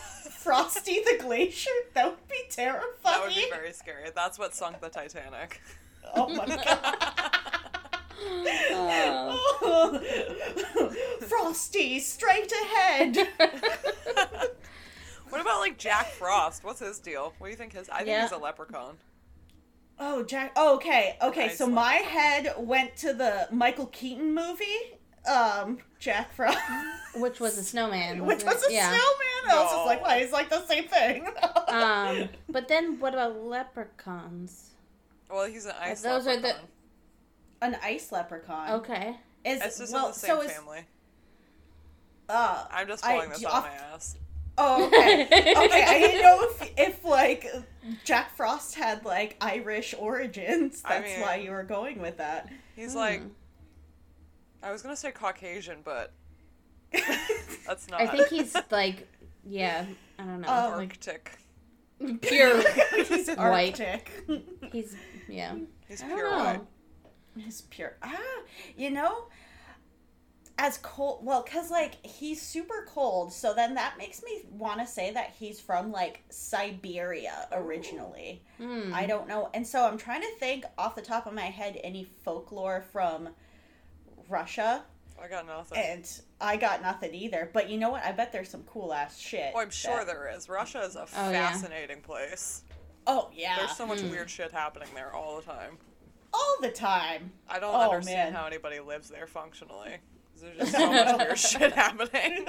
Frosty 0.45 1.01
the 1.03 1.17
glacier? 1.21 1.71
That 1.93 2.05
would 2.11 2.27
be 2.27 2.43
terrifying. 2.49 2.91
That 3.03 3.21
would 3.25 3.35
be 3.35 3.47
very 3.49 3.73
scary. 3.73 4.09
That's 4.15 4.37
what 4.37 4.53
sunk 4.53 4.79
the 4.81 4.89
Titanic. 4.89 5.61
Oh 6.15 6.27
my 6.29 6.45
god. 6.55 7.31
Oh. 8.71 9.99
Frosty, 11.27 11.99
straight 11.99 12.51
ahead. 12.51 13.17
What 15.29 15.41
about 15.41 15.59
like 15.59 15.77
Jack 15.77 16.07
Frost? 16.11 16.63
What's 16.63 16.79
his 16.79 16.99
deal? 16.99 17.33
What 17.39 17.47
do 17.47 17.51
you 17.51 17.57
think 17.57 17.73
his? 17.73 17.89
I 17.89 17.97
think 17.97 18.09
Yeah. 18.09 18.21
he's 18.23 18.31
a 18.31 18.37
leprechaun. 18.37 18.97
Oh, 19.99 20.23
Jack. 20.23 20.51
Oh, 20.55 20.75
okay, 20.75 21.17
okay. 21.21 21.47
Nice 21.47 21.57
so 21.57 21.67
my 21.67 21.93
head 21.95 22.53
went 22.57 22.95
to 22.97 23.13
the 23.13 23.47
Michael 23.51 23.87
Keaton 23.87 24.33
movie, 24.35 24.97
um, 25.27 25.77
Jack 25.99 26.33
Frost, 26.33 26.57
Which 27.15 27.39
was 27.39 27.57
a 27.57 27.63
snowman. 27.63 28.25
which 28.25 28.43
wasn't 28.43 28.65
it? 28.65 28.71
a 28.71 28.73
yeah. 28.73 28.89
snowman. 28.89 29.57
I 29.57 29.61
was 29.63 29.71
just 29.71 29.85
like, 29.85 30.01
why? 30.01 30.19
He's 30.21 30.31
like 30.31 30.49
the 30.49 30.65
same 30.65 30.87
thing. 30.87 31.27
Um, 31.67 32.29
but 32.47 32.67
then 32.67 32.99
what 32.99 33.13
about 33.13 33.37
leprechauns? 33.43 34.69
Well, 35.29 35.45
he's 35.45 35.65
an 35.65 35.73
ice 35.81 36.01
Those 36.01 36.25
are 36.27 36.37
the- 36.39 36.55
An 37.61 37.75
ice 37.83 38.11
leprechaun. 38.11 38.69
Okay. 38.79 39.15
Is 39.43 39.61
It's 39.61 39.79
just 39.79 39.91
well, 39.91 40.05
in 40.07 40.11
the 40.13 40.19
same 40.19 40.29
so 40.35 40.41
is 40.41 40.51
family. 40.51 40.81
uh. 42.29 42.65
I'm 42.71 42.87
just 42.87 43.05
I- 43.05 43.25
this 43.27 43.43
off- 43.45 43.65
my 43.65 43.71
ass. 43.73 44.15
Oh, 44.57 44.85
okay. 44.87 45.23
okay, 45.25 45.83
I 45.83 45.99
didn't 45.99 46.21
know 46.21 46.39
if, 46.43 46.71
if 46.77 47.03
like 47.03 47.45
Jack 48.05 48.33
Frost 48.37 48.75
had 48.75 49.03
like 49.03 49.35
Irish 49.41 49.93
origins. 49.97 50.81
I 50.85 50.99
That's 50.99 51.11
mean- 51.13 51.21
why 51.21 51.35
you 51.37 51.51
were 51.51 51.63
going 51.63 51.99
with 51.99 52.17
that. 52.17 52.47
He's 52.75 52.93
Hmm. 52.93 52.99
like, 52.99 53.21
I 54.65 54.71
was 54.71 54.81
gonna 54.81 54.95
say 54.95 55.11
Caucasian, 55.11 55.77
but 55.83 56.11
that's 57.67 57.87
not. 57.87 58.01
I 58.01 58.07
think 58.07 58.29
he's 58.29 58.55
like, 58.71 59.07
yeah, 59.45 59.85
I 60.17 60.23
don't 60.23 60.41
know. 60.41 60.47
Um, 60.49 60.71
like 60.77 60.89
Arctic. 60.89 61.37
pure. 62.21 62.63
He's 63.05 63.29
White. 63.37 63.79
Arctic. 63.79 64.09
He's 64.71 64.95
yeah. 65.29 65.55
He's 65.87 66.01
I 66.01 66.07
don't 66.07 66.17
pure 66.17 66.31
know. 66.31 66.43
white. 66.43 66.61
He's 67.37 67.61
pure. 67.61 67.95
Ah, 68.01 68.17
you 68.75 68.89
know, 68.89 69.25
as 70.57 70.79
cold. 70.79 71.23
Well, 71.23 71.43
cause 71.43 71.69
like 71.69 72.03
he's 72.03 72.41
super 72.41 72.87
cold, 72.89 73.31
so 73.33 73.53
then 73.53 73.75
that 73.75 73.99
makes 73.99 74.23
me 74.23 74.45
want 74.49 74.79
to 74.79 74.87
say 74.87 75.11
that 75.13 75.35
he's 75.37 75.59
from 75.59 75.91
like 75.91 76.23
Siberia 76.29 77.47
originally. 77.51 78.41
Hmm. 78.57 78.91
I 78.95 79.05
don't 79.05 79.27
know, 79.27 79.51
and 79.53 79.67
so 79.67 79.85
I'm 79.85 79.97
trying 79.99 80.21
to 80.21 80.31
think 80.39 80.65
off 80.77 80.95
the 80.95 81.03
top 81.03 81.27
of 81.27 81.33
my 81.33 81.41
head 81.43 81.79
any 81.83 82.03
folklore 82.23 82.83
from 82.91 83.29
Russia. 84.29 84.83
I 85.21 85.27
got 85.29 85.47
nothing. 85.47 85.77
and 85.77 86.21
I 86.41 86.57
got 86.57 86.81
nothing 86.81 87.13
either. 87.15 87.49
But 87.53 87.69
you 87.69 87.77
know 87.77 87.89
what? 87.89 88.03
I 88.03 88.11
bet 88.11 88.31
there's 88.33 88.49
some 88.49 88.63
cool 88.63 88.93
ass 88.93 89.17
shit. 89.17 89.53
oh, 89.55 89.59
I'm 89.61 89.69
sure 89.69 89.97
that- 89.99 90.07
there 90.07 90.29
is. 90.35 90.49
Russia 90.49 90.81
is 90.81 90.95
a 90.97 91.07
Oh, 91.15 91.31
yeah. 91.31 91.49
fascinating 91.51 92.01
place. 92.01 92.63
Oh 93.07 93.29
yeah, 93.33 93.55
There's 93.57 93.77
so 93.77 93.85
much 93.85 94.01
Hmm. 94.01 94.09
weird 94.09 94.29
shit 94.29 94.51
happening 94.51 94.89
there 94.95 95.13
all 95.13 95.37
the 95.37 95.43
time. 95.43 95.77
all 96.33 96.57
the 96.61 96.71
time. 96.71 97.31
I 97.47 97.59
don't 97.59 97.73
Oh, 97.73 97.91
understand 97.91 98.33
man. 98.33 98.41
how 98.41 98.45
anybody 98.47 98.79
lives 98.81 99.09
there 99.09 99.25
functionally. 99.27 99.97
There's 100.41 100.57
just 100.71 100.71
so 100.73 100.91
much 100.91 101.17
weird 101.19 101.39
shit 101.39 101.71
happening. 101.71 102.45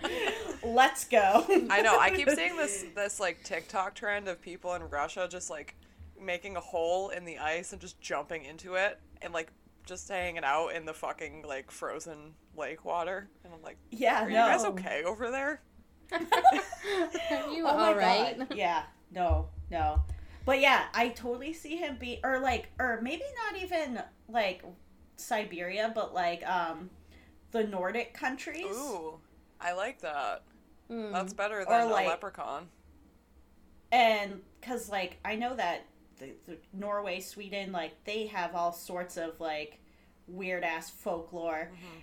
Let's 0.62 1.04
go. 1.06 1.44
I 1.70 1.82
know. 1.82 1.98
I 1.98 2.10
keep 2.10 2.28
seeing 2.30 2.56
this 2.56 2.84
this 2.94 3.18
like 3.20 3.42
TikTok 3.42 3.94
trend 3.94 4.28
of 4.28 4.40
people 4.40 4.74
in 4.74 4.88
Russia 4.88 5.26
just 5.30 5.50
like 5.50 5.74
making 6.20 6.56
a 6.56 6.60
hole 6.60 7.08
in 7.10 7.24
the 7.24 7.38
ice 7.38 7.72
and 7.72 7.80
just 7.80 8.00
jumping 8.00 8.44
into 8.44 8.74
it 8.74 8.98
and 9.22 9.32
like 9.32 9.50
just 9.86 10.08
hanging 10.08 10.44
out 10.44 10.68
in 10.68 10.84
the 10.84 10.92
fucking 10.92 11.44
like 11.46 11.70
frozen 11.70 12.34
lake 12.56 12.84
water. 12.84 13.28
And 13.44 13.54
I'm 13.54 13.62
like, 13.62 13.78
Yeah, 13.90 14.24
are 14.24 14.28
no. 14.30 14.46
you 14.46 14.52
guys 14.52 14.64
okay 14.66 15.02
over 15.04 15.30
there? 15.30 15.62
Are 16.12 16.20
you 17.50 17.66
Oh 17.66 17.68
all 17.68 17.94
right? 17.94 18.36
God. 18.38 18.48
Yeah, 18.54 18.82
no, 19.10 19.48
no. 19.70 20.02
But 20.44 20.60
yeah, 20.60 20.84
I 20.94 21.08
totally 21.08 21.52
see 21.52 21.76
him 21.76 21.96
be 21.98 22.20
or 22.22 22.38
like 22.40 22.68
or 22.78 23.00
maybe 23.02 23.24
not 23.50 23.60
even 23.62 24.02
like 24.28 24.62
Siberia, 25.16 25.90
but 25.94 26.12
like 26.14 26.46
um 26.46 26.90
the 27.52 27.64
Nordic 27.64 28.12
countries. 28.12 28.66
Ooh, 28.76 29.18
I 29.60 29.72
like 29.72 30.00
that. 30.02 30.42
Mm. 30.90 31.12
That's 31.12 31.32
better 31.32 31.60
Or, 31.62 31.64
than 31.64 31.90
like- 31.90 32.06
a 32.06 32.10
leprechaun. 32.10 32.68
And 33.92 34.42
cuz 34.62 34.88
like 34.88 35.18
I 35.24 35.36
know 35.36 35.54
that 35.56 35.84
the, 36.18 36.30
the 36.46 36.56
Norway, 36.72 37.20
Sweden, 37.20 37.72
like 37.72 37.92
they 38.04 38.26
have 38.26 38.54
all 38.54 38.72
sorts 38.72 39.16
of 39.16 39.38
like 39.40 39.78
weird 40.26 40.64
ass 40.64 40.90
folklore. 40.90 41.70
Mm-hmm. 41.72 41.98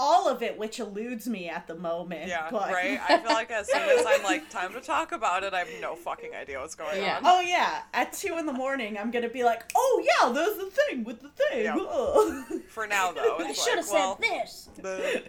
All 0.00 0.28
of 0.28 0.44
it 0.44 0.56
which 0.56 0.78
eludes 0.78 1.26
me 1.26 1.48
at 1.48 1.66
the 1.66 1.74
moment. 1.74 2.28
Yeah, 2.28 2.46
but... 2.52 2.70
right. 2.72 3.00
I 3.08 3.18
feel 3.18 3.32
like 3.32 3.50
as 3.50 3.68
soon 3.68 3.82
as 3.82 4.06
I'm 4.06 4.22
like 4.22 4.48
time 4.48 4.72
to 4.74 4.80
talk 4.80 5.10
about 5.10 5.42
it, 5.42 5.52
I 5.54 5.58
have 5.58 5.68
no 5.80 5.96
fucking 5.96 6.34
idea 6.36 6.60
what's 6.60 6.76
going 6.76 7.02
Yeah. 7.02 7.16
on. 7.16 7.22
Oh 7.24 7.40
yeah, 7.40 7.82
at 7.92 8.12
two 8.12 8.38
in 8.38 8.46
the 8.46 8.52
morning, 8.52 8.96
I'm 8.96 9.10
gonna 9.10 9.28
be 9.28 9.42
like, 9.42 9.64
"Oh 9.74 10.04
yeah, 10.04 10.30
there's 10.30 10.56
the 10.56 10.70
thing 10.70 11.02
with 11.02 11.20
the 11.20 11.30
thing." 11.30 11.64
Yeah. 11.64 12.58
For 12.68 12.86
now, 12.86 13.10
though, 13.10 13.38
I 13.38 13.48
it's 13.50 13.60
should 13.64 13.76
like, 13.76 13.86
have 13.86 13.92
well, 13.92 14.18
said 14.22 14.84
this. 14.84 15.22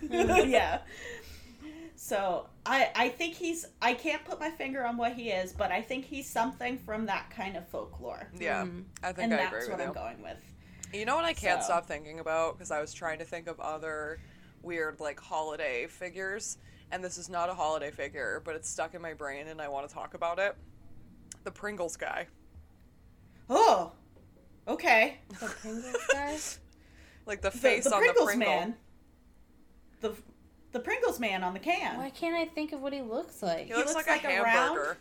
the- 0.00 0.46
yeah. 0.48 0.78
So 2.04 2.48
I 2.66 2.90
I 2.94 3.08
think 3.08 3.34
he's 3.34 3.64
I 3.80 3.94
can't 3.94 4.22
put 4.26 4.38
my 4.38 4.50
finger 4.50 4.84
on 4.84 4.98
what 4.98 5.14
he 5.14 5.30
is, 5.30 5.54
but 5.54 5.72
I 5.72 5.80
think 5.80 6.04
he's 6.04 6.28
something 6.28 6.76
from 6.76 7.06
that 7.06 7.30
kind 7.30 7.56
of 7.56 7.66
folklore, 7.66 8.28
yeah, 8.38 8.64
Mm. 8.64 8.84
I 9.02 9.12
think 9.12 9.24
and 9.24 9.32
I 9.32 9.36
that's 9.38 9.48
agree 9.54 9.68
what 9.68 9.78
with 9.78 9.80
I'm 9.80 9.88
you. 9.88 9.94
going 9.94 10.22
with. 10.22 10.36
You 10.92 11.06
know 11.06 11.16
what 11.16 11.24
I 11.24 11.32
can't 11.32 11.62
So- 11.62 11.68
stop 11.68 11.86
thinking 11.86 12.20
about 12.20 12.58
because 12.58 12.70
I 12.70 12.78
was 12.82 12.92
trying 12.92 13.20
to 13.20 13.24
think 13.24 13.46
of 13.46 13.58
other 13.58 14.20
weird 14.60 15.00
like 15.00 15.18
holiday 15.18 15.86
figures, 15.86 16.58
and 16.90 17.02
this 17.02 17.16
is 17.16 17.30
not 17.30 17.48
a 17.48 17.54
holiday 17.54 17.90
figure, 17.90 18.42
but 18.44 18.54
it's 18.54 18.68
stuck 18.68 18.92
in 18.92 19.00
my 19.00 19.14
brain 19.14 19.48
and 19.48 19.58
I 19.62 19.68
want 19.68 19.88
to 19.88 19.94
talk 19.94 20.12
about 20.12 20.38
it. 20.38 20.54
The 21.44 21.50
Pringles 21.52 21.96
guy, 21.96 22.26
Oh, 23.48 23.92
okay. 24.68 25.20
The 25.40 25.46
Pringles 25.46 26.06
guy? 26.12 26.38
like 27.24 27.40
the 27.40 27.48
The, 27.48 27.56
face 27.58 27.84
the 27.84 27.94
on 27.94 28.00
Pringles 28.02 28.18
the 28.30 28.36
Pringle. 28.36 28.46
man. 28.60 28.74
The 30.02 30.14
the 30.74 30.80
Pringles 30.80 31.18
man 31.18 31.42
on 31.42 31.54
the 31.54 31.60
can, 31.60 31.96
Why 31.96 32.10
can't 32.10 32.34
I 32.34 32.44
think 32.44 32.72
of 32.72 32.80
what 32.82 32.92
he 32.92 33.00
looks 33.00 33.42
like? 33.42 33.68
He 33.68 33.74
looks, 33.74 33.94
looks 33.94 34.06
like, 34.06 34.24
like 34.24 34.32
a 34.34 34.40
a 34.40 34.42
round- 34.42 34.56
hamburger. 34.76 34.98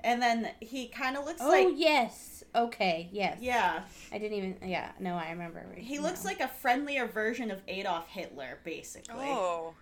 and 0.00 0.20
then 0.20 0.50
he 0.60 0.88
kind 0.88 1.16
of 1.16 1.24
looks 1.24 1.40
Oh 1.40 1.48
like 1.48 1.66
Oh 1.66 1.70
yes. 1.70 2.44
Okay. 2.54 3.08
Yes. 3.12 3.38
yeah, 3.40 3.80
I 4.12 4.18
didn't 4.18 4.36
even. 4.38 4.56
Yeah. 4.68 4.90
No, 4.98 5.14
I 5.14 5.30
remember. 5.30 5.64
he 5.76 5.98
looks 5.98 6.24
like 6.24 6.40
a 6.40 6.48
friendlier 6.48 7.06
version 7.06 7.50
of 7.50 7.60
Adolf 7.68 8.08
Hitler, 8.08 8.58
basically. 8.64 9.26
Oh, 9.28 9.74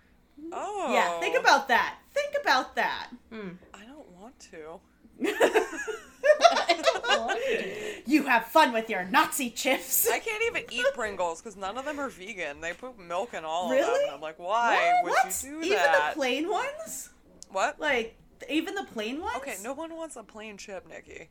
oh. 0.53 0.93
Yeah, 0.93 1.19
think 1.19 1.37
about 1.37 1.67
that. 1.69 1.95
Think 2.13 2.35
about 2.41 2.75
that. 2.75 3.09
Hmm. 3.31 3.49
I 3.73 3.85
don't 3.85 4.07
want 4.11 4.39
to. 4.51 4.79
you 8.05 8.23
have 8.23 8.45
fun 8.45 8.73
with 8.73 8.89
your 8.89 9.05
Nazi 9.05 9.49
chips. 9.49 10.09
I 10.09 10.19
can't 10.19 10.43
even 10.47 10.63
eat 10.71 10.85
Pringles 10.93 11.41
because 11.41 11.55
none 11.57 11.77
of 11.77 11.85
them 11.85 11.99
are 11.99 12.09
vegan. 12.09 12.61
They 12.61 12.73
put 12.73 12.97
milk 12.99 13.33
in 13.33 13.43
all 13.45 13.65
of 13.65 13.69
them, 13.71 13.79
Really? 13.79 14.03
and 14.05 14.13
I'm 14.13 14.21
like, 14.21 14.39
why 14.39 14.93
would 15.03 15.09
What? 15.11 15.43
you 15.43 15.49
do 15.49 15.57
even 15.59 15.77
that? 15.77 16.11
the 16.13 16.15
plain 16.15 16.49
ones? 16.49 17.09
what? 17.51 17.79
Like 17.79 18.17
even 18.49 18.75
the 18.75 18.83
plain 18.83 19.21
ones? 19.21 19.35
Okay, 19.37 19.55
no 19.63 19.73
one 19.73 19.95
wants 19.95 20.15
a 20.15 20.23
plain 20.23 20.57
chip, 20.57 20.87
Nikki. 20.87 21.29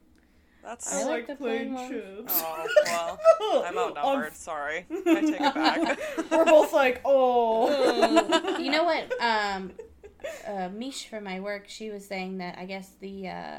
That's. 0.62 0.94
I 0.94 1.04
like 1.04 1.26
the 1.26 1.34
plain 1.36 1.76
chips. 1.88 2.42
Oh, 2.42 3.18
well, 3.40 3.64
I'm 3.66 3.76
outnumbered. 3.76 4.34
Sorry. 4.34 4.86
I 4.90 5.20
take 5.20 5.40
it 5.40 5.54
back. 5.54 5.98
We're 6.30 6.46
both 6.46 6.72
like, 6.72 7.02
oh. 7.04 8.58
you 8.58 8.70
know 8.70 8.84
what? 8.84 9.12
Um, 9.20 9.72
uh, 10.46 10.70
Mish 10.70 11.06
from 11.08 11.24
my 11.24 11.40
work, 11.40 11.64
she 11.68 11.90
was 11.90 12.06
saying 12.06 12.38
that 12.38 12.56
I 12.56 12.64
guess 12.64 12.88
the 13.00 13.28
uh, 13.28 13.58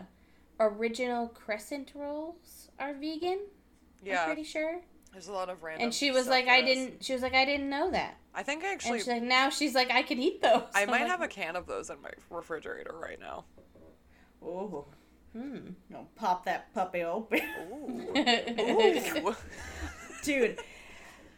original 0.60 1.28
crescent 1.30 1.92
rolls 1.96 2.70
are 2.80 2.94
vegan. 2.94 3.40
I'm 4.02 4.08
yeah, 4.08 4.26
pretty 4.26 4.44
sure. 4.44 4.82
there's 5.14 5.28
a 5.28 5.34
lot 5.34 5.50
of 5.50 5.64
random. 5.64 5.86
And 5.86 5.94
she 5.94 6.12
was 6.12 6.24
stuff 6.24 6.34
like, 6.36 6.48
I 6.48 6.58
is. 6.60 6.66
didn't. 6.66 7.04
She 7.04 7.14
was 7.14 7.22
like, 7.22 7.34
I 7.34 7.46
didn't 7.46 7.70
know 7.70 7.92
that. 7.92 8.18
I 8.34 8.44
think 8.44 8.64
I 8.64 8.68
And 8.68 8.76
actually. 8.76 9.00
she's 9.00 9.08
like, 9.08 9.24
now 9.24 9.50
she's 9.50 9.74
like, 9.76 9.92
I 9.92 10.02
can 10.04 10.20
eat 10.20 10.42
those. 10.42 10.64
I 10.74 10.84
I'm 10.84 10.90
might 10.90 11.02
like, 11.02 11.08
have 11.12 11.22
a 11.22 11.28
can 11.28 11.56
of 11.56 11.66
those 11.68 11.90
in 11.90 12.02
my 12.02 12.10
refrigerator 12.30 12.94
right 13.00 13.20
now. 13.20 13.46
oh. 14.44 14.86
Hmm. 15.34 15.72
No, 15.90 16.08
pop 16.16 16.46
that 16.46 16.74
puppy 16.74 17.04
open. 17.04 17.42
Ooh. 17.70 18.14
Ooh. 18.18 19.18
Ooh. 19.30 19.36
Dude, 20.24 20.60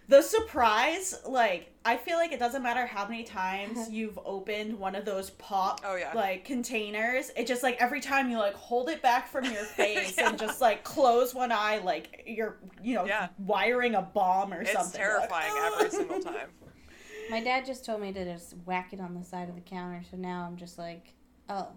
the 0.10 0.22
surprise, 0.22 1.16
like, 1.28 1.72
I 1.84 1.98
feel 1.98 2.18
like 2.18 2.32
it 2.32 2.40
doesn't 2.40 2.64
matter 2.64 2.86
how 2.86 3.06
many 3.08 3.24
times 3.24 3.90
you've 3.90 4.18
opened 4.26 4.78
one 4.80 4.96
of 4.96 5.04
those 5.06 5.30
pop 5.32 5.82
Oh, 5.86 5.96
yeah. 5.96 6.12
like 6.14 6.46
containers. 6.46 7.32
It 7.36 7.46
just 7.48 7.64
like 7.64 7.78
every 7.82 8.00
time 8.02 8.30
you 8.30 8.38
like 8.38 8.54
hold 8.54 8.90
it 8.90 9.02
back 9.02 9.28
from 9.30 9.46
your 9.46 9.64
face 9.64 10.16
Yeah. 10.18 10.30
and 10.30 10.40
just 10.40 10.62
like 10.62 10.84
close 10.84 11.34
one 11.36 11.52
eye 11.52 11.80
like 11.84 12.24
you're 12.26 12.58
you 12.82 12.96
know 12.96 13.06
Yeah. 13.06 13.28
wiring 13.38 13.96
a 13.96 14.02
bomb 14.02 14.54
or 14.54 14.62
It's 14.62 14.72
something. 14.74 15.00
You're 15.02 15.20
like, 15.20 15.30
terrifying 15.30 15.54
"Ah." 15.56 15.76
every 15.80 15.90
single 15.92 16.20
time. 16.22 16.48
My 17.30 17.42
dad 17.44 17.66
just 17.66 17.86
told 17.86 18.00
me 18.02 18.14
to 18.14 18.24
just 18.24 18.54
whack 18.66 18.94
it 18.94 19.02
on 19.02 19.14
the 19.14 19.24
side 19.26 19.50
of 19.50 19.56
the 19.56 19.62
counter, 19.62 20.02
so 20.10 20.16
now 20.16 20.46
I'm 20.50 20.56
just 20.56 20.78
like, 20.78 21.14
oh, 21.50 21.68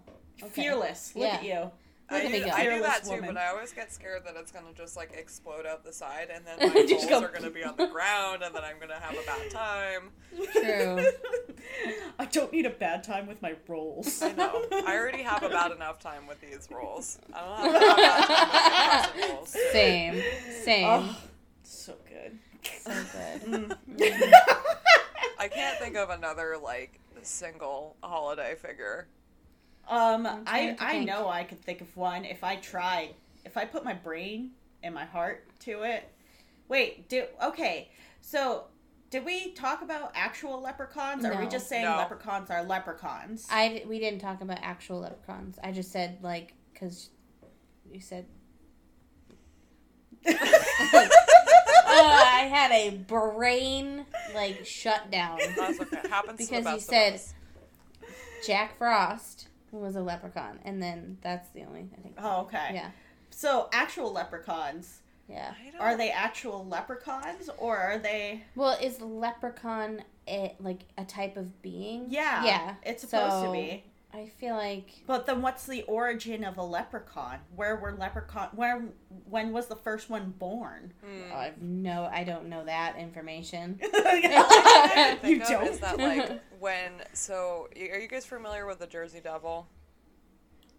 okay. 0.41 0.49
Fearless. 0.51 1.13
Look 1.13 1.27
at 1.27 1.43
you. 1.43 1.69
Look 2.11 2.23
I 2.23 2.27
do. 2.27 2.35
I 2.35 2.39
do 2.39 2.51
Fearless 2.51 2.81
that 2.81 3.03
too, 3.03 3.09
woman. 3.11 3.33
but 3.33 3.37
I 3.37 3.47
always 3.47 3.71
get 3.71 3.91
scared 3.91 4.23
that 4.25 4.35
it's 4.37 4.51
gonna 4.51 4.73
just 4.75 4.95
like 4.97 5.13
explode 5.13 5.65
out 5.65 5.83
the 5.83 5.93
side, 5.93 6.29
and 6.33 6.45
then 6.45 6.57
my 6.73 6.85
Just 6.85 7.09
rolls 7.09 7.21
go- 7.21 7.27
are 7.27 7.31
gonna 7.31 7.49
be 7.49 7.63
on 7.63 7.75
the 7.77 7.87
ground, 7.87 8.43
and 8.43 8.53
then 8.53 8.63
I'm 8.63 8.79
gonna 8.79 8.99
have 8.99 9.13
a 9.17 9.25
bad 9.25 9.49
time. 9.49 10.11
True. 10.51 11.05
I 12.19 12.25
don't 12.25 12.51
need 12.51 12.65
a 12.65 12.69
bad 12.71 13.03
time 13.03 13.27
with 13.27 13.41
my 13.41 13.55
rolls. 13.67 14.21
I 14.21 14.31
know. 14.33 14.65
I 14.71 14.95
already 14.97 15.23
have 15.23 15.43
a 15.43 15.49
bad 15.49 15.71
enough 15.75 15.99
time 15.99 16.27
with 16.27 16.41
these 16.41 16.67
rolls. 16.71 17.19
I 17.33 17.39
don't 17.41 17.57
have 17.57 17.65
a 17.65 17.95
bad 17.97 19.03
time 19.03 19.15
with 19.15 19.27
the 19.27 19.33
rolls. 19.33 19.49
Same. 19.71 20.21
Same. 20.63 20.85
Oh, 20.87 21.17
so 21.63 21.95
good. 22.09 22.37
So 22.83 22.91
good. 22.91 23.41
Mm. 23.97 24.33
I 25.39 25.47
can't 25.47 25.77
think 25.79 25.95
of 25.95 26.09
another 26.09 26.57
like 26.61 26.99
single 27.23 27.95
holiday 28.03 28.55
figure. 28.55 29.07
Um, 29.87 30.25
I'm 30.25 30.43
I 30.47 30.59
trying 30.59 30.75
to 30.77 30.83
I 30.83 30.91
think. 30.91 31.07
know 31.07 31.27
I 31.29 31.43
could 31.43 31.59
think 31.61 31.81
of 31.81 31.95
one 31.97 32.25
if 32.25 32.43
I 32.43 32.55
tried. 32.57 33.15
If 33.45 33.57
I 33.57 33.65
put 33.65 33.83
my 33.83 33.93
brain 33.93 34.51
and 34.83 34.93
my 34.95 35.05
heart 35.05 35.47
to 35.61 35.83
it. 35.83 36.09
Wait, 36.69 37.09
do 37.09 37.25
okay. 37.43 37.89
So, 38.21 38.65
did 39.09 39.25
we 39.25 39.51
talk 39.51 39.81
about 39.81 40.11
actual 40.15 40.61
leprechauns? 40.61 41.25
Or 41.25 41.33
are 41.33 41.41
we 41.41 41.47
just 41.49 41.67
saying 41.67 41.83
No. 41.83 41.97
leprechauns 41.97 42.49
are 42.49 42.63
leprechauns? 42.63 43.47
I 43.51 43.83
we 43.87 43.99
didn't 43.99 44.19
talk 44.21 44.41
about 44.41 44.59
actual 44.61 44.99
leprechauns. 45.01 45.59
I 45.63 45.71
just 45.71 45.91
said 45.91 46.19
like 46.21 46.53
because 46.73 47.09
you 47.91 47.99
said. 47.99 48.25
Uh, 50.25 50.31
I 51.93 52.47
had 52.49 52.71
a 52.71 52.91
brain 52.97 54.05
like 54.33 54.65
shutdown. 54.65 55.39
That's 55.57 55.79
okay. 55.81 55.97
It 55.97 56.07
happens 56.09 56.39
to 56.39 56.45
Because 56.45 56.63
the 56.63 56.69
you 56.71 56.75
best 56.77 56.87
said- 56.87 57.13
us. 57.15 57.33
Jack 58.47 58.77
Frost 58.77 59.40
was 59.79 59.95
a 59.95 60.01
leprechaun, 60.01 60.59
and 60.65 60.81
then 60.81 61.17
that's 61.21 61.49
the 61.49 61.63
only 61.63 61.87
I 61.97 62.01
think. 62.01 62.15
oh, 62.21 62.41
okay. 62.41 62.71
Yeah, 62.73 62.91
So, 63.29 63.69
actual 63.73 64.11
leprechauns. 64.11 64.99
yeah. 65.27 65.53
Are 65.79 65.95
they 65.97 66.11
actual 66.11 66.65
leprechauns 66.67 67.49
or 67.57 67.77
are 67.77 67.97
they 67.97 68.43
Well, 68.55 68.77
is 68.81 68.99
leprechaun 69.01 70.03
a, 70.27 70.55
like 70.59 70.81
a 70.97 71.05
type 71.05 71.37
of 71.37 71.61
being? 71.61 72.05
Yeah. 72.09 72.43
yeah. 72.45 72.75
It's 72.83 73.01
supposed 73.01 73.31
So, 73.33 73.45
to 73.47 73.51
be. 73.51 73.83
I 74.13 74.27
feel 74.39 74.55
like 74.55 74.89
But 75.07 75.25
then 75.25 75.41
what's 75.41 75.65
the 75.65 75.83
origin 75.83 76.43
of 76.43 76.57
a 76.57 76.63
leprechaun? 76.63 77.39
Where 77.55 77.75
were 77.77 77.93
leprechaun 77.93 78.49
where 78.55 78.83
when 79.29 79.51
was 79.53 79.67
the 79.67 79.75
first 79.75 80.09
one 80.09 80.33
born? 80.37 80.93
Oh, 81.03 81.35
I've 81.35 81.61
no, 81.61 82.09
I 82.11 82.23
don't 82.23 82.47
know 82.49 82.63
that 82.65 82.97
information. 82.97 83.79
You 85.23 85.39
think 85.39 85.47
don't? 85.47 85.67
is 85.67 85.79
that 85.79 85.97
like 85.97 86.41
when 86.59 86.91
so 87.13 87.67
are 87.75 87.99
you 87.99 88.07
guys 88.07 88.25
familiar 88.25 88.65
with 88.65 88.79
the 88.79 88.87
Jersey 88.87 89.19
Devil? 89.21 89.67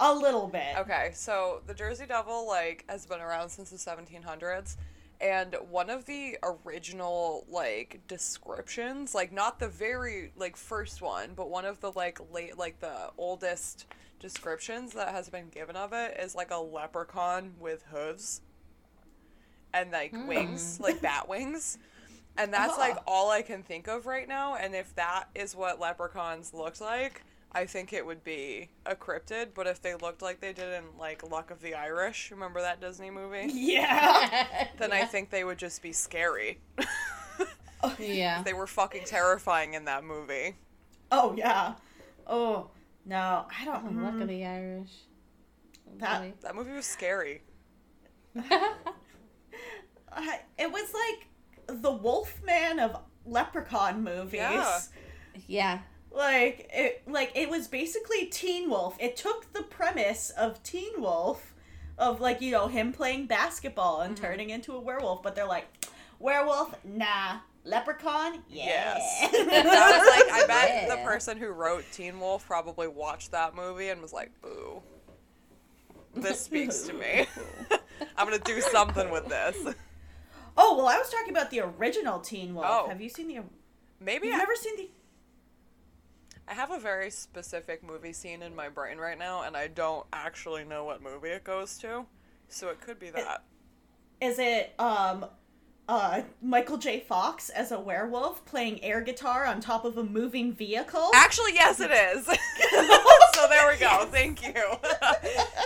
A 0.00 0.12
little 0.12 0.48
bit. 0.48 0.76
Okay, 0.78 1.10
so 1.14 1.62
the 1.66 1.74
Jersey 1.74 2.06
Devil 2.06 2.46
like 2.46 2.84
has 2.88 3.06
been 3.06 3.20
around 3.20 3.50
since 3.50 3.70
the 3.70 3.76
1700s, 3.76 4.76
and 5.22 5.54
one 5.70 5.88
of 5.88 6.04
the 6.06 6.36
original 6.42 7.46
like 7.48 8.00
descriptions, 8.08 9.14
like 9.14 9.32
not 9.32 9.60
the 9.60 9.68
very 9.68 10.32
like 10.36 10.56
first 10.56 11.00
one, 11.00 11.30
but 11.36 11.48
one 11.48 11.64
of 11.64 11.80
the 11.80 11.92
like 11.92 12.18
late 12.32 12.58
like 12.58 12.80
the 12.80 13.10
oldest 13.16 13.86
descriptions 14.18 14.92
that 14.94 15.08
has 15.08 15.28
been 15.28 15.48
given 15.48 15.76
of 15.76 15.92
it 15.92 16.16
is 16.20 16.34
like 16.34 16.50
a 16.50 16.56
leprechaun 16.58 17.52
with 17.60 17.84
hooves 17.92 18.40
and 19.72 19.92
like 19.92 20.12
wings, 20.26 20.80
like 20.82 21.00
bat 21.00 21.28
wings. 21.28 21.78
And 22.36 22.52
that's 22.52 22.78
like 22.78 22.96
Ah. 22.98 23.02
all 23.06 23.30
I 23.30 23.42
can 23.42 23.62
think 23.62 23.88
of 23.88 24.06
right 24.06 24.26
now. 24.26 24.56
And 24.56 24.74
if 24.74 24.94
that 24.96 25.24
is 25.34 25.54
what 25.54 25.78
leprechauns 25.78 26.52
looked 26.54 26.80
like, 26.80 27.22
I 27.54 27.66
think 27.66 27.92
it 27.92 28.04
would 28.04 28.24
be 28.24 28.70
a 28.86 28.94
cryptid. 28.96 29.48
But 29.54 29.66
if 29.66 29.82
they 29.82 29.94
looked 29.94 30.22
like 30.22 30.40
they 30.40 30.52
did 30.52 30.72
in 30.72 30.84
like 30.98 31.28
Luck 31.30 31.50
of 31.50 31.60
the 31.60 31.74
Irish, 31.74 32.30
remember 32.30 32.60
that 32.60 32.80
Disney 32.80 33.10
movie? 33.10 33.46
Yeah. 33.52 34.66
Then 34.78 34.92
I 34.92 35.04
think 35.04 35.30
they 35.30 35.44
would 35.44 35.58
just 35.58 35.82
be 35.82 35.92
scary. 35.92 36.60
yeah. 37.98 38.42
they 38.42 38.52
were 38.52 38.66
fucking 38.66 39.04
terrifying 39.04 39.74
in 39.74 39.84
that 39.84 40.04
movie. 40.04 40.56
Oh 41.10 41.34
yeah. 41.36 41.74
Oh 42.26 42.70
no, 43.04 43.46
I 43.58 43.64
don't. 43.64 43.84
Oh, 43.98 44.02
luck 44.02 44.14
mm, 44.14 44.22
of 44.22 44.28
the 44.28 44.44
Irish. 44.44 44.90
That- 45.98 46.20
Really. 46.20 46.34
That 46.42 46.54
movie 46.54 46.72
was 46.72 46.86
scary. 46.86 47.42
It 50.58 50.70
was 50.70 50.92
like 50.94 51.80
the 51.82 51.90
Wolfman 51.90 52.78
of 52.78 52.96
Leprechaun 53.26 54.04
movies. 54.04 54.40
Yeah. 54.40 54.80
yeah. 55.46 55.78
Like 56.14 56.68
it, 56.72 57.02
like 57.06 57.32
it 57.34 57.48
was 57.48 57.68
basically 57.68 58.26
Teen 58.26 58.68
Wolf. 58.68 58.96
It 59.00 59.16
took 59.16 59.52
the 59.52 59.62
premise 59.62 60.30
of 60.30 60.62
Teen 60.62 61.00
Wolf, 61.00 61.54
of 61.98 62.20
like 62.20 62.40
you 62.40 62.50
know 62.50 62.66
him 62.68 62.92
playing 62.92 63.26
basketball 63.26 64.00
and 64.02 64.14
Mm-hmm. 64.14 64.24
turning 64.24 64.50
into 64.50 64.72
a 64.74 64.80
werewolf, 64.80 65.22
but 65.22 65.34
they're 65.34 65.46
like, 65.46 65.66
werewolf, 66.18 66.74
nah, 66.84 67.38
leprechaun, 67.64 68.42
yeah. 68.48 68.98
Yes. 68.98 69.30
That 69.32 69.64
was 69.64 70.26
like 70.26 70.42
I 70.42 70.46
bet 70.46 70.88
the 70.98 71.02
person 71.04 71.38
who 71.38 71.48
wrote 71.48 71.84
Teen 71.92 72.20
Wolf 72.20 72.46
probably 72.46 72.88
watched 72.88 73.30
that 73.30 73.54
movie 73.54 73.88
and 73.88 74.02
was 74.02 74.12
like, 74.12 74.30
"Boo, 74.42 74.82
this 76.14 76.40
speaks 76.40 76.82
to 76.82 76.92
me. 76.92 77.26
I'm 78.16 78.26
gonna 78.26 78.38
do 78.38 78.60
something 78.60 79.10
with 79.10 79.28
this." 79.28 79.56
oh 80.58 80.76
well, 80.76 80.88
I 80.88 80.98
was 80.98 81.08
talking 81.08 81.30
about 81.30 81.50
the 81.50 81.60
original 81.60 82.20
Teen 82.20 82.54
Wolf. 82.54 82.66
Oh. 82.68 82.88
Have 82.88 83.00
you 83.00 83.08
seen 83.08 83.28
the? 83.28 83.40
Maybe 84.00 84.26
You've 84.26 84.36
I, 84.36 84.38
never 84.38 84.54
seen 84.56 84.76
the? 84.76 84.90
I 86.52 86.54
have 86.54 86.70
a 86.70 86.78
very 86.78 87.10
specific 87.10 87.82
movie 87.82 88.12
scene 88.12 88.42
in 88.42 88.54
my 88.54 88.68
brain 88.68 88.98
right 88.98 89.18
now, 89.18 89.44
and 89.44 89.56
I 89.56 89.68
don't 89.68 90.04
actually 90.12 90.64
know 90.64 90.84
what 90.84 91.02
movie 91.02 91.30
it 91.30 91.44
goes 91.44 91.78
to, 91.78 92.04
so 92.48 92.68
it 92.68 92.78
could 92.78 92.98
be 92.98 93.08
that. 93.08 93.42
Is 94.20 94.38
it 94.38 94.74
um, 94.78 95.24
uh, 95.88 96.20
Michael 96.42 96.76
J. 96.76 97.00
Fox 97.00 97.48
as 97.48 97.72
a 97.72 97.80
werewolf 97.80 98.44
playing 98.44 98.84
air 98.84 99.00
guitar 99.00 99.46
on 99.46 99.62
top 99.62 99.86
of 99.86 99.96
a 99.96 100.04
moving 100.04 100.52
vehicle? 100.52 101.10
Actually, 101.14 101.54
yes, 101.54 101.80
it 101.80 101.90
is. 101.90 102.26
so 103.34 103.48
there 103.48 103.66
we 103.72 103.78
go. 103.78 104.06
Thank 104.10 104.46
you. 104.46 104.52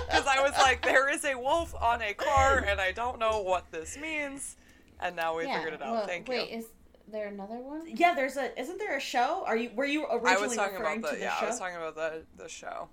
Because 0.06 0.26
I 0.28 0.40
was 0.40 0.52
like, 0.52 0.82
there 0.82 1.12
is 1.12 1.24
a 1.24 1.34
wolf 1.34 1.74
on 1.74 2.00
a 2.00 2.14
car, 2.14 2.64
and 2.66 2.80
I 2.80 2.92
don't 2.92 3.18
know 3.18 3.42
what 3.42 3.72
this 3.72 3.98
means. 3.98 4.56
And 5.00 5.16
now 5.16 5.36
we 5.36 5.46
yeah. 5.46 5.56
figured 5.56 5.74
it 5.74 5.82
out. 5.82 5.92
Well, 5.92 6.06
Thank 6.06 6.28
wait, 6.28 6.50
you. 6.50 6.58
is 6.58 6.66
there 7.08 7.28
another 7.28 7.56
one? 7.56 7.82
Yeah, 7.86 8.14
there's 8.14 8.36
a. 8.36 8.58
Isn't 8.58 8.78
there 8.78 8.96
a 8.96 9.00
show? 9.00 9.44
Are 9.46 9.56
you? 9.56 9.70
Were 9.74 9.84
you 9.84 10.06
originally 10.06 10.32
I 10.32 10.36
was 10.38 10.56
talking 10.56 10.78
referring 10.78 10.98
about 10.98 11.08
to 11.10 11.14
the 11.14 11.20
the 11.20 11.24
yeah. 11.24 11.36
show? 11.36 11.46
I 11.46 11.48
was 11.48 11.58
talking 11.58 11.76
about 11.76 11.94
the 11.94 12.22
the 12.36 12.48
show. 12.48 12.88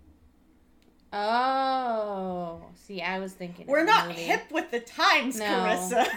Oh, 1.16 2.64
see, 2.74 3.02
I 3.02 3.20
was 3.20 3.34
thinking. 3.34 3.68
We're 3.68 3.82
of 3.82 3.86
the 3.86 3.92
not 3.92 4.08
movie. 4.10 4.22
hip 4.22 4.52
with 4.52 4.72
the 4.72 4.80
times, 4.80 5.38
No. 5.38 5.46
Carissa. 5.46 6.08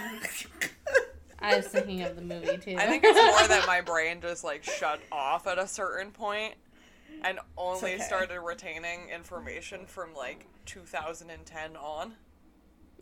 I 1.39 1.55
was 1.55 1.67
thinking 1.67 2.01
of 2.01 2.15
the 2.15 2.23
movie 2.23 2.57
too. 2.57 2.75
I 2.77 2.87
think 2.87 3.03
it's 3.05 3.15
more 3.15 3.47
that 3.47 3.67
my 3.67 3.81
brain 3.81 4.21
just 4.21 4.43
like 4.43 4.63
shut 4.63 4.99
off 5.11 5.45
at 5.45 5.59
a 5.59 5.67
certain 5.67 6.11
point, 6.11 6.55
and 7.21 7.39
only 7.57 7.93
okay. 7.93 8.01
started 8.01 8.41
retaining 8.41 9.09
information 9.13 9.85
from 9.85 10.15
like 10.15 10.47
2010 10.65 11.75
on. 11.75 12.13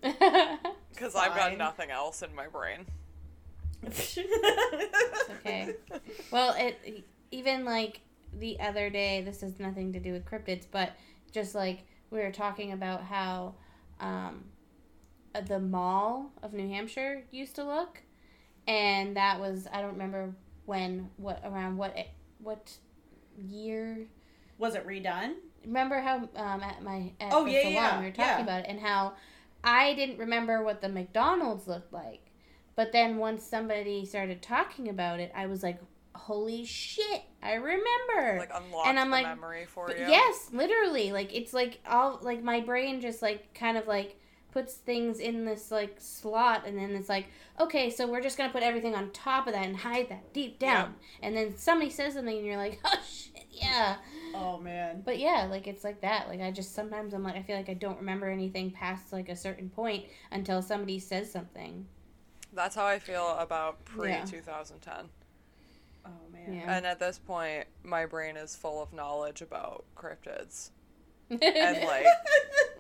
Because 0.92 1.14
I've 1.14 1.36
got 1.36 1.58
nothing 1.58 1.92
else 1.92 2.22
in 2.22 2.34
my 2.34 2.48
brain. 2.48 2.86
okay. 5.32 5.76
Well, 6.32 6.56
it 6.58 7.06
even 7.32 7.66
like 7.66 8.02
the 8.40 8.60
other 8.60 8.90
day. 8.90 9.22
This 9.22 9.42
has 9.42 9.60
nothing 9.60 9.94
to 9.94 10.00
do 10.00 10.12
with 10.12 10.26
cryptids, 10.26 10.66
but 10.70 10.94
just 11.32 11.56
like 11.56 11.84
we 12.10 12.20
were 12.20 12.32
talking 12.32 12.72
about 12.72 13.04
how 13.04 13.56
um, 14.00 14.46
uh, 15.34 15.42
the 15.42 15.60
mall 15.60 16.32
of 16.44 16.54
New 16.54 16.68
Hampshire 16.68 17.24
used 17.32 17.56
to 17.56 17.64
look, 17.64 18.02
and 18.68 19.16
that 19.18 19.40
was 19.40 19.68
I 19.72 19.82
don't 19.82 19.94
remember 19.94 20.36
when, 20.66 21.10
what 21.18 21.42
around 21.46 21.78
what 21.78 21.96
what 22.40 22.74
year. 23.38 24.08
Was 24.58 24.76
it 24.76 24.88
redone? 24.88 25.34
Remember 25.66 26.00
how 26.00 26.30
um, 26.36 26.62
at 26.62 26.82
my 26.82 27.12
at 27.20 27.34
Oh, 27.34 27.46
the 27.46 27.52
yeah, 27.52 27.62
salon 27.62 27.74
yeah, 27.74 28.00
we 28.00 28.06
were 28.06 28.12
talking 28.12 28.38
yeah. 28.38 28.42
about 28.44 28.60
it 28.62 28.66
and 28.70 28.80
how 28.80 29.14
I 29.64 29.94
didn't 29.96 30.20
remember 30.20 30.64
what 30.64 30.80
the 30.82 30.88
McDonald's 30.90 31.68
looked 31.68 31.92
like. 31.92 32.25
But 32.76 32.92
then 32.92 33.18
once 33.18 33.44
somebody 33.44 34.06
started 34.06 34.42
talking 34.42 34.90
about 34.90 35.20
it, 35.20 35.32
I 35.36 35.48
was 35.48 35.64
like, 35.64 35.80
"Holy 36.14 36.66
shit, 36.66 37.22
I 37.42 37.54
remember!" 37.54 38.40
Like 38.40 38.52
unlock 38.54 38.88
And 38.88 39.00
I'm 39.00 39.10
the 39.10 39.16
like, 39.16 39.26
memory 39.26 39.66
for 39.66 39.90
you. 39.92 40.06
Yes, 40.08 40.50
literally. 40.52 41.12
Like 41.12 41.34
it's 41.34 41.54
like 41.54 41.80
all 41.88 42.20
like 42.22 42.44
my 42.44 42.60
brain 42.60 43.02
just 43.02 43.22
like 43.22 43.54
kind 43.54 43.78
of 43.78 43.88
like 43.88 44.18
puts 44.52 44.76
things 44.76 45.20
in 45.20 45.44
this 45.44 45.70
like 45.70 45.96
slot 46.00 46.66
and 46.66 46.78
then 46.78 46.92
it's 46.92 47.10
like, 47.10 47.28
okay, 47.60 47.90
so 47.90 48.08
we're 48.08 48.22
just 48.22 48.38
gonna 48.38 48.52
put 48.52 48.64
everything 48.64 48.96
on 48.96 49.12
top 49.12 49.48
of 49.48 49.54
that 49.54 49.66
and 49.66 49.76
hide 49.76 50.08
that 50.10 50.34
deep 50.34 50.60
down. 50.60 50.96
And 51.22 51.36
then 51.36 51.58
somebody 51.58 51.92
says 51.92 52.14
something 52.14 52.38
and 52.38 52.46
you're 52.46 52.56
like, 52.58 52.80
oh 52.86 53.00
shit, 53.06 53.46
yeah. 53.52 53.98
Oh 54.34 54.58
man. 54.58 55.02
But 55.06 55.20
yeah, 55.20 55.48
like 55.50 55.68
it's 55.68 55.84
like 55.84 56.02
that. 56.02 56.28
Like 56.30 56.42
I 56.42 56.52
just 56.52 56.74
sometimes 56.74 57.14
I'm 57.14 57.24
like 57.24 57.36
I 57.36 57.44
feel 57.44 57.56
like 57.58 57.70
I 57.70 57.74
don't 57.74 58.00
remember 58.00 58.28
anything 58.30 58.72
past 58.72 59.12
like 59.14 59.30
a 59.30 59.36
certain 59.36 59.70
point 59.70 60.06
until 60.32 60.62
somebody 60.62 61.00
says 61.00 61.32
something. 61.32 61.86
That's 62.56 62.76
how 62.76 62.86
I 62.86 63.00
feel 63.00 63.36
about 63.38 63.84
pre 63.86 64.10
Yeah. 64.10 64.26
2010. 64.26 65.10
Oh 66.06 66.10
man. 66.32 66.54
Yeah. 66.54 66.76
And 66.78 66.86
at 66.86 67.00
this 67.00 67.20
point, 67.20 67.66
my 67.84 68.06
brain 68.06 68.38
is 68.38 68.56
full 68.56 68.82
of 68.82 68.94
knowledge 68.94 69.42
about 69.42 69.84
cryptids 69.98 70.70
and 71.30 71.44
and 71.44 71.84
like 71.88 72.06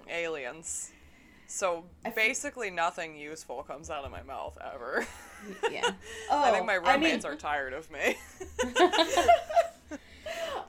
aliens. 0.10 0.92
So 1.48 1.84
I 2.04 2.10
feel- 2.10 2.24
basically, 2.26 2.72
nothing 2.72 3.16
useful 3.18 3.62
comes 3.64 3.90
out 3.90 4.04
of 4.06 4.12
my 4.12 4.24
mouth 4.24 4.58
ever. 4.74 5.06
yeah. 5.72 5.90
Oh, 6.32 6.44
I 6.44 6.52
think 6.52 6.66
my 6.66 6.78
I 6.78 6.80
mean- 6.98 7.04
roommates 7.04 7.26
are 7.26 7.36
tired 7.36 7.74
of 7.74 7.90
me. 7.92 8.16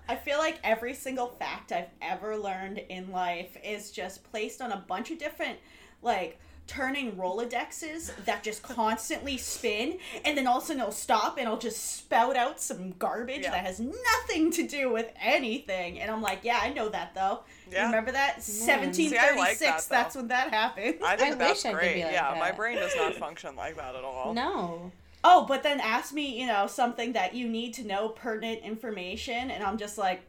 I 0.09 0.15
feel 0.15 0.39
like 0.39 0.59
every 0.63 0.95
single 0.95 1.29
fact 1.29 1.73
I've 1.73 1.89
ever 2.01 2.37
learned 2.37 2.79
in 2.79 3.11
life 3.11 3.57
is 3.65 3.91
just 3.91 4.23
placed 4.31 4.61
on 4.63 4.71
a 4.71 4.77
bunch 4.87 5.11
of 5.11 5.19
different, 5.19 5.59
like, 6.01 6.39
turning 6.67 7.13
Rolodexes 7.13 8.11
that 8.25 8.43
just 8.43 8.63
constantly 8.63 9.37
spin, 9.37 9.99
and 10.25 10.37
then 10.37 10.47
also 10.47 10.75
no 10.75 10.91
stop, 10.91 11.37
and 11.39 11.47
it'll 11.47 11.59
just 11.59 11.97
spout 11.99 12.37
out 12.37 12.61
some 12.61 12.91
garbage 12.99 13.43
Yeah. 13.43 13.53
that 13.53 13.65
has 13.67 13.79
nothing 13.81 14.51
to 14.53 14.67
do 14.67 14.91
with 14.91 15.13
anything. 15.21 16.01
And 16.01 16.11
I'm 16.11 16.23
like, 16.23 16.41
yeah, 16.43 16.59
I 16.61 16.73
know 16.73 16.89
that 16.89 17.15
though. 17.15 17.41
You 17.69 17.75
Yeah. 17.75 17.87
remember 17.87 18.13
that? 18.13 18.43
See, 18.43 18.67
like 18.67 18.81
1736, 18.81 19.59
that, 19.87 19.89
that's 19.89 20.17
when 20.17 20.29
that 20.29 20.51
happened. 20.53 20.97
I 21.05 21.17
think 21.17 21.35
I 21.35 21.39
that's 21.39 21.65
wish 21.65 21.67
I 21.67 21.73
could 21.75 21.79
great. 21.81 21.95
be 21.95 22.03
like 22.05 22.13
yeah, 22.13 22.37
my 22.39 22.51
brain 22.53 22.77
does 22.79 22.95
not 22.97 23.15
function 23.27 23.55
like 23.57 23.77
that 23.77 23.95
at 23.95 24.05
all. 24.05 24.35
no. 24.35 24.91
Oh, 25.29 25.45
but 25.47 25.65
then 25.65 25.81
ask 25.81 26.13
me, 26.13 26.39
you 26.41 26.47
know, 26.47 26.69
something 26.69 27.15
that 27.15 27.35
you 27.35 27.49
need 27.49 27.75
to 27.75 27.85
know 27.85 28.11
pertinent 28.11 28.63
information, 28.63 29.51
and 29.51 29.65
I'm 29.65 29.77
just 29.77 29.99
like, 29.99 30.23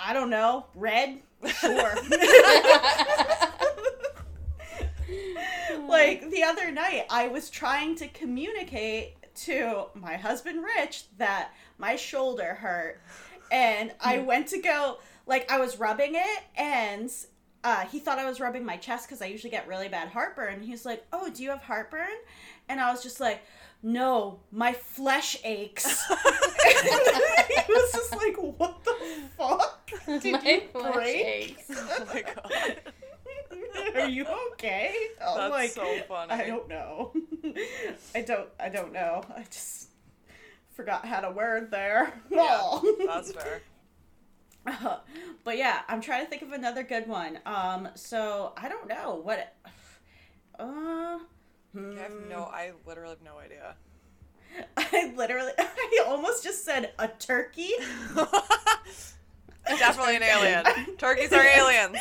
I 0.00 0.12
don't 0.12 0.30
know, 0.30 0.66
red, 0.76 1.18
sure. 1.44 1.94
like 5.90 6.30
the 6.30 6.42
other 6.42 6.70
night, 6.70 7.06
I 7.10 7.28
was 7.28 7.50
trying 7.50 7.96
to 7.96 8.08
communicate 8.08 9.14
to 9.46 9.86
my 9.94 10.16
husband 10.16 10.62
Rich 10.64 11.04
that 11.18 11.50
my 11.78 11.96
shoulder 11.96 12.54
hurt, 12.54 13.00
and 13.50 13.92
I 14.00 14.18
went 14.30 14.48
to 14.48 14.60
go, 14.60 14.98
like, 15.26 15.50
I 15.50 15.58
was 15.58 15.78
rubbing 15.78 16.14
it, 16.14 16.42
and 16.56 17.10
uh, 17.62 17.84
he 17.86 17.98
thought 17.98 18.18
I 18.18 18.28
was 18.28 18.40
rubbing 18.40 18.64
my 18.64 18.76
chest 18.76 19.06
because 19.06 19.20
I 19.22 19.26
usually 19.26 19.50
get 19.50 19.68
really 19.68 19.88
bad 19.88 20.08
heartburn. 20.08 20.62
He's 20.62 20.86
like, 20.86 21.04
"Oh, 21.12 21.28
do 21.30 21.42
you 21.42 21.50
have 21.50 21.62
heartburn?" 21.62 22.08
And 22.68 22.80
I 22.80 22.90
was 22.90 23.02
just 23.02 23.20
like, 23.20 23.42
"No, 23.82 24.40
my 24.50 24.72
flesh 24.72 25.36
aches." 25.44 25.84
he 26.08 27.72
was 27.72 27.92
just 27.92 28.16
like, 28.16 28.36
"What 28.36 28.82
the 28.84 28.96
fuck? 29.36 29.90
Did 30.06 30.32
My 30.32 30.40
you 30.42 30.60
flesh 30.72 30.94
break? 30.94 31.26
aches. 31.26 31.64
Oh 31.70 32.06
my 32.14 32.22
god. 32.22 32.76
Are 33.94 34.08
you 34.08 34.26
okay?" 34.52 34.94
I'm 35.24 35.36
That's 35.36 35.50
like, 35.50 35.70
so 35.70 35.98
funny. 36.08 36.32
I 36.32 36.46
don't 36.46 36.68
know. 36.68 37.12
I 38.14 38.22
don't. 38.22 38.48
I 38.58 38.68
don't 38.68 38.92
know. 38.92 39.22
I 39.34 39.42
just 39.44 39.88
forgot 40.72 41.04
how 41.04 41.20
to 41.20 41.30
word 41.30 41.70
there. 41.70 42.12
Yeah, 42.30 42.80
that's 43.06 43.32
fair. 43.32 43.60
but 45.44 45.56
yeah, 45.56 45.80
I'm 45.88 46.00
trying 46.00 46.24
to 46.24 46.30
think 46.30 46.42
of 46.42 46.52
another 46.52 46.82
good 46.82 47.06
one. 47.06 47.38
Um, 47.46 47.88
so 47.94 48.52
I 48.56 48.68
don't 48.68 48.88
know 48.88 49.20
what. 49.22 49.54
Uh, 50.58 51.18
I 51.76 51.94
have 51.98 52.12
no. 52.28 52.44
I 52.44 52.72
literally 52.86 53.14
have 53.14 53.22
no 53.22 53.38
idea. 53.38 53.74
I 54.76 55.12
literally, 55.16 55.52
I 55.58 56.04
almost 56.06 56.42
just 56.42 56.64
said 56.64 56.92
a 56.98 57.08
turkey. 57.08 57.70
Definitely 59.66 60.16
an 60.16 60.22
alien. 60.22 60.64
Turkeys 60.96 61.32
are 61.32 61.44
aliens. 61.44 61.96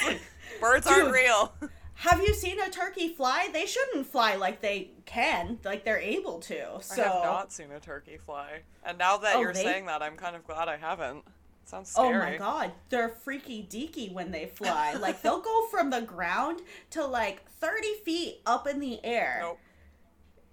Birds 0.61 0.87
aren't 0.87 1.11
real. 1.11 1.53
Have 1.95 2.21
you 2.21 2.33
seen 2.33 2.59
a 2.61 2.69
turkey 2.69 3.09
fly? 3.09 3.49
They 3.51 3.65
shouldn't 3.65 4.05
fly 4.07 4.35
like 4.35 4.61
they 4.61 4.91
can, 5.05 5.59
like 5.65 5.83
they're 5.83 5.99
able 5.99 6.39
to. 6.39 6.81
So, 6.81 7.01
I 7.01 7.05
have 7.07 7.23
not 7.23 7.51
seen 7.51 7.71
a 7.71 7.79
turkey 7.79 8.17
fly. 8.17 8.61
And 8.85 8.97
now 8.97 9.17
that 9.17 9.35
Oh, 9.35 9.41
you're 9.41 9.53
they- 9.53 9.63
saying 9.63 9.85
that, 9.87 10.01
I'm 10.01 10.15
kind 10.15 10.35
of 10.35 10.45
glad 10.45 10.69
I 10.69 10.77
haven't. 10.77 11.25
Sounds 11.65 11.93
oh 11.97 12.09
scary. 12.09 12.31
my 12.31 12.37
god, 12.37 12.71
they're 12.89 13.09
freaky 13.09 13.67
deaky 13.69 14.11
when 14.11 14.31
they 14.31 14.47
fly. 14.47 14.93
like 14.99 15.21
they'll 15.21 15.41
go 15.41 15.67
from 15.67 15.89
the 15.91 16.01
ground 16.01 16.61
to 16.91 17.05
like 17.05 17.47
thirty 17.59 17.93
feet 18.05 18.41
up 18.47 18.65
in 18.65 18.79
the 18.79 18.99
air, 19.05 19.39
Nope. 19.43 19.59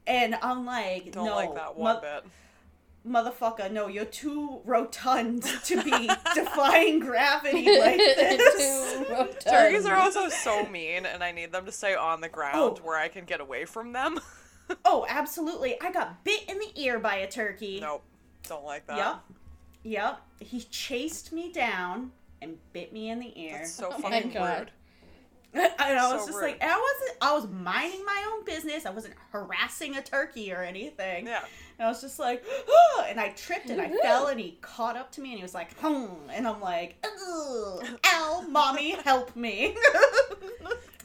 and 0.07 0.34
I'm 0.42 0.66
like, 0.66 1.12
Don't 1.12 1.24
no, 1.26 1.34
like 1.36 1.55
that 1.55 1.74
one 1.76 2.01
bit. 2.03 2.24
Motherfucker, 3.07 3.71
no, 3.71 3.87
you're 3.89 4.05
too 4.05 4.61
rotund 4.65 5.43
to 5.65 5.83
be 5.83 6.11
defying 6.35 7.01
gravity 7.01 7.79
like 7.79 7.97
this. 8.17 8.55
Too. 9.07 9.29
Turkeys 9.51 9.87
are 9.87 9.97
also 9.97 10.29
so 10.29 10.67
mean, 10.67 11.07
and 11.07 11.23
I 11.23 11.33
need 11.33 11.53
them 11.53 11.65
to 11.67 11.73
stay 11.73 11.95
on 11.95 12.21
the 12.21 12.29
ground 12.29 12.57
Oh. 12.81 12.81
where 12.83 12.99
I 12.99 13.09
can 13.09 13.25
get 13.25 13.41
away 13.41 13.65
from 13.65 13.93
them. 13.93 14.19
oh, 14.85 15.07
absolutely. 15.09 15.81
I 15.81 15.93
got 15.93 16.25
bit 16.25 16.45
in 16.49 16.59
the 16.59 16.71
ear 16.75 16.99
by 16.99 17.17
a 17.17 17.31
turkey. 17.31 17.79
nope. 17.81 18.03
Don't 18.49 18.65
like 18.65 18.87
that. 18.87 18.97
Yep. 18.97 19.21
Yep. 19.85 20.21
He 20.41 20.61
chased 20.61 21.33
me 21.33 21.51
down 21.53 22.13
and 22.43 22.57
bit 22.73 22.93
me 22.93 23.11
in 23.11 23.19
the 23.19 23.33
ear. 23.41 23.59
That's 23.59 23.73
so 23.73 23.93
Oh 23.93 23.99
my 23.99 24.11
fucking 24.11 24.31
God. 24.33 24.59
rude. 24.59 24.71
and 25.79 25.99
I 25.99 26.13
was 26.13 26.23
so 26.23 26.27
just 26.29 26.39
rude. 26.39 26.43
like, 26.51 26.63
I 26.63 26.67
wasn't, 27.01 27.19
I 27.23 27.33
was 27.35 27.49
minding 27.49 28.05
my 28.05 28.31
own 28.33 28.45
business. 28.45 28.85
I 28.87 28.91
wasn't 28.91 29.15
harassing 29.31 29.97
a 29.97 30.03
turkey 30.03 30.53
or 30.53 30.63
anything. 30.63 31.27
Yeah. 31.27 31.45
And 31.79 31.87
I 31.87 31.89
was 31.89 32.01
just 32.01 32.19
like, 32.19 32.45
oh, 32.69 33.05
and 33.09 33.19
I 33.21 33.31
tripped 33.31 33.71
and 33.71 33.81
I 33.81 33.89
fell 34.03 34.27
and 34.29 34.39
he 34.41 34.59
caught 34.61 34.97
up 34.97 35.11
to 35.13 35.21
me 35.21 35.31
and 35.31 35.39
he 35.39 35.43
was 35.43 35.55
like, 35.55 35.75
hmm. 35.79 36.07
And 36.31 36.47
I'm 36.47 36.61
like, 36.61 36.97
Ugh, 37.05 37.87
ow, 38.07 38.45
mommy, 38.51 38.93
help 39.05 39.35
me. 39.37 39.77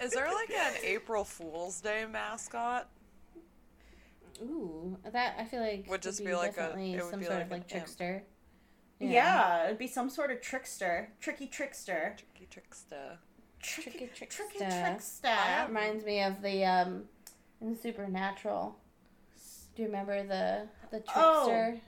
Is 0.01 0.11
there 0.11 0.27
like 0.33 0.49
an 0.51 0.73
April 0.83 1.23
Fool's 1.23 1.79
Day 1.81 2.05
mascot? 2.09 2.89
Ooh, 4.41 4.97
that 5.11 5.35
I 5.37 5.45
feel 5.45 5.61
like 5.61 5.85
Would 5.89 6.01
just 6.01 6.25
be 6.25 6.33
like 6.33 6.53
a- 6.53 6.55
definitely 6.55 6.93
it 6.95 7.03
would 7.03 7.11
some 7.11 7.19
be 7.19 7.25
sort 7.25 7.37
like 7.37 7.45
of 7.45 7.51
like 7.51 7.61
imp. 7.61 7.69
trickster. 7.69 8.23
yeah. 8.99 9.65
it'd 9.65 9.77
be 9.77 9.87
some 9.87 10.09
sort 10.09 10.31
of 10.31 10.41
trickster, 10.41 11.09
tricky 11.19 11.45
trickster. 11.47 12.15
Tricky 12.17 12.47
trickster. 12.49 13.19
Tricky, 13.61 13.91
Tricky 13.91 14.25
tricky 14.25 14.57
trickster. 14.59 15.21
That 15.23 15.67
Reminds 15.67 16.03
me 16.05 16.23
of 16.23 16.41
the 16.41 16.65
um 16.65 17.03
in 17.61 17.77
Supernatural. 17.79 18.75
Do 19.75 19.81
you 19.83 19.87
remember 19.87 20.23
the 20.23 20.67
the 20.91 21.03
Oh. 21.15 21.45
trickster? 21.45 21.81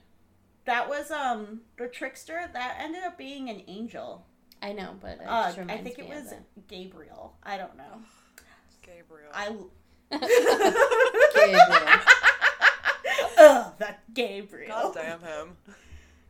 That 0.66 0.88
was 0.88 1.10
um 1.10 1.62
the 1.76 1.88
trickster 1.88 2.48
that 2.52 2.76
ended 2.80 3.02
up 3.04 3.18
being 3.18 3.48
an 3.50 3.62
angel. 3.66 4.24
I 4.62 4.72
know, 4.72 4.96
but 5.00 5.18
it 5.20 5.26
Uh, 5.26 5.52
just 5.52 5.70
I 5.70 5.78
think 5.78 5.98
it 5.98 6.08
me 6.08 6.12
of 6.16 6.24
was. 6.24 6.34
Gabriel. 6.68 7.36
I 7.42 7.56
don't 7.58 7.76
know. 7.76 8.00
Gabriel. 8.82 9.30
I 9.32 9.48
Gabriel. 11.34 12.00
Ugh, 13.38 13.72
that 13.78 14.02
Gabriel. 14.14 14.68
God 14.68 14.94
damn 14.94 15.20
him. 15.20 15.56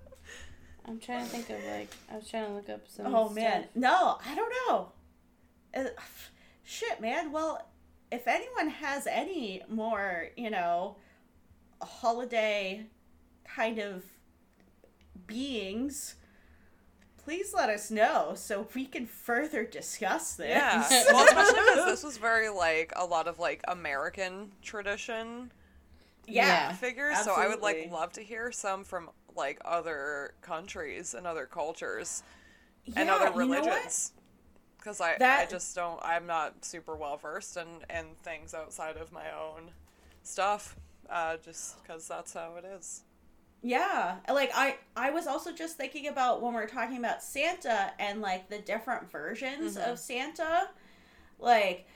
I'm 0.87 0.99
trying 1.01 1.25
to 1.25 1.31
think 1.31 1.51
of 1.51 1.65
like 1.65 1.91
I 2.11 2.17
was 2.17 2.29
trying 2.29 2.47
to 2.47 2.53
look 2.53 2.69
up 2.69 2.89
some. 2.89 3.15
oh 3.15 3.29
man, 3.31 3.67
no, 3.75 4.19
I 4.25 4.35
don't 4.35 4.53
know. 4.69 4.93
Uh, 5.75 5.85
shit, 6.65 7.01
man. 7.01 7.33
Well, 7.33 7.67
if 8.13 8.29
anyone 8.29 8.69
has 8.69 9.07
any 9.07 9.63
more, 9.69 10.29
you 10.37 10.51
know, 10.51 10.97
holiday 11.83 12.87
kind 13.45 13.79
of 13.79 14.05
beings, 15.27 16.15
please 17.25 17.53
let 17.53 17.69
us 17.69 17.91
know 17.91 18.35
so 18.37 18.69
we 18.75 18.87
can 18.87 19.07
further 19.07 19.65
discuss 19.65 20.35
this. 20.35 20.49
Yeah. 20.49 20.89
well, 21.13 21.25
especially 21.25 21.61
because 21.61 21.87
this 21.87 22.05
was 22.05 22.17
very 22.17 22.49
like 22.49 22.93
a 22.95 23.05
lot 23.05 23.27
of 23.27 23.39
like 23.39 23.61
American 23.67 24.53
tradition 24.63 25.51
yeah. 26.29 26.47
Yeah. 26.47 26.73
figures. 26.73 27.19
So 27.25 27.35
I 27.35 27.49
would 27.49 27.61
like 27.61 27.89
love 27.91 28.13
to 28.13 28.23
hear 28.23 28.53
some 28.53 28.85
from 28.85 29.11
like 29.37 29.61
other 29.65 30.35
countries 30.43 31.15
and 31.15 31.27
other 31.27 31.47
cultures 31.47 32.23
and 32.97 33.11
other 33.11 33.27
you 33.27 33.31
know 33.31 33.37
religions. 33.37 34.13
Because 34.79 35.01
I, 35.01 35.15
I 35.15 35.19
That- 35.19 35.51
just 35.51 35.75
don't, 35.75 36.01
I'm 36.03 36.27
not 36.27 36.65
super 36.65 36.95
well 36.97 37.17
versed 37.17 37.57
in, 37.57 37.67
in 37.91 38.15
things 38.23 38.55
outside 38.55 38.97
of 38.97 39.13
my 39.13 39.27
own 39.33 39.71
stuff. 40.23 40.77
Uh, 41.11 41.37
just 41.45 41.81
because 41.83 42.09
that's 42.09 42.33
how 42.35 42.55
it 42.57 42.65
is. 42.65 43.03
Yeah, 43.63 44.17
like 44.29 44.51
I 44.55 44.77
I 44.97 45.11
was 45.11 45.27
also 45.27 45.53
just 45.53 45.77
thinking 45.77 46.09
about 46.09 46.43
when 46.43 46.53
we 46.55 46.61
are 46.61 46.67
talking 46.67 46.99
about 46.99 47.23
Santa 47.23 47.93
and 47.99 48.21
like 48.21 48.49
the 48.49 48.59
different 48.59 49.11
versions 49.11 49.77
Mhm. 49.77 49.93
of 49.93 49.99
Santa, 49.99 50.69
like 51.39 51.87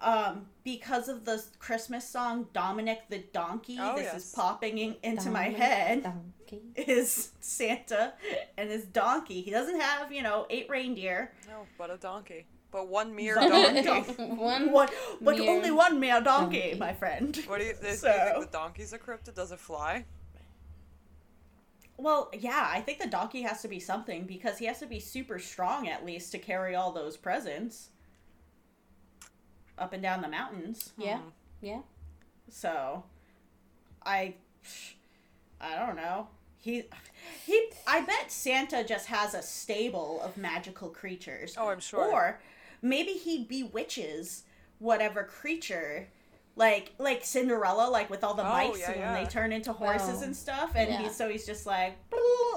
um 0.00 0.46
because 0.64 1.08
of 1.08 1.24
the 1.24 1.42
Christmas 1.58 2.08
song 2.08 2.46
Dominic 2.52 3.02
the 3.08 3.18
Donkey, 3.32 3.78
Oh, 3.80 3.96
this 3.96 4.04
yes. 4.12 4.24
is 4.26 4.32
popping 4.32 4.78
in, 4.78 4.96
into 5.02 5.30
my 5.30 5.44
head 5.44 6.02
donkey. 6.02 6.62
is 6.76 7.30
Santa 7.40 8.12
and 8.58 8.70
his 8.70 8.84
donkey. 8.84 9.40
He 9.42 9.50
doesn't 9.50 9.80
have, 9.80 10.12
you 10.12 10.22
know, 10.22 10.46
eight 10.50 10.68
reindeer. 10.68 11.32
No, 11.48 11.66
but 11.78 11.90
a 11.90 11.96
donkey. 11.96 12.46
But 12.72 12.88
one 12.88 13.14
mere 13.14 13.36
donkey. 13.36 13.88
One. 14.24 14.70
One, 14.72 14.88
but 15.22 15.38
mere 15.38 15.50
only 15.50 15.70
one 15.70 15.98
mere 16.00 16.20
donkey, 16.20 16.60
donkey. 16.62 16.78
my 16.78 16.92
friend. 16.92 17.34
What 17.46 17.60
do 17.60 17.64
you, 17.66 17.74
do 17.80 17.86
you 17.88 17.94
think 17.94 18.02
the 18.02 18.48
donkey's 18.52 18.92
a 18.92 18.98
cryptid? 18.98 19.34
Does 19.34 19.52
it 19.52 19.60
fly? 19.60 20.04
Well, 21.96 22.28
yeah, 22.36 22.68
I 22.70 22.80
think 22.82 22.98
the 22.98 23.06
donkey 23.06 23.42
has 23.42 23.62
to 23.62 23.68
be 23.68 23.80
something 23.80 24.24
because 24.26 24.58
he 24.58 24.66
has 24.66 24.78
to 24.80 24.86
be 24.86 25.00
super 25.00 25.38
strong 25.38 25.88
at 25.88 26.04
least 26.04 26.32
to 26.32 26.38
carry 26.38 26.74
all 26.74 26.92
those 26.92 27.16
presents 27.16 27.88
up 29.78 29.92
and 29.92 30.02
down 30.02 30.22
the 30.22 30.28
mountains. 30.28 30.92
Yeah. 30.96 31.18
Hmm. 31.18 31.28
Yeah. 31.60 31.80
So, 32.50 33.04
I, 34.04 34.34
I 35.60 35.76
don't 35.76 35.96
know. 35.96 36.28
He, 36.58 36.84
he. 37.44 37.68
I 37.86 38.00
bet 38.00 38.30
Santa 38.30 38.82
just 38.84 39.06
has 39.06 39.34
a 39.34 39.42
stable 39.42 40.20
of 40.22 40.36
magical 40.36 40.88
creatures. 40.88 41.54
Oh, 41.58 41.68
I'm 41.68 41.80
sure. 41.80 42.12
Or 42.12 42.40
maybe 42.82 43.12
he 43.12 43.44
bewitches 43.44 44.44
whatever 44.78 45.22
creature. 45.24 46.08
Like 46.58 46.94
like 46.98 47.22
Cinderella, 47.24 47.90
like 47.90 48.08
with 48.08 48.24
all 48.24 48.32
the 48.34 48.42
Oh, 48.42 48.48
mice 48.48 48.78
yeah, 48.80 48.90
and 48.92 49.00
yeah. 49.00 49.22
they 49.22 49.28
turn 49.28 49.52
into 49.52 49.72
horses 49.74 50.20
Oh. 50.20 50.24
and 50.24 50.34
stuff, 50.34 50.72
and 50.74 50.88
Yeah. 50.90 51.02
he 51.02 51.08
so 51.10 51.28
he's 51.28 51.44
just 51.44 51.66
like 51.66 51.98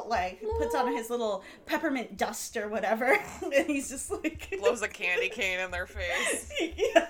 like 0.07 0.41
puts 0.57 0.73
on 0.73 0.95
his 0.95 1.09
little 1.09 1.43
peppermint 1.65 2.15
dust 2.17 2.55
or 2.55 2.69
whatever, 2.69 3.17
and 3.43 3.67
he's 3.67 3.89
just 3.89 4.09
like 4.09 4.55
Blows 4.59 4.81
a 4.81 4.87
candy 4.87 5.27
cane 5.27 5.59
in 5.59 5.69
their 5.71 5.85
face. 5.85 6.49
yeah. 6.77 7.07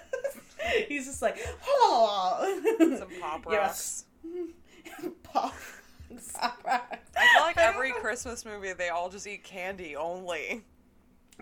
He's 0.87 1.05
just 1.05 1.21
like, 1.21 1.37
oh, 1.67 2.75
Some 2.79 3.07
pop 3.21 3.45
Yes. 3.49 4.05
rocks. 4.23 5.05
pop. 5.23 5.53
I 6.65 6.97
feel 7.33 7.41
like 7.43 7.57
every 7.57 7.91
Christmas 7.91 8.43
movie 8.45 8.73
they 8.73 8.89
all 8.89 9.09
just 9.09 9.27
eat 9.27 9.43
candy 9.43 9.95
only. 9.95 10.63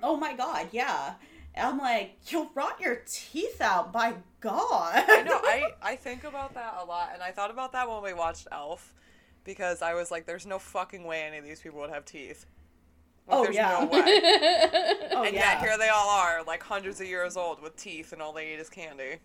Oh 0.04 0.18
my 0.18 0.34
god, 0.34 0.68
yeah. 0.72 1.14
I'm 1.60 1.78
like, 1.78 2.18
you'll 2.28 2.50
rot 2.56 2.80
your 2.80 3.02
teeth 3.06 3.62
out, 3.62 3.92
by 3.94 4.16
God. 4.40 5.04
I 5.08 5.24
know. 5.24 5.40
I 5.44 5.64
I 5.82 5.96
think 5.96 6.24
about 6.24 6.54
that 6.56 6.76
a 6.82 6.86
lot, 6.86 7.12
and 7.14 7.22
I 7.24 7.32
thought 7.32 7.52
about 7.52 7.72
that 7.74 7.90
when 7.90 8.02
we 8.04 8.14
watched 8.14 8.48
Elf, 8.52 8.94
because 9.44 9.82
I 9.82 9.94
was 9.94 10.12
like, 10.12 10.26
"There's 10.26 10.46
no 10.46 10.60
fucking 10.60 11.04
way 11.04 11.22
any 11.24 11.38
of 11.38 11.44
these 11.44 11.60
people 11.62 11.80
would 11.80 11.90
have 11.90 12.06
teeth." 12.06 12.46
Like, 13.28 13.38
Oh, 13.38 13.44
there's 13.44 13.56
yeah. 13.56 13.80
no 13.80 13.86
way. 13.88 14.00
oh 15.12 15.24
and 15.24 15.34
yeah. 15.36 15.54
yet 15.54 15.60
here 15.62 15.78
they 15.78 15.90
all 15.90 16.10
are, 16.10 16.44
like 16.44 16.64
hundreds 16.64 17.02
of 17.02 17.08
years 17.08 17.36
old 17.36 17.62
with 17.62 17.76
teeth, 17.76 18.14
and 18.14 18.22
all 18.22 18.32
they 18.34 18.54
eat 18.54 18.60
is 18.60 18.70
candy. 18.70 19.18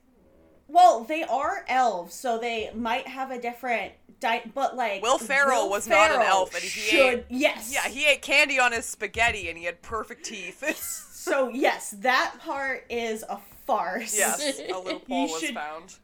Well, 0.68 1.04
they 1.04 1.22
are 1.22 1.64
elves, 1.68 2.14
so 2.14 2.38
they 2.38 2.70
might 2.74 3.06
have 3.06 3.30
a 3.30 3.40
different 3.40 3.92
diet, 4.20 4.54
but 4.54 4.74
like 4.76 5.02
Will 5.02 5.18
Ferrell 5.18 5.68
was 5.68 5.86
not 5.86 6.10
an 6.10 6.22
elf, 6.22 6.54
and 6.54 6.62
he 6.62 6.68
should 6.68 6.98
ate- 7.18 7.24
yes. 7.28 7.70
Yeah, 7.72 7.88
he 7.88 8.06
ate 8.06 8.22
candy 8.22 8.58
on 8.58 8.72
his 8.72 8.86
spaghetti, 8.86 9.48
and 9.48 9.58
he 9.58 9.64
had 9.64 9.82
perfect 9.82 10.24
teeth. 10.24 10.62
So 11.22 11.48
yes, 11.50 11.90
that 12.00 12.34
part 12.40 12.84
is 12.90 13.24
a 13.28 13.38
farce. 13.64 14.16
yes, 14.16 14.58
a 14.58 14.72
loophole 14.78 15.28
was 15.30 15.40
should- 15.40 15.54
found. 15.54 15.94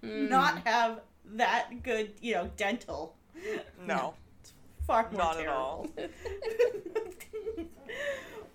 Not 0.00 0.64
have 0.66 1.00
that 1.24 1.82
good, 1.82 2.12
you 2.20 2.34
know, 2.34 2.50
dental. 2.56 3.16
No, 3.84 4.14
Far 4.86 5.08
more 5.10 5.18
not 5.18 5.40
at 5.40 5.48
all. 5.48 5.88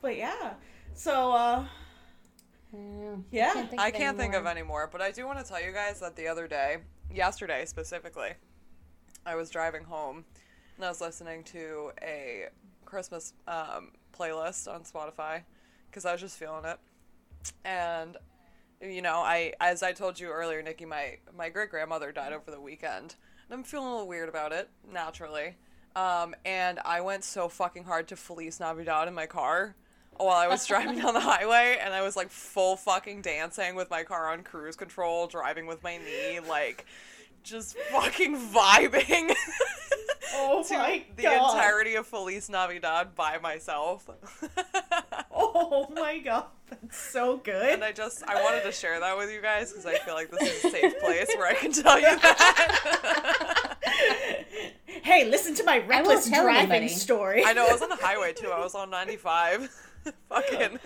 but 0.02 0.16
yeah. 0.16 0.54
So 0.94 1.34
uh 1.34 1.66
Yeah. 3.32 3.54
Can't 3.54 3.70
think 3.70 3.82
I 3.82 3.88
of 3.90 3.94
can't 3.96 4.18
think 4.18 4.34
of 4.36 4.46
anymore. 4.46 4.52
any 4.52 4.62
more, 4.64 4.88
but 4.92 5.02
I 5.02 5.12
do 5.12 5.26
want 5.26 5.40
to 5.40 5.46
tell 5.46 5.62
you 5.62 5.72
guys 5.74 6.00
that 6.00 6.16
the 6.16 6.28
other 6.28 6.48
day, 6.48 6.78
yesterday 7.14 7.66
specifically, 7.66 8.32
I 9.26 9.36
was 9.36 9.50
driving 9.50 9.84
home 9.84 10.24
and 10.78 10.86
I 10.86 10.90
was 10.90 11.02
listening 11.02 11.44
to 11.46 11.92
a 12.02 12.46
Christmas 12.86 13.34
um, 13.48 13.92
playlist 14.18 14.74
on 14.74 14.84
Spotify 14.84 15.42
because 15.90 16.06
I 16.06 16.12
was 16.12 16.22
just 16.22 16.38
feeling 16.38 16.66
it. 16.66 16.78
And 17.66 18.18
you 18.82 19.02
know, 19.02 19.18
I 19.18 19.54
as 19.60 19.84
I 19.84 19.92
told 19.92 20.20
you 20.20 20.30
earlier, 20.30 20.62
Nikki, 20.62 20.86
my 20.86 21.18
my 21.36 21.50
great 21.50 21.70
grandmother 21.70 22.12
died 22.12 22.34
over 22.34 22.52
the 22.52 22.62
weekend, 22.62 23.16
and 23.50 23.54
I'm 23.54 23.64
feeling 23.64 23.88
a 23.88 23.92
little 23.92 24.08
weird 24.08 24.30
about 24.30 24.52
it, 24.52 24.70
naturally. 24.92 25.56
Um, 25.96 26.36
and 26.46 26.80
I 26.86 27.02
went 27.02 27.24
so 27.24 27.50
fucking 27.50 27.84
hard 27.84 28.08
to 28.10 28.16
Feliz 28.16 28.60
Navidad 28.60 29.08
in 29.08 29.14
my 29.14 29.26
car 29.26 29.76
while 30.18 30.38
I 30.38 30.48
was 30.48 30.66
driving 30.66 31.00
down 31.00 31.14
the 31.14 31.20
highway, 31.20 31.78
and 31.82 31.94
I 31.94 32.02
was 32.02 32.16
like 32.16 32.30
full 32.30 32.78
fucking 32.78 33.22
dancing 33.22 33.76
with 33.76 33.90
my 33.90 34.04
car 34.04 34.30
on 34.32 34.44
cruise 34.44 34.76
control, 34.76 35.28
driving 35.28 35.66
with 35.68 35.84
my 35.84 35.98
knee, 35.98 36.40
like 36.48 36.86
just 37.44 37.78
fucking 37.92 38.38
vibing. 38.38 39.34
Oh 40.36 40.64
to 40.68 41.02
the 41.16 41.24
God. 41.24 41.54
entirety 41.56 41.96
of 41.96 42.06
Feliz 42.08 42.50
Navidad 42.50 43.16
by 43.16 43.38
myself. 43.40 44.10
Oh 45.56 45.88
my 45.96 46.20
god, 46.20 46.46
that's 46.70 46.98
so 47.12 47.38
good. 47.38 47.74
And 47.74 47.84
I 47.84 47.92
just 47.92 48.24
I 48.28 48.42
wanted 48.44 48.64
to 48.64 48.72
share 48.72 49.00
that 49.00 49.18
with 49.18 49.32
you 49.32 49.42
guys 49.42 49.72
because 49.72 49.86
I 49.86 49.98
feel 50.00 50.14
like 50.14 50.30
this 50.32 50.42
is 50.64 50.66
a 50.66 50.70
safe 50.70 51.00
place 51.00 51.28
where 51.38 51.48
I 51.48 51.54
can 51.56 51.72
tell 51.72 51.98
you 52.00 52.06
that. 52.20 53.78
hey, 55.04 55.30
listen 55.30 55.56
to 55.56 55.64
my 55.64 55.80
reckless 55.80 56.30
driving 56.30 56.72
anybody. 56.72 56.88
story. 56.90 57.44
I 57.46 57.54
know 57.54 57.68
I 57.68 57.72
was 57.72 57.82
on 57.82 57.90
the 57.90 57.96
highway 58.02 58.34
too. 58.34 58.50
I 58.50 58.60
was 58.60 58.76
on 58.76 58.90
95. 58.90 59.70
Fucking. 60.30 60.60
I 60.62 60.80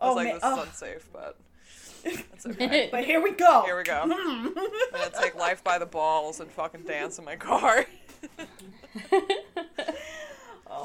oh, 0.00 0.08
was 0.08 0.12
Oh, 0.12 0.14
like, 0.14 0.24
man. 0.26 0.34
this 0.34 0.42
Oh. 0.44 0.60
is 0.62 0.68
unsafe, 0.68 1.08
but 1.12 1.38
it's 2.04 2.46
okay. 2.46 2.88
But 2.90 3.04
here 3.04 3.22
we 3.22 3.32
go. 3.32 3.62
Here 3.64 3.76
we 3.76 3.82
go. 3.84 4.02
Hmm. 4.04 4.48
I'm 4.48 4.54
gonna 4.92 5.10
take 5.20 5.34
life 5.36 5.62
by 5.64 5.78
the 5.78 5.86
balls 5.86 6.40
and 6.40 6.50
fucking 6.50 6.82
dance 6.82 7.18
in 7.18 7.24
my 7.24 7.36
car. 7.36 7.86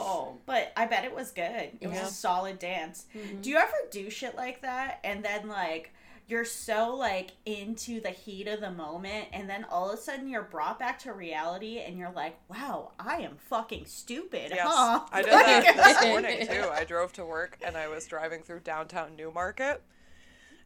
Oh, 0.02 0.38
but 0.46 0.72
I 0.76 0.86
bet 0.86 1.06
it 1.06 1.16
was 1.16 1.32
good. 1.32 1.72
It 1.80 1.88
was 1.88 1.98
Yeah. 1.98 2.06
a 2.08 2.10
solid 2.10 2.60
dance. 2.60 3.06
Mm-hmm. 3.16 3.42
Do 3.42 3.50
you 3.50 3.58
ever 3.58 3.74
do 3.92 4.10
shit 4.10 4.36
like 4.36 4.62
that 4.62 5.00
and 5.04 5.24
then 5.24 5.48
like 5.48 5.94
you're 6.28 6.46
so 6.46 6.96
like 6.96 7.32
into 7.46 8.00
the 8.00 8.10
heat 8.12 8.48
of 8.48 8.62
the 8.62 8.72
moment 8.72 9.28
and 9.34 9.50
then 9.50 9.66
all 9.70 9.90
of 9.92 10.00
a 10.00 10.02
sudden 10.02 10.30
you're 10.30 10.44
brought 10.44 10.80
back 10.80 10.98
to 11.00 11.12
reality 11.12 11.80
and 11.80 11.98
you're 11.98 12.12
like, 12.12 12.38
"Wow, 12.48 12.92
I 12.98 13.18
am 13.18 13.36
fucking 13.50 13.86
stupid." 13.86 14.52
Yes, 14.56 14.66
Huh? 14.66 15.02
I 15.12 15.22
did 15.24 15.32
that 15.34 15.76
this 15.76 16.02
morning 16.08 16.48
too. 16.48 16.70
I 16.72 16.86
drove 16.86 17.12
to 17.14 17.26
work 17.26 17.58
and 17.62 17.76
I 17.76 17.90
was 17.90 18.06
driving 18.08 18.44
through 18.44 18.62
downtown 18.62 19.18
Newmarket, 19.18 19.82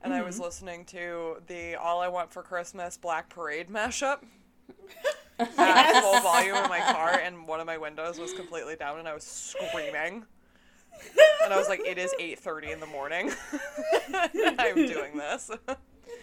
and 0.04 0.14
I 0.14 0.22
was 0.22 0.40
listening 0.40 0.86
to 0.86 1.38
the 1.48 1.76
"All 1.76 2.00
I 2.00 2.10
Want 2.10 2.32
for 2.32 2.44
Christmas" 2.44 2.96
Black 2.98 3.30
Parade 3.30 3.70
mashup 3.70 4.20
at 5.58 6.02
full 6.02 6.20
volume 6.22 6.56
in 6.56 6.70
my 6.70 6.80
car, 6.80 7.20
and 7.22 7.48
one 7.48 7.60
of 7.60 7.66
my 7.66 7.78
windows 7.78 8.20
was 8.20 8.34
completely 8.34 8.76
down, 8.76 9.00
and 9.00 9.08
I 9.08 9.14
was 9.14 9.24
screaming. 9.24 10.26
And 11.44 11.54
I 11.54 11.58
was 11.58 11.68
like, 11.68 11.82
"It 11.86 11.98
is 11.98 12.14
8:30 12.20 12.72
in 12.72 12.80
the 12.80 12.86
morning. 12.86 13.32
I'm 14.60 14.76
doing 14.76 15.18
this." 15.18 15.52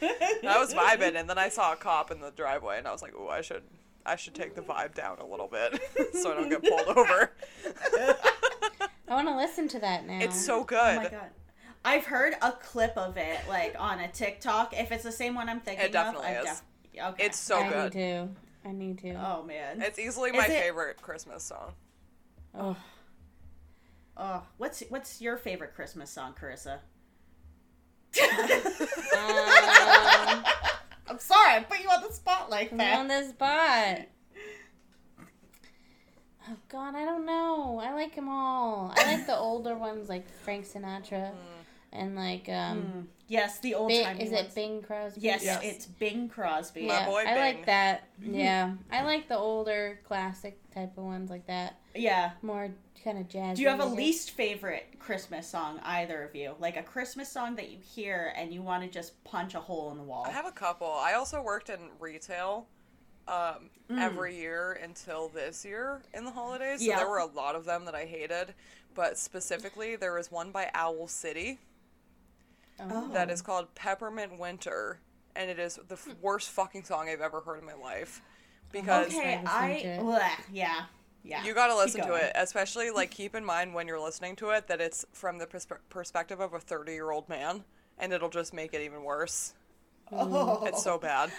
And 0.00 0.48
I 0.48 0.58
was 0.58 0.74
vibing, 0.74 1.14
and 1.14 1.30
then 1.30 1.38
I 1.38 1.48
saw 1.48 1.74
a 1.74 1.76
cop 1.76 2.10
in 2.10 2.20
the 2.20 2.32
driveway, 2.32 2.78
and 2.78 2.88
I 2.88 2.92
was 2.92 3.02
like, 3.02 3.12
"Oh, 3.16 3.28
I 3.28 3.40
should." 3.40 3.62
I 4.04 4.16
should 4.16 4.34
take 4.34 4.56
the 4.56 4.62
vibe 4.62 4.94
down 4.94 5.18
a 5.20 5.24
little 5.24 5.46
bit 5.46 5.80
so 6.14 6.32
I 6.32 6.34
don't 6.34 6.48
get 6.48 6.60
pulled 6.64 6.96
over. 6.96 7.30
I 9.08 9.14
want 9.14 9.28
to 9.28 9.36
listen 9.36 9.68
to 9.68 9.78
that 9.78 10.04
now. 10.04 10.18
It's 10.20 10.44
so 10.44 10.60
oh 10.60 10.64
good. 10.64 10.78
Oh 10.78 11.02
good. 11.02 11.02
my 11.04 11.08
god. 11.08 11.30
I've 11.84 12.06
heard 12.06 12.34
a 12.42 12.52
clip 12.52 12.96
of 12.96 13.16
it 13.16 13.38
like 13.48 13.76
on 13.78 14.00
a 14.00 14.08
TikTok. 14.08 14.74
If 14.76 14.92
it's 14.92 15.04
the 15.04 15.12
same 15.12 15.34
one 15.34 15.48
I'm 15.48 15.60
thinking 15.60 15.84
It 15.86 15.92
definitely 15.92 16.30
of, 16.30 16.36
I've 16.36 16.44
is. 16.44 16.62
def- 16.94 17.04
okay. 17.04 17.24
It's 17.24 17.38
so 17.38 17.58
I 17.58 17.68
good. 17.68 17.92
Need 18.70 18.98
to. 18.98 19.08
I 19.08 19.12
need 19.12 19.14
to. 19.14 19.14
Oh 19.14 19.42
man. 19.42 19.82
It's 19.82 19.98
easily 19.98 20.30
Is 20.30 20.36
my 20.36 20.44
it- 20.46 20.60
favorite 20.60 21.02
Christmas 21.02 21.42
song. 21.42 21.72
Oh. 22.54 22.76
Oh, 24.16 24.42
what's 24.58 24.82
what's 24.90 25.20
your 25.22 25.36
favorite 25.38 25.74
Christmas 25.74 26.10
song, 26.10 26.34
Carissa? 26.40 26.78
Um, 28.22 28.34
I'm 31.08 31.18
sorry, 31.18 31.56
I 31.56 31.64
put 31.68 31.80
you 31.80 31.88
on 31.88 32.02
the 32.02 32.12
spot 32.12 32.50
like 32.50 32.72
I'm 32.72 32.78
that. 32.78 32.98
on 32.98 33.08
the 33.08 33.24
spot. 33.28 34.00
Oh 36.50 36.56
God, 36.68 36.94
I 36.94 37.04
don't 37.04 37.24
know. 37.24 37.80
I 37.82 37.92
like 37.92 38.14
them 38.14 38.28
all. 38.28 38.92
I 38.96 39.14
like 39.14 39.26
the 39.26 39.36
older 39.36 39.76
ones, 39.76 40.08
like 40.08 40.28
Frank 40.42 40.66
Sinatra, 40.66 41.30
and 41.92 42.16
like 42.16 42.48
um, 42.48 42.82
Mm, 42.82 43.06
yes, 43.28 43.58
the 43.60 43.74
old 43.74 43.92
time. 43.92 44.18
is 44.18 44.32
it 44.32 44.54
Bing 44.54 44.82
Crosby? 44.82 45.20
Yes, 45.20 45.44
Yes. 45.44 45.60
it's 45.62 45.86
Bing 45.86 46.28
Crosby. 46.28 46.82
My 46.86 46.94
Yeah, 47.00 47.06
boy 47.06 47.20
I 47.20 47.24
Bing. 47.34 47.36
like 47.36 47.66
that. 47.66 48.08
Yeah, 48.20 48.72
I 48.90 49.02
like 49.02 49.28
the 49.28 49.36
older 49.36 50.00
classic 50.04 50.58
type 50.72 50.96
of 50.96 51.04
ones 51.04 51.30
like 51.30 51.46
that. 51.46 51.78
Yeah. 51.94 52.32
More 52.42 52.70
kind 53.04 53.18
of 53.18 53.28
jazz 53.28 53.56
Do 53.56 53.62
you 53.62 53.68
have 53.68 53.80
a 53.80 53.84
least 53.86 54.30
favorite 54.30 54.86
Christmas 54.98 55.48
song, 55.48 55.80
either 55.84 56.22
of 56.22 56.34
you? 56.36 56.54
Like 56.58 56.76
a 56.76 56.82
Christmas 56.82 57.28
song 57.28 57.56
that 57.56 57.68
you 57.70 57.78
hear 57.78 58.32
and 58.36 58.52
you 58.54 58.62
want 58.62 58.84
to 58.84 58.88
just 58.88 59.22
punch 59.24 59.54
a 59.54 59.60
hole 59.60 59.90
in 59.90 59.98
the 59.98 60.04
wall? 60.04 60.24
I 60.26 60.30
have 60.30 60.46
a 60.46 60.52
couple. 60.52 60.86
I 60.90 61.14
also 61.14 61.42
worked 61.42 61.68
in 61.68 61.78
retail 61.98 62.66
um, 63.28 63.70
Mm. 63.90 64.00
every 64.00 64.36
year 64.36 64.72
until 64.82 65.28
this 65.28 65.64
year 65.64 66.02
in 66.14 66.24
the 66.24 66.30
holidays. 66.30 66.80
So 66.80 66.86
Yeah. 66.86 66.96
there 66.96 67.08
were 67.08 67.18
a 67.18 67.26
lot 67.26 67.54
of 67.54 67.64
them 67.64 67.84
that 67.84 67.94
I 67.94 68.04
hated. 68.06 68.54
But 68.94 69.18
specifically, 69.18 69.96
there 69.96 70.14
was 70.14 70.30
one 70.30 70.50
by 70.50 70.70
Owl 70.74 71.06
City 71.08 71.58
Oh. 72.80 73.08
that 73.12 73.30
is 73.30 73.42
called 73.42 73.74
Peppermint 73.74 74.38
Winter. 74.38 75.00
And 75.34 75.50
it 75.50 75.58
is 75.58 75.78
the 75.88 75.94
f- 75.94 76.04
hmm. 76.04 76.12
worst 76.20 76.50
fucking 76.50 76.84
song 76.84 77.08
I've 77.08 77.20
ever 77.20 77.40
heard 77.40 77.58
in 77.58 77.66
my 77.66 77.74
life. 77.74 78.20
Because 78.70 79.08
okay, 79.08 79.40
Listen 79.42 79.46
I. 79.46 79.98
bleh, 80.00 80.30
yeah. 80.52 80.84
Yeah. 81.24 81.44
You 81.44 81.54
gotta 81.54 81.76
listen 81.76 82.04
to 82.06 82.14
it, 82.14 82.32
especially 82.34 82.90
like 82.90 83.10
keep 83.10 83.34
in 83.34 83.44
mind 83.44 83.74
when 83.74 83.86
you're 83.86 84.00
listening 84.00 84.34
to 84.36 84.50
it 84.50 84.66
that 84.66 84.80
it's 84.80 85.04
from 85.12 85.38
the 85.38 85.46
perspe- 85.46 85.78
perspective 85.88 86.40
of 86.40 86.52
a 86.52 86.58
30 86.58 86.92
year 86.92 87.10
old 87.10 87.28
man, 87.28 87.64
and 87.98 88.12
it'll 88.12 88.28
just 88.28 88.52
make 88.52 88.74
it 88.74 88.80
even 88.80 89.04
worse. 89.04 89.54
Oh. 90.10 90.64
It's 90.66 90.82
so 90.82 90.98
bad. 90.98 91.30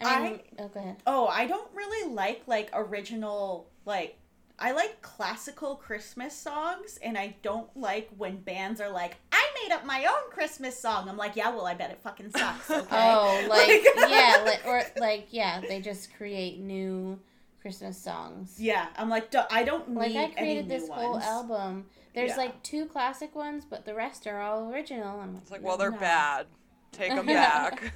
I 0.00 0.20
mean, 0.22 0.40
oh, 0.58 0.68
go 0.68 0.80
ahead. 0.80 0.96
Oh, 1.06 1.26
I 1.26 1.46
don't 1.46 1.68
really 1.74 2.12
like 2.12 2.42
like 2.46 2.70
original 2.72 3.68
like 3.84 4.18
I 4.58 4.72
like 4.72 5.02
classical 5.02 5.76
Christmas 5.76 6.36
songs 6.36 6.98
and 7.02 7.18
I 7.18 7.36
don't 7.42 7.74
like 7.76 8.08
when 8.16 8.36
bands 8.36 8.80
are 8.80 8.90
like, 8.90 9.16
I 9.32 9.41
made 9.62 9.72
up 9.74 9.84
my 9.84 10.04
own 10.06 10.30
Christmas 10.30 10.78
song. 10.78 11.08
I'm 11.08 11.16
like, 11.16 11.36
yeah, 11.36 11.50
well 11.50 11.66
I 11.66 11.74
bet 11.74 11.90
it 11.90 12.00
fucking 12.02 12.30
sucks, 12.30 12.70
okay? 12.70 12.86
Oh, 12.90 13.46
like 13.50 13.68
Like- 13.68 13.84
yeah, 14.10 14.42
like, 14.44 14.66
or 14.66 14.82
like 14.98 15.26
yeah, 15.30 15.60
they 15.60 15.80
just 15.80 16.14
create 16.16 16.58
new 16.60 17.18
Christmas 17.60 17.96
songs. 17.96 18.56
Yeah, 18.58 18.88
I'm 18.96 19.08
like, 19.08 19.30
"Duh, 19.30 19.46
I 19.50 19.62
don't 19.62 19.88
need 19.90 19.96
Like 19.96 20.16
I 20.16 20.22
any 20.24 20.34
created 20.34 20.68
new 20.68 20.78
this 20.80 20.88
whole 20.88 21.12
ones." 21.12 21.24
album. 21.24 21.86
There's 22.14 22.30
Yeah. 22.30 22.36
like 22.36 22.62
two 22.62 22.86
classic 22.86 23.34
ones, 23.34 23.64
but 23.68 23.84
the 23.84 23.94
rest 23.94 24.26
are 24.26 24.40
all 24.40 24.70
original. 24.72 25.20
I'm 25.20 25.36
It's 25.36 25.50
like, 25.50 25.62
well, 25.62 25.76
they're 25.76 25.90
No. 25.92 25.98
bad. 25.98 26.46
Take 26.90 27.14
them 27.14 27.24
back. 27.26 27.92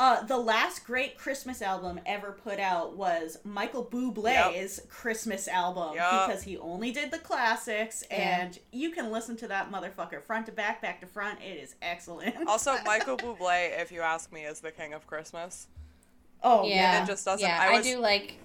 Uh, 0.00 0.22
the 0.22 0.38
last 0.38 0.86
great 0.86 1.18
Christmas 1.18 1.60
album 1.60 2.00
ever 2.06 2.32
put 2.32 2.58
out 2.58 2.96
was 2.96 3.36
Michael 3.44 3.84
Bublé's 3.84 4.80
Christmas 4.88 5.46
album 5.46 5.94
Yup. 5.94 6.26
because 6.26 6.42
he 6.42 6.56
only 6.56 6.90
did 6.90 7.10
the 7.10 7.18
classics, 7.18 8.02
Yeah. 8.10 8.40
and 8.40 8.58
you 8.72 8.92
can 8.92 9.10
listen 9.12 9.36
to 9.36 9.48
that 9.48 9.70
motherfucker 9.70 10.22
front 10.22 10.46
to 10.46 10.52
back, 10.52 10.80
back 10.80 11.02
to 11.02 11.06
front. 11.06 11.42
It 11.42 11.58
is 11.62 11.74
excellent. 11.82 12.34
Also, 12.48 12.76
Michael 12.86 13.18
Bublé, 13.18 13.78
if 13.78 13.92
you 13.92 14.00
ask 14.00 14.32
me, 14.32 14.40
is 14.44 14.60
the 14.60 14.70
king 14.72 14.94
of 14.94 15.06
Christmas. 15.06 15.66
oh 16.42 16.66
yeah, 16.66 17.02
it 17.02 17.06
just 17.06 17.26
doesn't- 17.26 17.46
Yeah, 17.46 17.58
I 17.60 17.74
I, 17.74 17.82
do 17.82 17.98
like. 17.98 18.36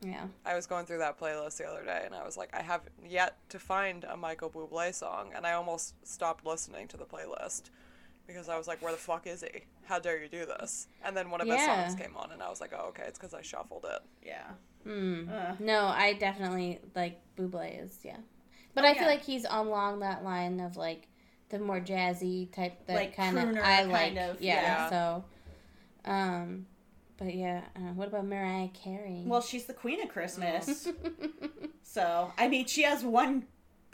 Yeah, 0.00 0.24
I 0.46 0.54
was 0.54 0.66
going 0.66 0.86
through 0.86 0.98
that 1.00 1.20
playlist 1.20 1.58
the 1.58 1.66
other 1.66 1.84
day, 1.84 2.02
and 2.06 2.14
I 2.14 2.24
was 2.24 2.38
like, 2.38 2.48
I 2.54 2.62
have 2.62 2.80
yet 3.06 3.36
to 3.50 3.58
find 3.58 4.04
a 4.04 4.16
Michael 4.16 4.48
Bublé 4.48 4.94
song, 4.94 5.32
and 5.36 5.46
I 5.46 5.52
almost 5.52 5.94
stopped 6.08 6.46
listening 6.46 6.88
to 6.88 6.96
the 6.96 7.04
playlist 7.04 7.64
because 8.26 8.48
I 8.48 8.56
was 8.56 8.66
like, 8.66 8.80
where 8.80 8.92
the 8.92 8.96
fuck 8.98 9.26
is 9.26 9.42
he? 9.42 9.64
How 9.84 9.98
dare 9.98 10.22
you 10.22 10.28
do 10.28 10.46
this? 10.46 10.86
And 11.04 11.16
then 11.16 11.30
one 11.30 11.40
of 11.40 11.48
his 11.48 11.56
Yeah. 11.56 11.88
songs 11.88 12.00
came 12.00 12.16
on, 12.16 12.30
and 12.32 12.42
I 12.42 12.48
was 12.48 12.60
like, 12.60 12.72
oh, 12.76 12.86
okay, 12.88 13.04
it's 13.06 13.18
because 13.18 13.34
I 13.34 13.42
shuffled 13.42 13.84
it. 13.88 14.00
yeah. 14.26 14.50
mm. 14.86 15.60
No, 15.60 15.86
I 15.86 16.14
definitely 16.14 16.80
like 16.94 17.20
Bublé 17.36 17.84
is 17.84 17.98
yeah, 18.02 18.16
but 18.74 18.84
Oh, 18.84 18.88
I 18.88 18.94
feel 18.94 19.06
like 19.08 19.22
he's 19.24 19.44
along 19.48 20.00
that 20.00 20.24
line 20.24 20.60
of 20.60 20.76
like 20.76 21.08
the 21.50 21.58
more 21.58 21.80
jazzy 21.80 22.50
type 22.52 22.86
that 22.86 22.94
Like 22.94 23.16
kind 23.16 23.38
of 23.38 23.56
I 23.62 23.82
like. 23.84 24.16
of, 24.16 24.40
yeah, 24.40 24.62
yeah. 24.62 24.88
So, 24.88 25.24
um, 26.04 26.66
but 27.18 27.34
yeah, 27.34 27.62
uh, 27.76 27.92
what 27.94 28.08
about 28.08 28.26
Mariah 28.26 28.68
Carey? 28.68 29.22
Well, 29.26 29.40
she's 29.42 29.66
the 29.66 29.74
queen 29.74 30.00
of 30.02 30.08
Christmas, 30.08 30.88
so 31.82 32.32
I 32.38 32.48
mean, 32.48 32.66
she 32.66 32.82
has 32.82 33.04
one 33.04 33.46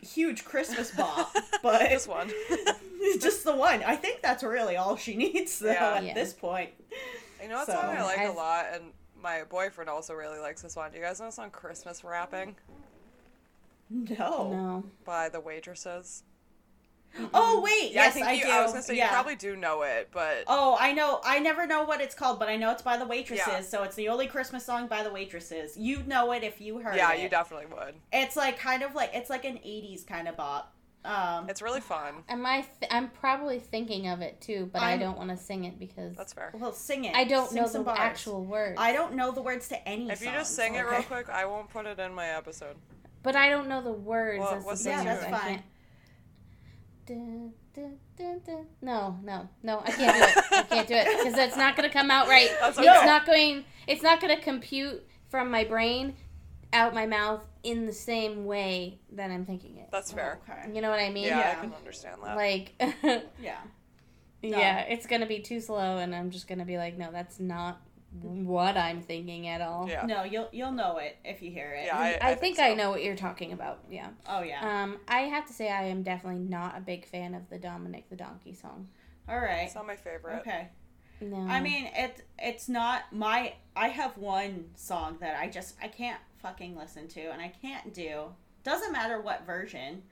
huge 0.02 0.44
Christmas 0.44 0.90
bop, 0.96 1.34
but 1.62 1.88
this 1.88 2.06
one. 2.06 2.30
just 3.20 3.44
the 3.44 3.54
one. 3.54 3.82
I 3.84 3.96
think 3.96 4.22
that's 4.22 4.42
really 4.42 4.76
all 4.76 4.96
she 4.96 5.16
needs, 5.16 5.58
though, 5.58 5.70
Yeah. 5.72 5.94
at 5.94 6.04
Yeah. 6.04 6.14
this 6.14 6.32
point. 6.32 6.70
You 7.42 7.48
know 7.48 7.56
what 7.56 7.66
So, 7.66 7.74
song 7.74 7.84
I 7.84 8.02
like 8.02 8.18
a 8.18 8.22
I've- 8.24 8.36
lot, 8.36 8.66
and 8.72 8.84
my 9.20 9.42
boyfriend 9.44 9.88
also 9.90 10.14
really 10.14 10.38
likes 10.38 10.62
this 10.62 10.76
one. 10.76 10.90
Do 10.90 10.98
you 10.98 11.02
guys 11.04 11.18
know 11.20 11.26
this 11.26 11.36
song 11.36 11.50
"Christmas 11.50 12.02
Wrapping"? 12.04 12.56
No. 13.90 14.50
no, 14.52 14.84
by 15.04 15.28
the 15.28 15.40
Waitresses? 15.40 16.22
Oh 17.34 17.60
wait, 17.62 17.92
Yeah, 17.92 18.04
yes, 18.04 18.10
I 18.10 18.14
think 18.14 18.26
I, 18.26 18.32
you, 18.34 18.44
do. 18.44 18.50
I 18.50 18.62
was 18.62 18.72
gonna 18.72 18.82
say 18.82 18.96
yeah. 18.96 19.04
you 19.06 19.10
probably 19.10 19.36
do 19.36 19.56
know 19.56 19.82
it, 19.82 20.08
but 20.12 20.44
Oh, 20.46 20.76
I 20.78 20.92
know. 20.92 21.20
I 21.24 21.38
never 21.40 21.66
know 21.66 21.82
what 21.84 22.00
it's 22.00 22.14
called, 22.14 22.38
but 22.38 22.48
I 22.48 22.56
know 22.56 22.70
it's 22.70 22.82
by 22.82 22.96
the 22.96 23.06
waitresses. 23.06 23.46
Yeah. 23.48 23.60
So 23.62 23.82
it's 23.82 23.96
the 23.96 24.08
only 24.08 24.26
Christmas 24.28 24.64
song 24.64 24.86
by 24.86 25.02
the 25.02 25.10
waitresses. 25.10 25.76
You'd 25.76 26.06
know 26.06 26.32
it 26.32 26.44
if 26.44 26.60
you 26.60 26.78
heard 26.78 26.94
it. 26.94 26.98
yeah, 26.98 27.12
it. 27.14 27.22
you 27.22 27.28
definitely 27.28 27.66
would. 27.74 27.94
It's 28.12 28.36
like 28.36 28.58
kind 28.58 28.82
of 28.82 28.94
like 28.94 29.10
it's 29.14 29.30
like 29.30 29.44
an 29.44 29.56
'80s 29.56 30.06
kind 30.06 30.28
of 30.28 30.36
bop. 30.36 30.72
Um, 31.04 31.48
It's 31.48 31.62
really 31.62 31.80
fun. 31.80 32.22
Am 32.28 32.44
I? 32.44 32.66
Th- 32.80 32.90
I'm 32.92 33.08
probably 33.10 33.58
thinking 33.60 34.08
of 34.08 34.20
it 34.20 34.40
too, 34.40 34.68
but 34.72 34.82
I 34.82 34.90
I'm- 34.90 35.00
don't 35.00 35.16
want 35.16 35.30
to 35.30 35.36
sing 35.36 35.64
it 35.64 35.78
because 35.78 36.14
That's 36.16 36.32
fair. 36.32 36.52
well, 36.54 36.72
sing 36.72 37.04
it. 37.06 37.14
I 37.16 37.24
don't 37.24 37.48
Sing 37.48 37.62
know 37.62 37.68
some 37.68 37.82
the 37.82 37.86
bars. 37.86 37.98
actual 38.00 38.44
words. 38.44 38.76
I 38.78 38.92
don't 38.92 39.14
know 39.14 39.30
the 39.30 39.40
words 39.40 39.68
to 39.68 39.88
any. 39.88 40.10
If 40.10 40.20
you 40.20 40.26
just 40.32 40.54
songs, 40.54 40.66
sing 40.68 40.74
it 40.74 40.82
real 40.82 41.02
quick, 41.02 41.28
I 41.30 41.46
won't 41.46 41.70
put 41.70 41.86
it 41.86 41.98
in 41.98 42.12
my 42.14 42.28
episode. 42.28 42.76
But 43.22 43.36
I 43.36 43.48
don't 43.48 43.68
know 43.68 43.80
the 43.80 43.92
words. 43.92 44.40
Well, 44.40 44.60
what's 44.62 44.82
the 44.84 44.90
the. 44.90 44.96
Yeah, 44.96 45.00
is 45.14 45.20
that's 45.20 45.24
I 45.32 45.38
fine. 45.38 45.62
Can't- 47.08 47.28
Dun, 47.38 47.52
dun, 47.74 47.96
dun, 48.16 48.40
dun. 48.44 48.66
No, 48.82 49.18
no, 49.22 49.48
no! 49.62 49.80
I 49.84 49.90
can't 49.92 50.16
do 50.16 50.22
it. 50.24 50.44
I 50.52 50.62
can't 50.64 50.88
do 50.88 50.94
it 50.94 51.18
because 51.18 51.34
that's 51.34 51.56
not 51.56 51.76
going 51.76 51.88
to 51.88 51.92
come 51.92 52.10
out 52.10 52.26
right. 52.28 52.50
That's 52.60 52.76
It's 52.78 52.86
okay. 52.88 53.06
not 53.06 53.24
going. 53.24 53.64
It's 53.86 54.02
not 54.02 54.20
going 54.20 54.36
to 54.36 54.42
compute 54.42 55.06
from 55.28 55.50
my 55.50 55.62
brain 55.64 56.14
out 56.72 56.92
my 56.94 57.06
mouth 57.06 57.44
in 57.62 57.86
the 57.86 57.92
same 57.92 58.44
way 58.46 58.98
that 59.12 59.30
I'm 59.30 59.46
thinking 59.46 59.76
it. 59.78 59.88
That's 59.92 60.10
fair. 60.12 60.40
Oh, 60.48 60.52
okay. 60.52 60.74
You 60.74 60.80
know 60.82 60.90
what 60.90 60.98
I 61.00 61.10
mean? 61.10 61.26
Yeah, 61.26 61.38
Yeah. 61.38 61.54
I 61.56 61.60
can 61.60 61.72
understand 61.74 62.16
that. 62.24 62.36
Like, 62.36 62.72
Yeah. 63.40 63.58
yeah, 64.42 64.80
it's 64.80 65.06
gonna 65.06 65.26
be 65.26 65.38
too 65.40 65.60
slow, 65.60 65.98
and 65.98 66.14
I'm 66.14 66.30
just 66.30 66.46
gonna 66.48 66.64
be 66.64 66.78
like, 66.78 66.98
no, 66.98 67.10
that's 67.12 67.38
not 67.40 67.80
what 68.12 68.76
I'm 68.76 69.02
thinking 69.02 69.48
at 69.48 69.60
all. 69.60 69.88
yeah. 69.88 70.06
No, 70.06 70.24
you'll 70.24 70.48
you'll 70.52 70.72
know 70.72 70.98
it 70.98 71.16
if 71.24 71.42
you 71.42 71.50
hear 71.50 71.74
it. 71.74 71.86
Yeah, 71.86 71.98
I, 71.98 72.18
I 72.20 72.34
think, 72.34 72.56
think 72.56 72.58
I 72.60 72.74
know 72.74 72.90
what 72.90 73.02
you're 73.02 73.16
talking 73.16 73.52
about. 73.52 73.80
Yeah. 73.90 74.08
oh 74.28 74.42
yeah. 74.42 74.82
Um, 74.82 74.98
I 75.06 75.20
have 75.20 75.46
to 75.46 75.52
say 75.52 75.70
I 75.70 75.84
am 75.84 76.02
definitely 76.02 76.40
not 76.40 76.76
a 76.76 76.80
big 76.80 77.06
fan 77.06 77.34
of 77.34 77.48
the 77.50 77.58
Dominic 77.58 78.08
the 78.08 78.16
Donkey 78.16 78.54
song. 78.54 78.88
All 79.28 79.38
right. 79.38 79.64
It's 79.64 79.74
not 79.74 79.86
my 79.86 79.96
favorite. 79.96 80.40
Okay. 80.40 80.68
No. 81.20 81.36
I 81.48 81.60
mean, 81.60 81.90
it 81.94 82.24
it's 82.38 82.68
not 82.68 83.12
my. 83.12 83.54
I 83.76 83.88
have 83.88 84.16
one 84.16 84.70
song 84.74 85.18
that 85.20 85.38
I 85.38 85.48
just 85.48 85.74
I 85.82 85.88
can't 85.88 86.20
fucking 86.38 86.76
listen 86.76 87.08
to, 87.08 87.20
and 87.30 87.42
I 87.42 87.52
can't 87.60 87.92
do. 87.92 88.26
Doesn't 88.64 88.92
matter 88.92 89.20
what 89.20 89.44
version. 89.46 90.02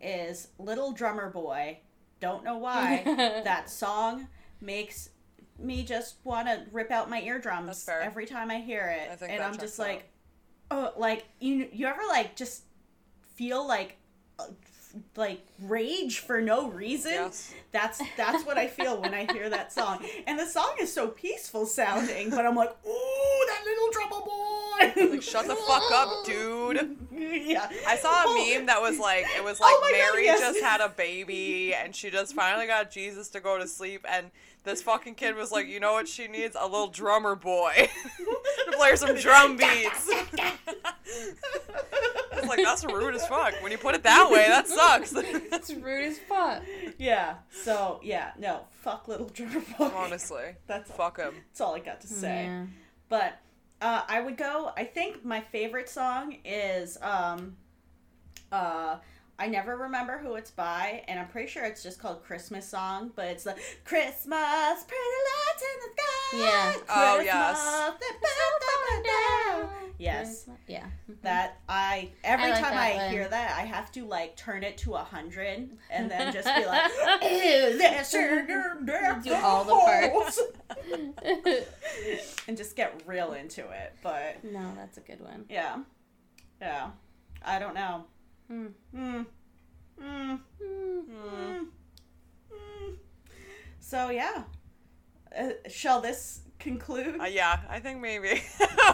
Is 0.00 0.48
Little 0.58 0.92
Drummer 0.92 1.30
Boy. 1.30 1.78
Don't 2.20 2.44
know 2.44 2.58
why 2.58 3.02
that 3.44 3.70
song 3.70 4.28
makes 4.60 5.10
me 5.58 5.82
just 5.84 6.16
want 6.24 6.48
to 6.48 6.62
rip 6.72 6.90
out 6.90 7.08
my 7.10 7.20
eardrums 7.22 7.88
every 7.88 8.26
time 8.26 8.50
I 8.50 8.60
hear 8.60 8.86
it, 8.98 9.18
I 9.22 9.26
and 9.26 9.42
I'm 9.42 9.56
just 9.58 9.78
out. 9.80 9.86
like, 9.86 10.08
oh, 10.70 10.92
like 10.96 11.24
you 11.40 11.68
you 11.72 11.86
ever 11.86 12.02
like 12.08 12.36
just 12.36 12.62
feel 13.36 13.66
like. 13.66 13.96
uh, 14.38 14.44
like 15.16 15.44
rage 15.62 16.20
for 16.20 16.40
no 16.40 16.68
reason 16.70 17.10
Yes. 17.10 17.52
that's 17.72 18.00
that's 18.16 18.44
what 18.46 18.56
I 18.56 18.68
feel 18.68 19.00
when 19.02 19.12
I 19.12 19.26
hear 19.32 19.50
that 19.50 19.72
song. 19.72 20.04
And 20.28 20.38
the 20.38 20.46
song 20.46 20.72
is 20.80 20.92
so 20.92 21.08
peaceful 21.08 21.66
sounding, 21.66 22.30
but 22.30 22.46
I'm 22.46 22.54
like, 22.54 22.70
ooh, 22.86 23.46
that 23.48 23.62
little 23.64 23.90
drummer 23.90 24.24
boy. 24.24 25.10
Like, 25.14 25.20
shut 25.22 25.48
the 25.48 25.56
fuck 25.56 25.82
up, 25.92 26.24
dude. 26.24 26.96
yeah. 27.12 27.68
I 27.88 27.96
saw 27.96 28.08
a 28.10 28.24
Oh, 28.28 28.54
meme 28.56 28.66
that 28.66 28.80
was 28.80 29.00
like, 29.00 29.24
it 29.36 29.42
was 29.42 29.58
like 29.60 29.72
Oh 29.74 29.80
my 29.80 29.90
God, 29.90 29.98
Mary 30.12 30.24
yes. 30.26 30.38
just 30.38 30.60
had 30.60 30.80
a 30.80 30.88
baby 30.90 31.74
and 31.74 31.92
she 31.92 32.10
just 32.10 32.32
finally 32.32 32.68
got 32.68 32.92
Jesus 32.92 33.28
to 33.30 33.40
go 33.40 33.58
to 33.58 33.66
sleep, 33.66 34.06
and 34.08 34.30
this 34.64 34.82
fucking 34.82 35.14
kid 35.14 35.36
was 35.36 35.52
like, 35.52 35.66
you 35.68 35.78
know 35.80 35.92
what 35.92 36.08
she 36.08 36.26
needs? 36.28 36.56
A 36.58 36.64
little 36.66 36.88
drummer 36.88 37.34
boy 37.36 37.72
to 38.66 38.76
play 38.76 38.90
her 38.90 38.96
some 38.96 39.14
drum 39.16 39.56
beats. 39.58 40.10
I 42.32 42.40
was 42.40 42.48
like, 42.48 42.62
that's 42.62 42.84
rude 42.84 43.14
as 43.14 43.26
fuck. 43.26 43.54
When 43.62 43.70
you 43.72 43.78
put 43.78 43.94
it 43.94 44.02
that 44.02 44.30
way, 44.30 44.46
that 44.48 44.66
sucks. 44.68 45.10
That's 45.50 45.72
rude 45.72 46.04
as 46.06 46.18
fuck. 46.18 46.62
yeah. 46.98 47.36
So 47.62 48.00
yeah, 48.02 48.32
no, 48.38 48.62
fuck 48.70 49.06
little 49.08 49.28
drummer 49.28 49.62
boy. 49.78 49.90
Honestly, 49.94 50.56
That's 50.66 50.90
fuck 50.90 51.18
him. 51.18 51.34
that's 51.50 51.60
all 51.60 51.74
I 51.74 51.78
got 51.80 52.00
to 52.02 52.06
say. 52.08 52.44
Yeah. 52.44 52.66
But 53.08 53.38
uh, 53.80 54.02
I 54.08 54.20
would 54.20 54.36
go. 54.36 54.72
I 54.76 54.84
think 54.84 55.24
my 55.24 55.40
favorite 55.40 55.88
song 55.88 56.36
is 56.44 56.98
um, 57.02 57.56
uh, 58.50 58.96
I 59.38 59.48
never 59.48 59.76
remember 59.76 60.18
who 60.18 60.34
it's 60.36 60.50
by, 60.50 61.02
and 61.08 61.18
I'm 61.18 61.26
pretty 61.28 61.48
sure 61.48 61.64
it's 61.64 61.82
just 61.82 61.98
called 61.98 62.22
Christmas 62.22 62.68
song. 62.68 63.10
But 63.16 63.26
it's 63.26 63.44
the 63.44 63.56
Christmas, 63.84 64.84
pretty 64.84 65.10
lights 65.26 65.62
in 65.62 65.80
the 65.80 65.90
sky. 65.96 66.38
Yeah. 66.38 66.72
Oh, 66.88 67.14
Christmas, 67.16 67.26
yes. 67.26 67.94
da-da-da-da. 68.22 69.68
Yes. 69.98 70.48
Yeah. 70.68 70.84
Mm-hmm. 70.84 71.12
That 71.22 71.58
I 71.68 72.10
every 72.22 72.46
I 72.46 72.50
like 72.50 72.60
time 72.62 72.76
I 72.76 72.96
one. 72.96 73.10
hear 73.10 73.28
that, 73.28 73.56
I 73.58 73.62
have 73.62 73.90
to 73.92 74.04
like 74.04 74.36
turn 74.36 74.62
it 74.62 74.76
to 74.78 74.94
a 74.94 74.98
hundred 75.04 75.70
and 75.90 76.10
then 76.10 76.32
just 76.32 76.46
be 76.46 76.66
like, 76.66 76.90
"Ew, 77.22 77.78
that 77.78 78.06
sugar 78.06 78.78
Do 79.22 79.34
all 79.34 79.64
the 79.64 79.72
parts. 79.72 80.40
and 82.48 82.56
just 82.56 82.76
get 82.76 83.00
real 83.06 83.32
into 83.32 83.62
it. 83.62 83.94
But 84.02 84.42
no, 84.44 84.72
that's 84.76 84.98
a 84.98 85.00
good 85.00 85.20
one. 85.20 85.44
yeah, 85.48 85.78
yeah, 86.60 86.90
I 87.44 87.58
don't 87.58 87.74
know. 87.74 88.04
Hmm. 88.48 88.66
Hmm. 88.94 89.22
Hmm. 90.00 90.34
So 93.80 94.10
yeah, 94.10 94.44
uh, 95.38 95.50
shall 95.68 96.00
this 96.00 96.40
conclude? 96.58 97.20
Uh, 97.20 97.24
yeah, 97.24 97.60
I 97.68 97.78
think 97.80 98.00
maybe 98.00 98.28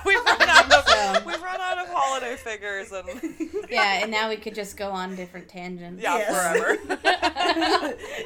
we've 0.04 0.24
run 0.24 0.42
out 0.48 0.72
of 0.72 0.84
so. 0.88 1.22
we've 1.24 1.40
run 1.42 1.60
out 1.60 1.78
of 1.78 1.88
holiday 1.88 2.36
figures 2.36 2.90
and 2.92 3.08
Yeah, 3.70 4.00
and 4.02 4.10
now 4.10 4.28
we 4.28 4.36
could 4.36 4.54
just 4.54 4.76
go 4.76 4.90
on 4.90 5.14
different 5.16 5.48
tangents. 5.48 6.02
yeah, 6.02 6.18
Yes. 6.18 6.34
forever. 6.34 6.76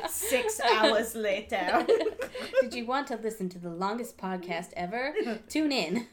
Six 0.09 0.61
hours 0.61 1.15
later. 1.15 1.87
Did 2.63 2.75
you 2.75 2.87
want 2.87 3.07
to 3.09 3.17
listen 3.17 3.49
to 3.51 3.59
the 3.59 3.71
longest 3.71 4.17
podcast 4.19 4.71
ever? 4.75 5.15
Tune 5.49 5.71
in. 5.73 6.07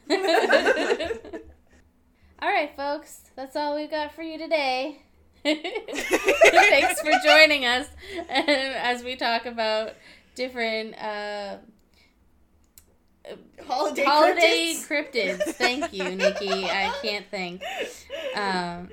All 2.42 2.48
right, 2.48 2.74
folks, 2.76 3.20
that's 3.36 3.54
all 3.54 3.76
we've 3.76 3.90
got 3.90 4.12
for 4.14 4.22
you 4.22 4.36
today. 4.36 5.00
Thanks 5.44 7.00
for 7.00 7.12
joining 7.24 7.64
us 7.64 7.86
as 8.28 9.04
we 9.04 9.14
talk 9.14 9.46
about 9.46 9.94
different 10.34 11.00
uh, 11.00 11.58
Holiday, 13.64 14.04
holiday 14.04 14.74
cryptids. 14.74 15.38
cryptids. 15.38 15.54
Thank 15.54 15.92
you, 15.92 16.16
Nikki. 16.16 16.64
I 16.64 16.92
can't 17.02 17.26
think. 17.30 17.62
Um, 18.34 18.88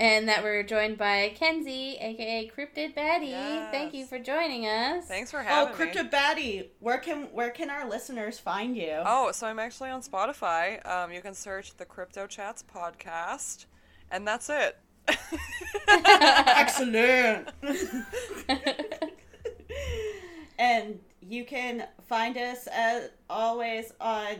and 0.00 0.26
that 0.28 0.42
we're 0.42 0.62
joined 0.62 0.96
by 0.96 1.32
Kenzie, 1.36 1.96
aka 2.00 2.50
Cryptid 2.56 2.94
Baddie. 2.96 3.70
Thank 3.70 3.92
you 3.92 4.06
for 4.06 4.18
joining 4.18 4.66
us. 4.66 5.04
Thanks 5.06 5.30
for 5.30 5.40
Oh, 5.40 5.42
having 5.44 5.78
me. 5.78 5.92
Cryptid 5.92 6.10
Baddie, 6.10 6.68
where 6.80 6.96
can 6.98 7.24
where 7.32 7.50
can 7.50 7.68
our 7.68 7.86
listeners 7.88 8.38
find 8.38 8.76
you? 8.76 9.02
Oh, 9.04 9.30
so 9.32 9.46
I'm 9.46 9.58
actually 9.58 9.90
on 9.90 10.00
Spotify. 10.02 10.84
Um, 10.88 11.12
you 11.12 11.20
can 11.20 11.34
search 11.34 11.76
the 11.76 11.84
Crypto 11.84 12.26
Chats 12.26 12.64
podcast, 12.74 13.66
and 14.10 14.26
that's 14.26 14.48
it. 14.48 14.78
Excellent. 15.88 17.50
and 20.58 20.98
you 21.20 21.44
can 21.44 21.86
find 22.08 22.36
us 22.38 22.66
as 22.72 23.10
always 23.28 23.92
on 24.00 24.36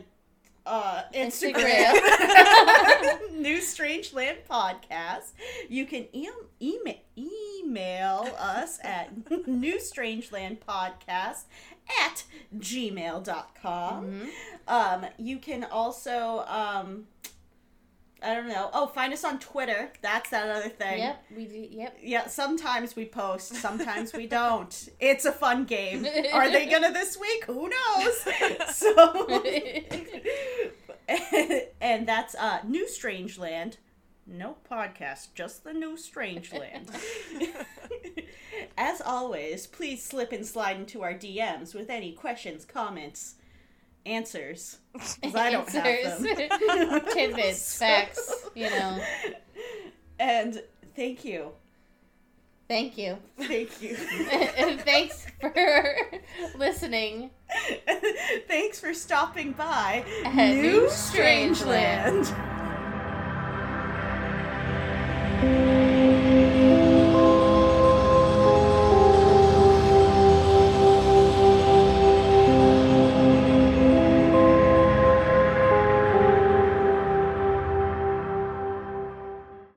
uh, 0.67 1.03
Instagram, 1.15 1.95
New 3.39 3.61
Strange 3.61 4.13
Land 4.13 4.39
Podcast. 4.49 5.31
You 5.69 5.87
can 5.87 6.07
e- 6.13 6.29
email 6.61 6.97
email 7.17 8.29
us 8.39 8.79
at 8.83 9.11
New 9.47 9.79
Strange 9.81 10.33
Land 10.33 10.59
Podcast 10.67 11.45
at 12.03 12.25
gmail.com. 12.57 14.05
Mhm. 14.05 14.29
Um, 14.69 15.07
you 15.19 15.39
can 15.39 15.65
also 15.65 16.45
um, 16.47 17.07
I 18.23 18.35
don't 18.35 18.49
know. 18.49 18.71
Oh, 18.73 18.87
find 18.87 19.12
us 19.12 19.25
on 19.25 19.39
Twitter. 19.39 19.91
That's 20.03 20.31
that 20.31 20.49
other 20.49 20.68
thing. 20.68 20.99
Yep, 20.99 21.25
we 21.37 21.45
do. 21.47 21.68
Yep. 21.71 21.99
Yeah, 22.03 22.27
sometimes 22.27 22.95
we 22.95 23.07
post, 23.07 23.55
sometimes 23.57 24.12
we 24.12 24.27
don't. 24.27 24.89
It's 25.01 25.25
a 25.25 25.33
fun 25.33 25.64
game. 25.64 26.07
Are 26.33 26.51
they 26.51 26.66
gonna 26.66 26.93
this 27.01 27.18
week? 27.18 27.45
Who 27.47 27.68
knows? 27.68 28.29
So, 28.73 29.43
and 31.81 32.07
that's 32.07 32.35
uh, 32.35 32.61
New 32.66 32.87
Strangeland. 32.87 33.77
No 34.27 34.57
podcast, 34.71 35.29
just 35.35 35.64
the 35.64 35.73
New 35.73 35.97
Strangeland. 35.97 36.89
As 38.79 39.01
always, 39.01 39.66
please 39.66 40.03
slip 40.05 40.33
and 40.33 40.47
slide 40.47 40.77
into 40.77 41.03
our 41.03 41.14
DMs 41.14 41.75
with 41.75 41.91
any 41.91 42.12
questions, 42.12 42.64
comments, 42.64 43.35
answers. 44.07 44.78
'Cause 44.98 45.34
I 45.34 45.51
don't 45.51 45.68
have 45.70 46.22
them. 46.22 47.01
Tidbits, 47.12 47.78
facts, 47.78 48.46
you 48.55 48.68
know. 48.70 49.01
And 50.18 50.62
thank 50.96 51.24
you. 51.24 51.53
Thank 52.68 52.96
you. 52.98 53.16
Thank 53.36 53.82
you. 53.82 53.96
and 54.57 54.80
thanks 54.82 55.26
for 55.40 55.53
listening. 56.57 57.30
Thanks 58.46 58.78
for 58.78 58.94
stopping 58.94 59.53
by 59.53 60.05
At 60.24 60.55
New 60.55 60.82
Strangeland. 60.86 62.26
Strangeland. 62.26 62.60